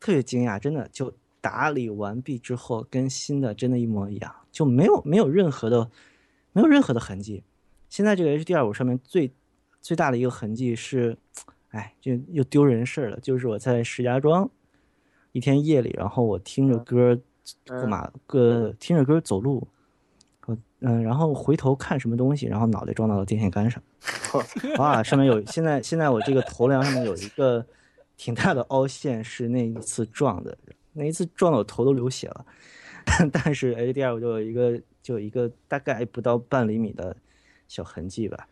[0.00, 1.12] 特别惊讶，真的就
[1.42, 4.34] 打理完毕之后，跟新的真的一模一样。
[4.50, 5.90] 就没有没有任何的，
[6.52, 7.42] 没有任何的痕迹。
[7.90, 9.30] 现在这个 HDR 五上面最
[9.82, 11.18] 最大的一个痕迹是，
[11.68, 13.20] 哎，就又丢人事儿了。
[13.20, 14.48] 就是我在石家庄
[15.32, 17.20] 一天夜里，然后我听着歌
[17.66, 19.68] 过马个听着歌走路，
[20.82, 23.82] 嗯，然后回头看什么东西，然后脑袋撞到了电线杆上，
[24.78, 27.64] 哇，上面有现在现在我这个头梁上面有一个
[28.16, 30.56] 挺大的凹陷，是那一次撞的，
[30.92, 32.44] 那一次撞的我头都流血了。
[33.04, 37.16] 但 但是 HDR 就有一个就有一个大概不到半厘米的
[37.66, 38.46] 小痕迹吧，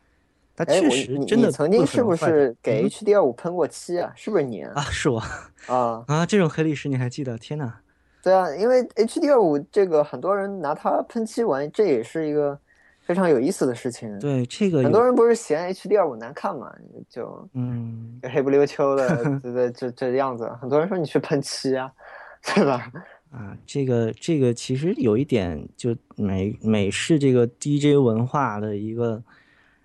[0.57, 4.12] 它确实真的曾经是不是给 HDR 五喷过漆啊？
[4.16, 4.81] 是不是你啊？
[4.90, 5.23] 是我
[5.66, 6.27] 啊啊！
[6.27, 7.39] 这种黑历史你还记得？
[7.39, 7.81] 天哪！
[8.22, 12.59] 对啊，因为 H D 二五这个很多人拿它喷漆玩，这也是一个
[13.01, 14.18] 非常有意思的事情。
[14.18, 16.70] 对这个很多人不是嫌 H D 二五难看嘛？
[17.09, 19.09] 就嗯，黑不溜秋的
[19.42, 21.90] 这这这这样子，很多人说你去喷漆啊，
[22.55, 22.92] 对吧？
[23.30, 29.22] 啊，这个这个其实有一点，就美美式这个 DJ 文化的一个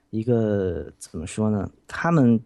[0.10, 1.70] 一个怎么说呢？
[1.88, 2.40] 他们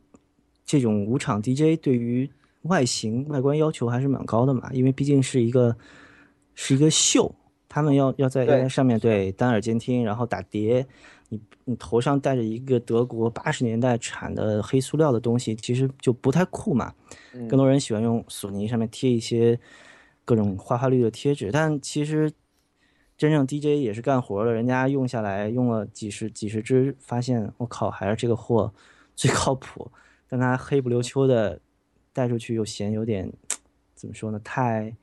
[0.65, 2.29] 这种舞场 DJ 对于
[2.64, 5.76] 外形外观要求还是蛮高的嘛，因为毕竟是一个
[6.56, 7.34] 是一个秀，
[7.68, 10.86] 他们要要在要在上面对单耳监听，然后打碟，
[11.30, 16.94] 你你头上戴着一个德国八十年代产的黑塑料的东西，其实就不太酷嘛。
[17.48, 19.60] 更多人喜欢用索尼上面贴一些。
[20.26, 22.31] 各种花花绿的贴纸，但其实
[23.18, 28.72] 真正 DJ 也是干活的，人家用下来用了几十几十只，发现我靠，还是这个货
[29.15, 29.91] 最靠谱。
[30.27, 31.60] 但它黑不溜秋的
[32.14, 33.31] 带出去又嫌有点
[33.95, 34.40] 怎么说呢？
[34.44, 34.95] 太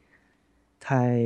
[0.78, 1.20] 太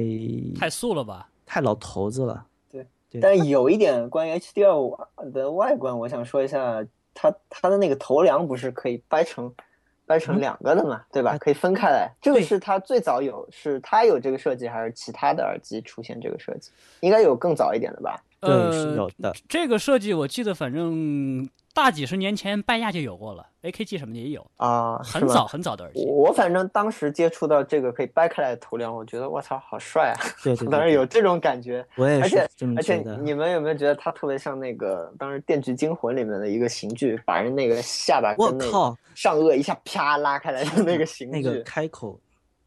[0.58, 1.28] 太素了吧？
[1.44, 2.46] 太老头子了。
[2.70, 6.84] 对对但有一点关于 HDR 的外观，我想说一下，
[7.14, 9.52] 它它的那个头梁不是可以掰成
[10.06, 11.32] 掰成嗯两个的嘛，对吧？
[11.32, 12.12] 啊可以分开来。
[12.20, 16.70] 这个是它最早有，是它有这个设计，还是其他的耳机出现这个设计？
[17.00, 18.22] 应该有更早一点的吧？
[18.40, 19.32] 对，呃，是有的。
[19.48, 26.04] 这个设计我记得，反正大几十年前拜亚就有过了，AKG 什么的也有，啊，很早很早的耳机。
[26.04, 30.18] 我我反正当时接触到这个可以掰开来的头梁，我觉得我操，好帅啊！
[30.42, 31.86] 对对对， 当时有这种感觉。
[31.94, 32.96] 我也而且是这么而且。
[33.22, 41.40] 你们有没有觉得它特别像那个当时《电锯惊魂》里面的一个刑具，把人那个下巴我跟那个靠，上颚一下啪拉开来的那个刑具？
[41.40, 42.18] 那个开口啊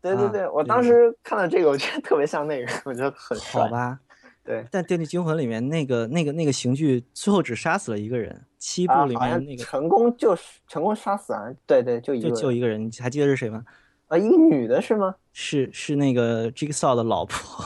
[0.01, 3.63] 对对对，我当时看到这个，我觉得特别像那个，我觉得很帅。
[3.63, 3.99] 好吧？
[4.43, 13.63] 对，但《电锯惊魂》里面那个那个那个刑具最后只杀死了一个人，七部啊，里面那个成功就是成功杀死啊，对对，就一就个就一个人，你还记得是谁吗？
[14.07, 15.15] 啊，一个女的是吗？
[15.31, 17.63] 是是那个 Jigsaw 的老婆，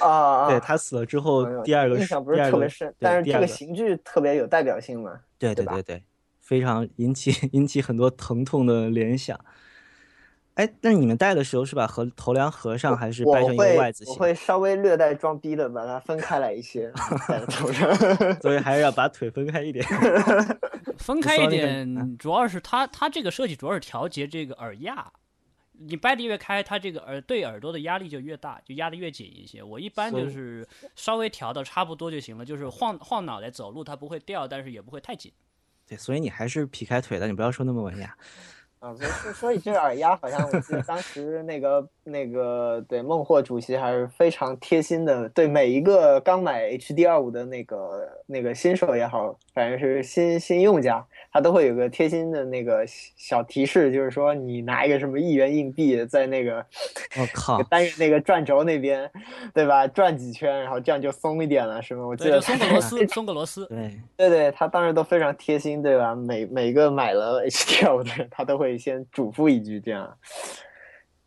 [0.00, 0.10] 啊
[0.44, 5.12] 啊，对她死了之后第二个印象不是特别深，但是这个刑具特别有代表性嘛。
[5.38, 6.04] 对对对对对，
[6.40, 9.38] 非常引起 引起很多疼痛的联想。
[10.60, 14.12] 哎，那你们戴的时候是把和头梁合上，还是我掰成一个会 Y 字形？
[14.12, 16.92] 我 会稍微略带装逼的把它分开来一些
[17.26, 17.90] 戴在头上。
[18.42, 19.82] 所以还是要把腿分开一点。
[20.98, 25.10] 分开一点，主要是它它这个设计主要是调节这个耳压，
[25.78, 29.62] 你掰的越开，它这个耳对耳朵的压力就越大，就压的越紧一些。
[29.62, 35.32] 我一般就是稍微调到差不多就行了，就是晃晃脑袋走路它不会掉，但是也不会太紧。
[35.88, 38.14] 对，所以你还是劈开腿的，你不要说那么文雅。
[38.80, 52.84] 啊，所以说说起这个耳压，好像我记得当时那个那个对孟获主席还是非常贴心的，对每一个刚买 HD 二五的那个那个新手也好，反正是新新用家，他都会有个贴心的那个
[53.16, 56.56] 小提示，就是说你拿一个什么一元硬币在那个
[57.18, 59.08] 我靠，单元那个转轴那边，
[59.54, 59.86] 对吧？
[59.86, 62.06] 转几圈，然后这样就松一点了，是吗？
[62.06, 63.66] 我记，得松个螺丝，松个螺丝。
[63.66, 66.14] 对，对对，他当时都非常贴心，对吧？
[66.14, 70.12] 每每个买了 HDL 的人，他都会先嘱咐一句，这样。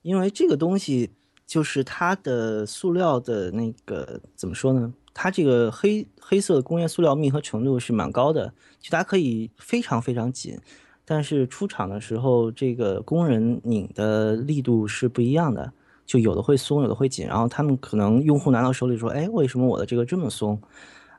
[0.01, 1.13] 因为这个东西
[1.45, 4.93] 就是它的塑料的那个怎么说呢？
[5.13, 10.57] 它这个黑黑色的工业塑料密合程度是蛮高的，就它可以非常非常紧，
[11.05, 15.71] 但是出厂的时候这个工人拧的力度是不一样的，
[16.05, 20.59] 就有的会松，有的会紧，然后他们可能用户拿到手里说，哎，为什么我的这个这么松？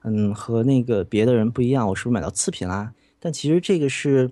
[0.03, 2.93] 嗯，和那个别的人不一样，我是不是买到次品啦？
[3.19, 4.31] 但其实这个是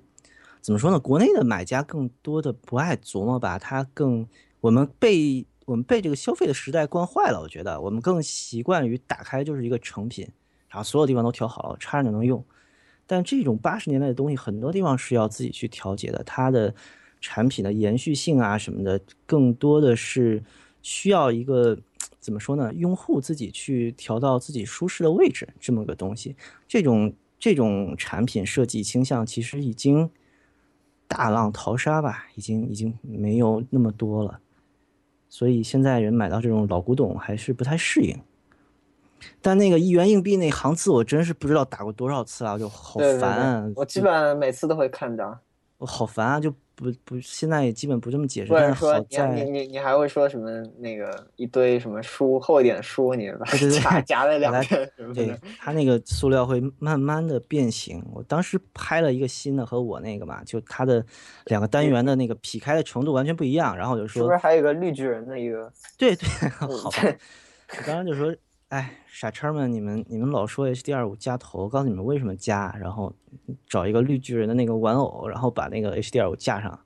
[0.60, 0.98] 怎么说呢？
[0.98, 4.26] 国内的买家更多的不爱琢磨吧，它更
[4.60, 10.28] 我们被我们被这个消费的时代惯坏了，我觉得我们更习惯于打开就是一个成品，
[10.68, 12.44] 然后所有地方都调好了，插上就能用。
[13.06, 16.74] 但这种八十年代的东西，很多地方是要自己去调节的，它的
[17.20, 20.42] 产品的延续性啊什么的，更多的是
[20.82, 21.78] 需要一个
[22.18, 22.72] 怎么说呢？
[22.74, 26.36] 用户自己去调到自己舒适的位置，这么个东西。
[26.66, 30.08] 这种这种产品设计倾向其实已经
[31.06, 34.40] 大浪淘沙吧，已经已经没有那么多了。
[35.32, 38.14] 所以现在人买到这种老古董还是不太适应。
[39.40, 43.62] 但那个一元硬币那行字，我真是不知道打过多少次了，就好烦啊！
[43.62, 45.38] 对，我基本上每次都会看到，
[45.78, 46.38] 我好烦啊！
[46.38, 46.52] 就
[46.82, 48.52] 不不，现在也基本不这么解释。
[48.52, 48.98] 或者但是说
[49.34, 55.38] 你你你你还会说什么那个一堆什么书厚一点的书，你把对对对夹 夹在两边对。
[55.60, 58.04] 它那个塑料会慢慢的变形。
[58.12, 61.04] 我当时拍了一个新的和我那个嘛，就它的
[61.46, 63.76] 两个单元的那个劈开的程度完全不一样。
[63.76, 65.72] 然后我就说是说不是，还有一个绿巨人的一个？
[65.96, 66.28] 对对，
[66.60, 66.98] 嗯 好吧。
[67.78, 68.34] 我当时就说，
[68.72, 73.14] 哎，傻叉们，你们你们老说 HDR 五加头，我告诉你们为什么加，然后
[73.68, 76.80] 找一个绿巨人的那个玩偶，然后把那个 HDR 五架上，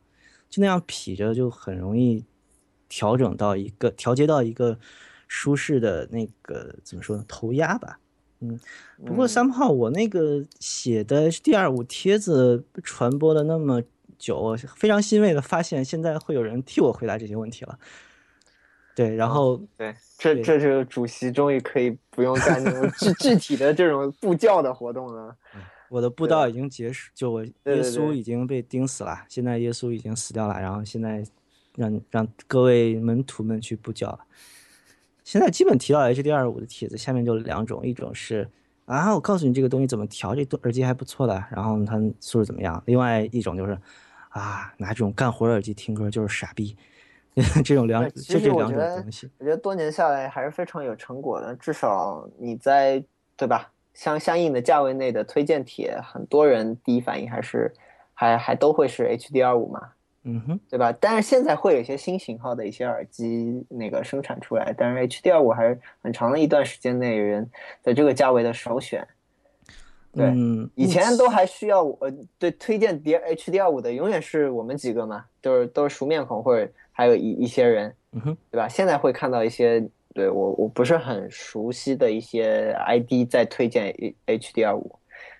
[0.50, 2.24] 就那样劈着就很容易
[2.88, 4.76] 调整到一个调节到一个
[5.28, 8.00] 舒适的那个怎么说呢头压吧。
[8.40, 8.58] 嗯，
[9.06, 13.80] 不过嗯三炮我那个写的 HD 二五贴子传播了那么
[14.18, 17.78] 久，非常欣慰的发现，现在会有人替我回答这些问题了。
[18.96, 25.36] 对，然后对，这这就是主席终于可以不用干那种具 具体的这种布教的活动了。
[25.90, 31.22] 我的布道已经结束，就我耶稣已经被钉死了，现在耶稣已经死掉了，然后现在
[31.76, 34.20] 让让各位门徒们去布教了。
[35.22, 38.48] 现在基本提到 HD 二五的帖子，下面就两种，一种是
[38.86, 43.78] 啊，我告诉你这个东西怎么调，这耳机还不错的，然后它素质怎么样；另外一种就是
[44.30, 46.76] 啊，拿这种干活耳机听歌就是傻逼，
[47.62, 49.30] 这种两就这两种东西。
[49.38, 53.02] 我觉得多年下来还是非常有成果的，至少你在
[53.36, 57.72] 对吧相相应的价位内的推荐帖，很多人第一反应还是
[58.14, 59.80] 还还都会是 HDR 五嘛，
[60.24, 60.90] 嗯哼，对吧？
[60.98, 67.48] 但是现在会有一些新型号的一些耳机那个生产出来，但是 HDR 五还是很长的一段时间内人
[67.82, 69.06] 在这个价位的首选。
[70.12, 78.66] 对，嗯，以前都还需要我对推荐 D HDR 五的永远是我们几个嘛，都是都是熟面孔或者还有一一些人，嗯哼，对吧？
[78.66, 83.94] 现在会看到一些对我我不是很熟悉的一些 ID 在推荐
[84.26, 84.82] HDR5，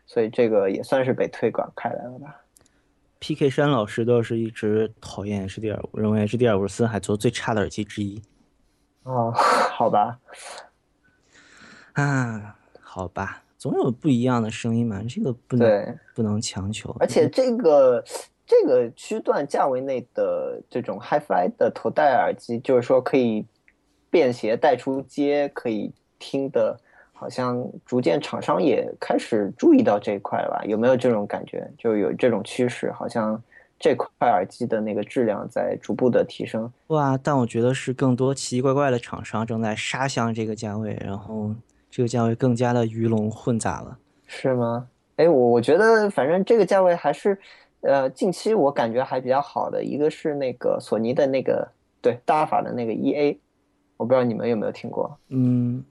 [0.05, 2.43] 所以这个也算是被推广开来了吧。
[3.21, 8.21] PK 山老师倒是一直讨厌 HDR 五，认为 HDR 五是森海做最差的耳机之一。
[9.05, 9.33] 哦，
[9.73, 10.19] 好吧，
[11.95, 16.95] 啊，好吧，总有不一样的声音嘛，这个不能对，不能强求。
[17.01, 18.05] 而且这个
[18.47, 23.45] 这个区段价位内的这种 HiFi 的头戴耳机，就是说可以
[24.09, 26.79] 便携带出街，可以听的，
[27.13, 30.65] 好像逐渐厂商也开始注意到这一块了吧？
[30.65, 31.69] 有没有这种感觉？
[31.77, 33.43] 就有这种趋势，好像
[33.81, 36.73] 这块耳机的那个质量在逐步的提升。
[36.87, 41.53] 哇，但我觉得是更多奇奇怪怪的厂商正在杀向这个价位，然后
[41.91, 43.99] 这个价位更加的鱼龙混杂了。
[44.29, 44.87] 是吗？
[45.17, 47.39] 哎，我我觉得反正这个价位还是，
[47.83, 51.69] 呃，近期我感觉还比较好的，一个是那个索尼的那个
[52.01, 53.39] 对大法的那个 EA，
[53.97, 55.17] 我不知道你们有没有听过。
[55.29, 55.85] 嗯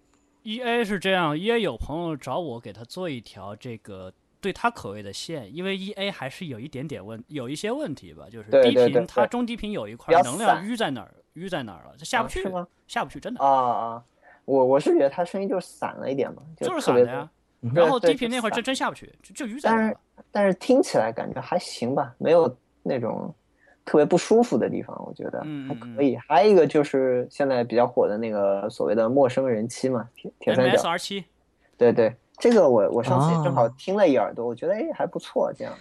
[0.43, 12.67] ，E A 是这样，E A 有朋友找我给他做一条这个对他口味的线，因为 E A 还是有一点点问，有一些问题吧，就是低对对对频它中低频有一块能量淤在哪儿，淤在哪儿了，它下不去，啊是吗？
[12.87, 14.03] 下不去，真的啊啊，
[14.43, 17.29] 我我是觉得它声音就是散了一点嘛，就就是散的呀。
[17.61, 19.97] 对然后低频那会儿就真真下不去，就就淤在那但是。
[20.31, 23.33] 但是听起来感觉还行吧，没有那种
[23.83, 26.15] 特别不舒服的地方，我觉得嗯还可以。
[26.27, 31.25] 还有一个就是现在比较火的那个所谓的陌生人妻嘛，铁铁三 M S 角，R 七，
[31.77, 35.73] 对对，这个我我上次正好哦听了一耳朵，我觉得哎还不错，这样。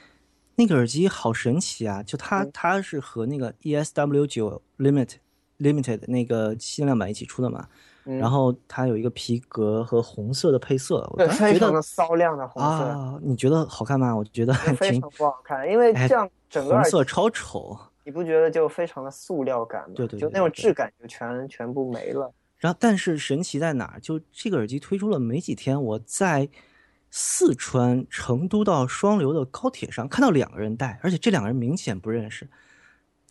[0.56, 2.00] 那个耳机好神奇啊！
[2.02, 5.16] 就它嗯它是和那个 ESW 九 Limit
[5.64, 7.66] Limited 那个限量版一起出的嘛，
[8.04, 14.14] 嗯然后它有一个皮革和红色的配色，我对，非常的骚亮的红色，啊，你觉得好看吗？
[14.14, 17.76] 我觉得挺非常不好看，因为哎这样整个红色超丑。
[18.06, 19.94] 你不觉得就非常的塑料感吗？
[19.96, 22.30] 对对就那种质感就全全部没了。
[22.58, 24.00] 然后，但是神奇在哪儿？
[24.00, 26.46] 就这个耳机推出了没几天，我在
[27.10, 32.46] 四川成都到双流的高铁上看到两个人戴，而且这两个人明显不认识。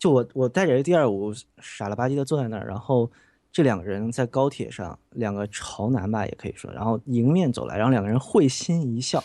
[0.04, 1.32] 就我我带着 D 二五
[1.62, 3.10] 傻了吧唧的坐在那儿，然后
[3.50, 9.24] 这两个人在高铁上，两个潮男吧也可以说，然后迎面走来，然后两个人会心一笑。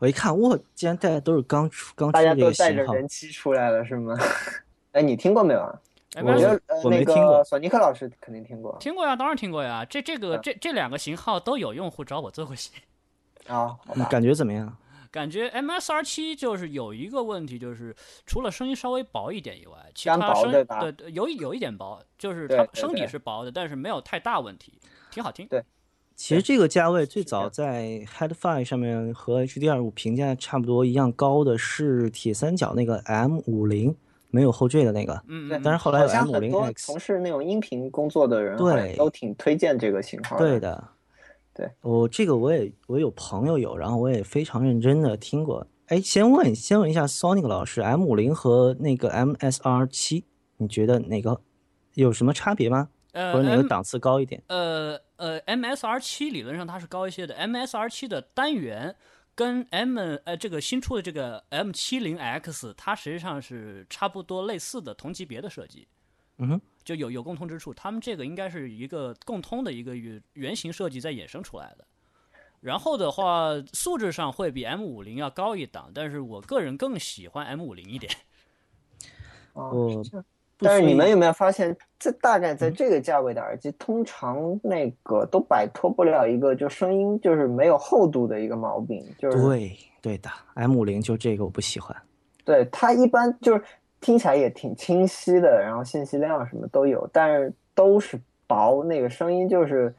[0.00, 4.18] 我一看，哇，竟然大家都是刚出刚出大家都带着个型号，人气出来了是吗？
[4.90, 5.78] 哎，你听过没有啊？
[6.16, 9.84] 我我觉得呃我没听过索尼克老师肯定听过听过呀，当然听过呀。
[9.88, 12.72] 这这个嗯这这两个型号都有用户找我做过戏。
[13.46, 14.76] 啊，你感觉怎么样？
[15.16, 24.78] 感觉 MSR 七就是有一个问题，就是除了声音稍微薄一点以外，其他声薄对对对有一有一点薄，就是它声底是薄的，但是没有太大问题，
[25.10, 25.46] 挺好听。
[25.48, 25.64] 对
[26.14, 33.96] 其实这个价位最早在 HeadFi 上面和 HDR 五评价差不多一样高的是铁三角那个 M 五零
[34.30, 40.82] 没有后缀的那个，嗯嗯，但是后来有好像 M 五零很多 X，从事那种音频工作的人，对都挺推荐这个型号对的，
[41.56, 45.66] 对，我这个我也我有朋友有，然后我也非常认真的听过。
[45.86, 50.26] 哎，先问先问一下 Sonic 老师，M 五零和那个 MSR 七，
[50.58, 51.40] 你觉得哪个
[51.94, 52.90] 有什么差别吗？
[53.12, 54.42] 呃或者哪个档次高一点？
[54.48, 58.94] 呃呃 MSR 七理论上它是高一些的，MSR 七的单元
[59.34, 65.88] 跟 M 呃这个新出的这个 M 七零 X 它实际上是差不多类似的同级别的设计。
[66.38, 71.84] 嗯哼，就有有共通之处，他们这个应该是一个共通的一个原原型设计再衍生出来的。
[72.60, 78.12] 然后的话，素质上会比 M 五零要高一档，但是我个人更喜欢 M 五零一点。
[79.52, 79.70] 啊。
[79.70, 80.24] 我是这样
[80.58, 91.94] 不但是你们有没有发现，这大概在这个价位的耳机，通常那个都摆脱不了一个就声音就是没有厚度的一个毛病，就是对对的，M 五零就这个我不喜欢。
[92.42, 93.62] 对它一般就是
[94.00, 99.94] 听起来也挺清晰的，然后信息量什么都有，但是都是薄，那个声音就是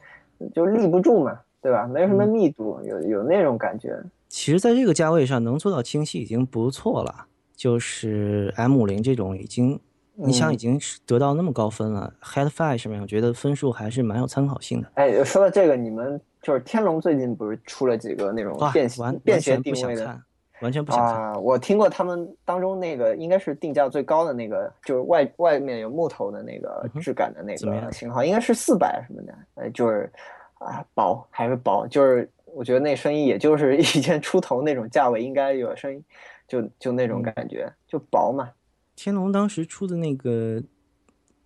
[0.54, 1.86] 就立不住嘛，对吧？
[1.86, 3.98] 没有什么密度，有有那种感觉。
[4.28, 7.26] 其实，在这个价位上能做到清晰已经不错了。
[7.56, 9.80] 就是 M 五零这种已经，
[10.14, 14.88] 你想嗯已经是得到那么高分了、h e a d f i 上面我觉得分数还是蛮有参考性的。
[14.94, 18.88] 哎，说到这个，你们就是天龙最近不是出了几个那种哇，便
[19.24, 20.22] 便携定位的不想看，
[20.60, 21.14] 完全不想看。
[21.14, 21.34] 啊？
[21.38, 30.10] 我听过他们当中那个应该是定价最高的那个，就是外外面有木头的那个质感的那个型号，应该是四百什么的，呃，就是
[30.58, 36.04] 啊薄还是薄，就是我觉得那声音也就是一千出头那种价位应该有声音，
[36.46, 38.50] 就就那种感觉，就薄嘛。
[38.96, 40.60] 天龙当时出的那个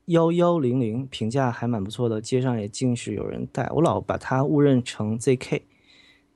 [0.07, 5.63] 幺幺零零评价还蛮不错的，街上也尽是有人戴，我老把它误认成 ZK，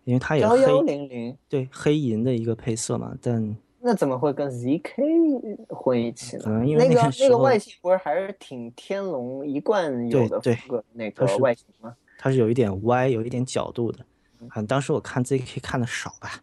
[0.07, 6.45] 因为它也幺幺黑，零零，对黑银的一个配色嘛，但那怎么会跟 ZK 混一起呢？
[6.45, 11.93] 可能因为那个那个外形不是还是挺天龙一贯有的对风格那个外形吗？
[12.17, 13.99] 它是有一点歪，有一点角度的。
[14.41, 16.41] 嗯反正当时我看 ZK 看的少吧，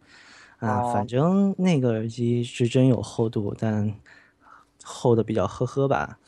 [0.58, 3.90] 啊，哦反正那个耳机是真有厚度，但
[4.82, 6.18] 厚的比较呵呵吧。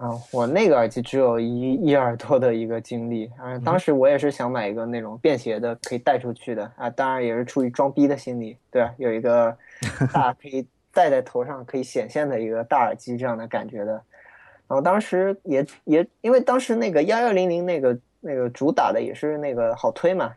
[0.00, 8.94] 啊，我那个耳机只有一一耳朵的一个经历，啊，当时我也是想买一个那种便携的，可以带出去的啊，当然也是出于装逼的心理，对吧？
[8.96, 9.54] 有一个
[10.10, 20.32] 大可以戴在头上可以显现的一个大耳机这样的感觉的，然后当时也也因为当时那个幺幺零零那个那个主打的也是那个好推嘛，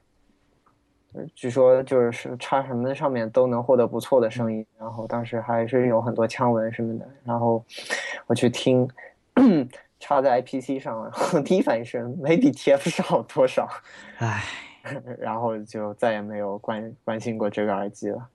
[1.14, 7.64] 呃据说就是插什么上面都能获得不错的声音，然后当时还是有很多枪纹什么的，然后
[8.28, 8.86] 我去听。
[10.00, 11.12] 插在 IPC 上了，
[11.44, 13.68] 第一反应是没比 TF 少多少，
[14.18, 14.44] 唉，
[15.18, 18.28] 然后就再也没有关关心过这个耳机了。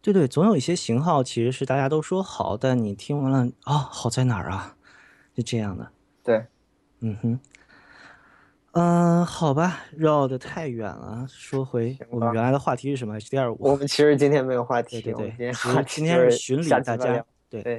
[0.00, 4.76] 对对，总有一些型号其实是大家都说好，但你听完了啊、好在哪儿啊？
[5.34, 5.86] 就这样的。
[6.24, 6.46] 对，
[7.00, 7.40] 嗯哼，
[8.72, 11.26] 嗯、好吧，绕得太远了。
[11.28, 13.56] 说回我们原来的话题是什么？HDR 五。
[13.60, 15.52] 我们其实今天没有话题， 对对对
[15.86, 17.78] 今天是巡礼大家对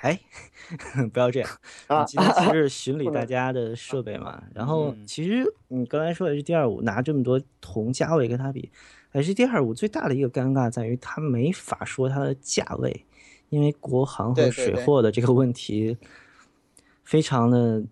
[0.00, 0.18] 哎，
[1.12, 1.50] 不要这样。
[1.88, 8.70] 啊你今天其实是巡礼大家的设备嘛，然后嗯其实你刚才说 HD 二五拿这么多同价位跟它比
[9.12, 13.04] ，HD 二五最大的一个尴尬在于它没法说它的价位，
[13.48, 15.98] 因为国行和水货的这个问题
[17.04, 17.82] 非常的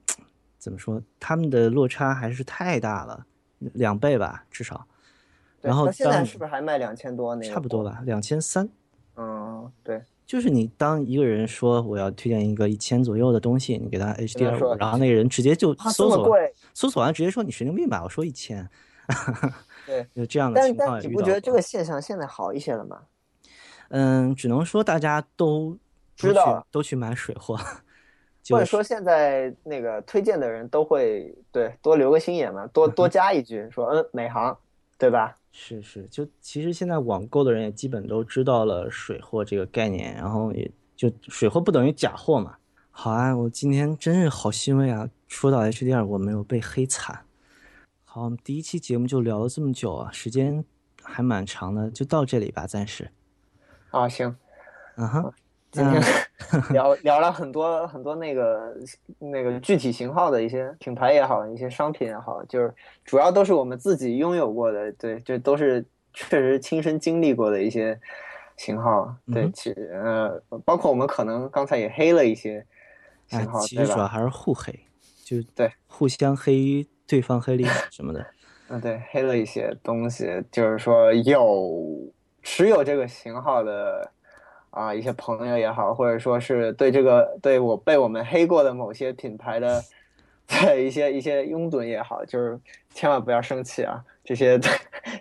[0.56, 3.26] 怎么说，他们的落差还是太大了，
[3.58, 4.86] 两倍吧至少，
[5.60, 7.52] 然后现在是不是还卖两千多那个？
[7.52, 7.84] 差不多。
[7.84, 8.68] 吧，两千三。
[9.16, 16.28] 嗯，对，就是你当一个人说我要推荐一个一千左右的东西，你给他 HDR 五，然后那个人直接就搜索？
[16.74, 18.68] 搜索完直接说你神经病吧，我说一千，
[19.86, 23.00] 对，就这样的但情况但你不觉得这个现象现在好一些了吗？
[23.88, 25.78] 嗯，只能说大家都
[26.14, 27.62] 知道都去买水货，或
[28.42, 34.54] 就是者说现在那个推荐的人都会对多留个心眼嘛，多多 加一句说嗯哪行，
[34.98, 35.36] 对吧？
[35.52, 42.56] 是是，就其实现在网购的人也基本都知道了水货这个概念，然后也就水货不等于假货嘛。
[42.90, 45.08] 好啊，我今天真是好欣慰啊！
[45.28, 47.24] 说到 HDR，我没有被黑惨。
[48.04, 50.64] 好，我们第一期节目就聊了这么久啊，时间
[51.02, 53.10] 还蛮长的，就到这里吧，暂时。
[53.90, 54.36] 啊，行，
[54.96, 55.32] 嗯哼，
[55.70, 56.02] 今天
[56.70, 58.74] 聊聊了很多很多那个
[59.18, 62.72] 那个具体型号的一些品牌也好，一些商品也好，就是
[63.04, 67.98] 主要都是我们自己拥有过的，对，这都是确实亲身经历过的一些
[68.56, 72.64] 型号，对，其呃，包括我们可能刚才也黑了一些
[73.30, 73.76] 哎型号，，其？
[73.76, 74.72] 实主要还是互黑，
[75.24, 78.24] 就对，互相黑对方黑历史什么的。
[78.70, 82.12] 嗯，对，黑了一些东西，就是说有
[82.42, 84.12] 持有这个型号的
[84.70, 89.82] 啊一些朋友也好，或者说是对这个对我被我们黑过的某些品牌的
[90.46, 92.58] 对一些一些拥趸也好，就是
[92.94, 94.58] 千万不要生气啊，这些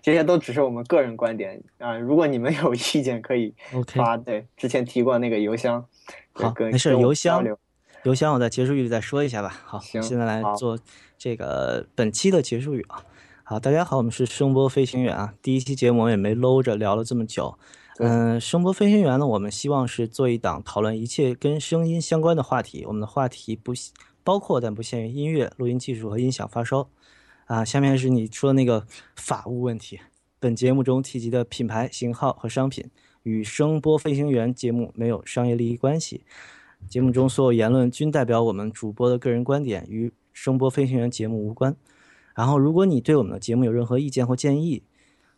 [0.01, 3.53] 这些都只是我们个人观点啊，如果你们有意见可以
[3.95, 5.85] 发，对，之前提过那个邮箱，
[6.33, 7.43] 好，跟没事，邮箱
[8.03, 9.61] 邮箱我在结束语里再说一下吧。
[9.65, 10.79] 好，行现在来做
[11.17, 13.03] 这个本期的结束语啊。
[13.43, 15.33] 好，大家好，我们是声波飞行员啊。
[15.41, 17.57] 第一期节目也没搂着聊了这么久，
[17.99, 22.85] 嗯，声波飞行员呢，我们希望是做一档讨论一切跟声音相关的话题。
[22.85, 23.73] 我们的话题不
[24.23, 26.87] 包括但不限于音乐、录音技术和音响发烧。
[27.45, 29.99] 啊，下面是你说的那个法务问题。
[30.39, 32.85] 本节目中提及的品牌、型号和商品
[33.23, 36.23] 与声波飞行员节目没有商业利益关系。
[36.87, 41.75] 节目中所有言论均代表我们主播的个人观点，与声波飞行员节目无关。
[42.35, 44.83] 然后，如果你对我们的节目有任何意见或建议，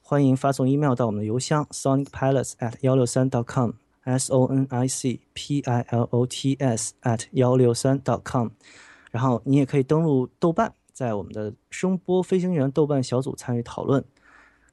[0.09, 6.25] 欢迎发送 email 到我们的邮箱 sonicpilots at 幺六三 .com，s o n i c p i l o
[6.25, 8.47] t s at 幺六三 .com，。
[9.11, 14.03] 然后你也可以登录豆瓣，在我们的声波飞行员豆瓣小组参与讨论。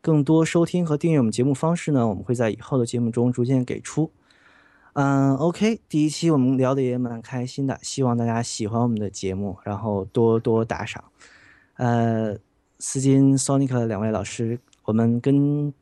[0.00, 4.10] 更多收听和订阅我们节目方式呢，我们会在以后的节目中逐渐给出。
[4.94, 11.04] 嗯，OK，第一期我们聊的也蛮开心的，希望大家喜欢我们的节目，然后多多打赏。
[11.74, 12.38] 呃，
[12.78, 15.72] 斯金、Sonic 两位老师，我们跟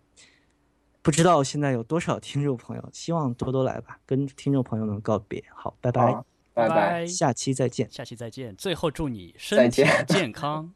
[1.02, 5.44] 不知道现在有多少听众朋友，希望多多来吧，跟听众朋友们告别。
[5.54, 6.24] 好，拜拜，
[6.54, 7.06] 拜拜。
[7.06, 7.88] 下期再见。
[7.90, 8.56] 下期再见。
[8.56, 10.72] 最后祝你身体健康。